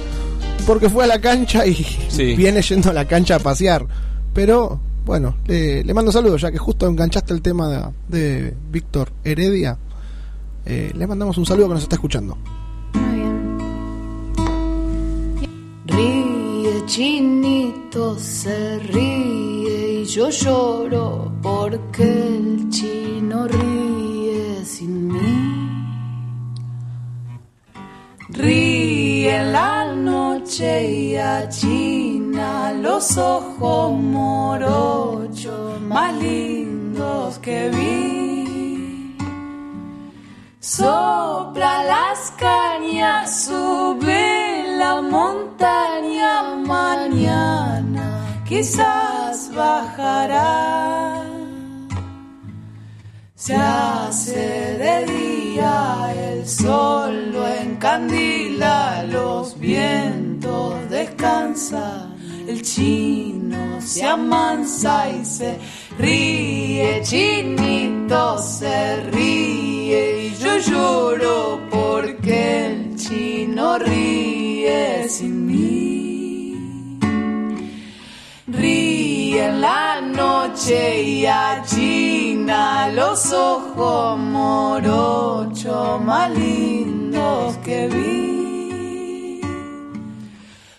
[0.66, 1.76] porque fue a la cancha y
[2.10, 2.36] Sí.
[2.36, 3.86] viene yendo a la cancha a pasear.
[4.34, 9.12] Pero, bueno, le, le mando saludos, ya que justo enganchaste el tema de, de Víctor
[9.24, 9.78] Heredia.
[10.66, 12.38] Eh, le mandamos un saludo que nos está escuchando.
[15.86, 25.55] Ríe, chinito, se ríe y yo lloro porque el chino ríe sin mí.
[28.38, 39.18] Ríe la noche y achina los ojos morochos más lindos que vi.
[40.60, 51.35] Sopla las cañas, sube la montaña mañana, quizás bajará.
[53.46, 62.16] Se hace de día, el sol lo encandila, los vientos descansan,
[62.48, 65.60] el chino se amansa y se
[66.00, 75.95] ríe, chinito se ríe y yo lloro porque el chino ríe sin mí.
[79.46, 89.42] En la noche y achina los ojos morochos más lindos que vi.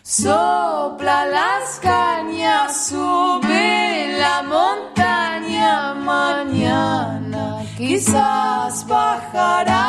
[0.03, 9.85] Sopla las cañas, sube la montaña mañana, quizás bajará.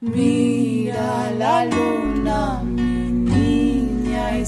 [0.00, 2.62] Mira la luna,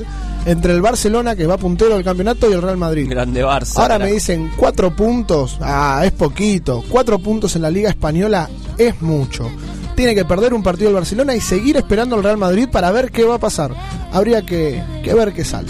[0.47, 3.09] entre el Barcelona que va puntero del campeonato y el Real Madrid.
[3.11, 3.81] Grande Barça.
[3.81, 6.83] Ahora me dicen 4 puntos, ah, es poquito.
[6.89, 9.51] 4 puntos en la Liga Española es mucho.
[9.97, 13.11] Tiene que perder un partido el Barcelona y seguir esperando al Real Madrid para ver
[13.11, 13.73] qué va a pasar.
[14.13, 15.69] Habría que, que ver qué sale.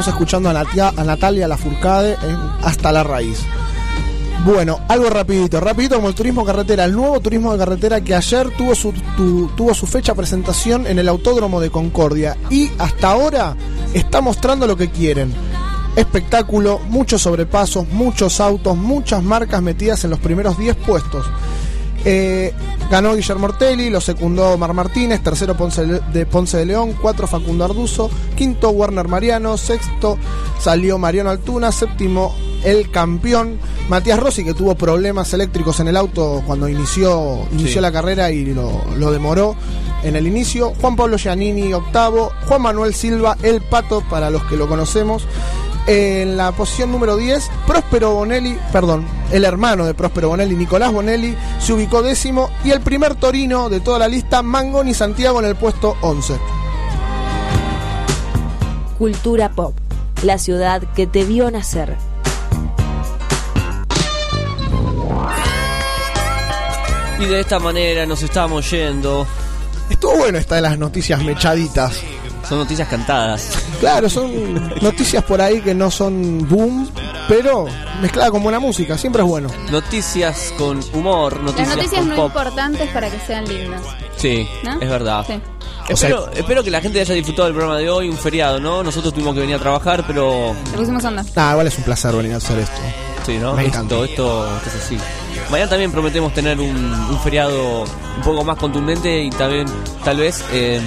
[0.00, 3.40] Estamos escuchando a, Natia- a Natalia Lafourcade en Hasta la Raíz.
[4.46, 8.48] Bueno, algo rapidito, rapidito como el turismo carretera, el nuevo turismo de carretera que ayer
[8.56, 13.54] tuvo su, tu- tuvo su fecha presentación en el Autódromo de Concordia y hasta ahora
[13.92, 15.34] está mostrando lo que quieren.
[15.96, 21.26] Espectáculo, muchos sobrepasos, muchos autos, muchas marcas metidas en los primeros 10 puestos.
[22.04, 22.52] Eh,
[22.90, 27.64] ganó Guillermo Ortelli, lo secundó Mar Martínez, tercero Ponce de Ponce de León, cuatro Facundo
[27.64, 30.16] Arduzo, quinto Werner Mariano, sexto
[30.58, 36.42] salió Mariano Altuna, séptimo el campeón Matías Rossi, que tuvo problemas eléctricos en el auto
[36.46, 37.80] cuando inició, inició Sí.
[37.80, 39.54] la carrera y lo, lo demoró
[40.02, 40.72] en el inicio.
[40.80, 45.24] Juan Pablo Giannini, octavo, Juan Manuel Silva, el pato, para los que lo conocemos.
[45.86, 51.36] En la posición número 10, Próspero Bonelli, perdón, el hermano de Próspero Bonelli, Nicolás Bonelli,
[51.58, 52.50] se ubicó décimo.
[52.64, 56.34] Y el primer torino de toda la lista, Mangoni Santiago, en el puesto 11.
[58.98, 59.74] Cultura Pop,
[60.22, 61.96] la ciudad que te vio nacer.
[67.18, 69.26] Y de esta manera nos estamos yendo.
[69.90, 72.00] Estuvo bueno esta de las noticias mechaditas.
[72.48, 73.52] Son noticias cantadas.
[73.80, 76.88] Claro, son noticias por ahí que no son boom,
[77.26, 77.66] pero
[78.02, 79.48] mezclada con buena música, siempre es bueno.
[79.70, 82.26] Noticias con humor, Las noticias, noticias con no pop.
[82.26, 83.80] importantes para que sean lindas.
[84.16, 84.78] Sí, ¿No?
[84.80, 85.24] es verdad.
[85.26, 85.40] Sí.
[85.88, 88.82] Espero, espero que la gente haya disfrutado del programa de hoy, un feriado, ¿no?
[88.82, 91.24] Nosotros tuvimos que venir a trabajar, pero Le pusimos onda.
[91.34, 92.80] Ah, igual es un placer venir a hacer esto.
[93.26, 93.54] Sí, ¿no?
[93.54, 94.98] Me esto, esto es así.
[95.50, 99.66] Mañana también prometemos tener un, un feriado un poco más contundente y también,
[100.04, 100.80] tal vez, eh,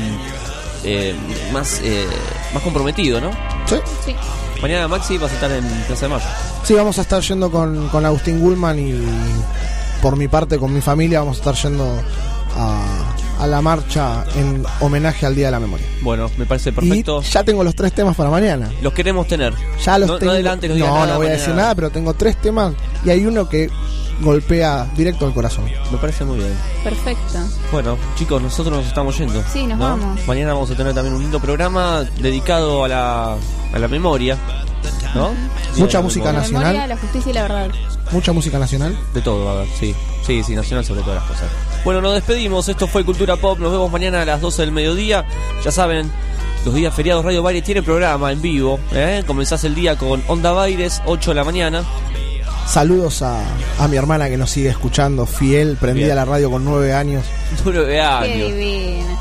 [0.84, 1.16] eh,
[1.52, 2.06] más, eh,
[2.54, 3.32] más comprometido, ¿no?
[3.66, 3.76] Sí.
[4.06, 4.16] Sí.
[4.62, 6.26] Mañana Maxi vas a estar en Plaza de Mayo.
[6.64, 8.94] Sí, vamos a estar yendo con, con Agustín Gullman y
[10.02, 12.02] por mi parte, con mi familia, vamos a estar yendo
[12.56, 12.84] a,
[13.40, 15.86] a la marcha en homenaje al Día de la Memoria.
[16.02, 17.22] Bueno, me parece perfecto.
[17.22, 18.72] Y ya tengo los tres temas para mañana.
[18.82, 19.54] Los queremos tener.
[19.84, 20.32] Ya los no, tengo.
[20.32, 21.14] no adelante, no no, nada.
[21.14, 22.74] no voy a decir nada, pero tengo tres temas
[23.06, 23.70] y hay uno que
[24.22, 25.66] golpea directo al corazón.
[25.92, 26.54] Me parece muy bien.
[26.84, 27.40] Perfecto.
[27.72, 29.44] Bueno, chicos, nosotros nos estamos yendo.
[29.52, 29.86] Sí, nos ¿no?
[29.86, 30.20] vamos.
[30.28, 33.34] Mañana vamos a tener también un lindo programa dedicado a la,
[33.74, 34.38] a la memoria.
[35.16, 35.32] ¿no?
[35.78, 36.32] Mucha música memoria.
[36.32, 36.74] La nacional.
[36.74, 37.70] memoria, la justicia y la verdad.
[38.12, 38.98] Mucha música nacional.
[39.14, 39.96] De todo, a ver, sí.
[40.26, 41.50] Sí, sí, nacional sobre todas las cosas.
[41.84, 42.70] Bueno, nos despedimos.
[42.70, 43.60] Esto fue Cultura Pop.
[43.60, 45.26] Nos vemos mañana a las 12 del mediodía.
[45.66, 46.10] Ya saben,
[46.66, 48.80] los días feriados Radio Baires tiene programa en vivo.
[48.94, 49.24] ¿eh?
[49.28, 51.84] Comenzás el día con Onda Baires, 8 de la mañana.
[52.66, 53.40] Saludos a,
[53.78, 56.18] a mi hermana que nos sigue escuchando, fiel, prendida Bien.
[56.18, 57.24] a la radio con nueve años.
[57.66, 58.52] Nueve años.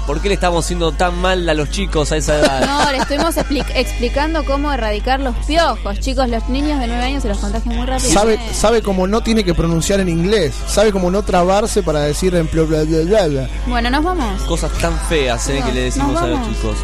[0.06, 2.64] ¿Por qué le estamos haciendo tan mal a los chicos a esa edad?
[2.66, 6.00] No, le estuvimos expli- explicando cómo erradicar los piojos.
[6.00, 8.10] Chicos, los niños de 9 años se los contagian muy rápido.
[8.10, 10.54] Sabe, sabe cómo no tiene que pronunciar en inglés.
[10.66, 13.48] Sabe cómo no trabarse para decir en bla bla bla bla, bla.
[13.66, 14.42] Bueno, nos vamos.
[14.44, 15.62] Cosas tan feas ¿eh?
[15.66, 16.76] que le decimos nos a los chicos.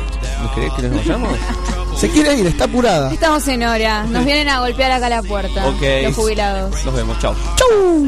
[0.43, 1.31] ¿No querés que nos vayamos?
[1.99, 3.12] Se quiere ir, está apurada.
[3.12, 4.05] Estamos en hora.
[4.05, 5.67] Nos vienen a golpear acá la puerta.
[5.67, 5.83] Ok.
[6.05, 6.85] Los jubilados.
[6.85, 7.35] Nos vemos, chao.
[7.57, 8.07] ¡Chau!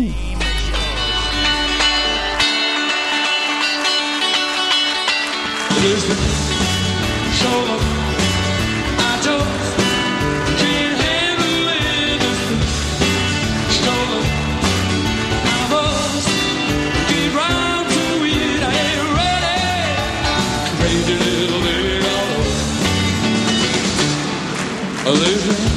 [25.12, 25.69] Of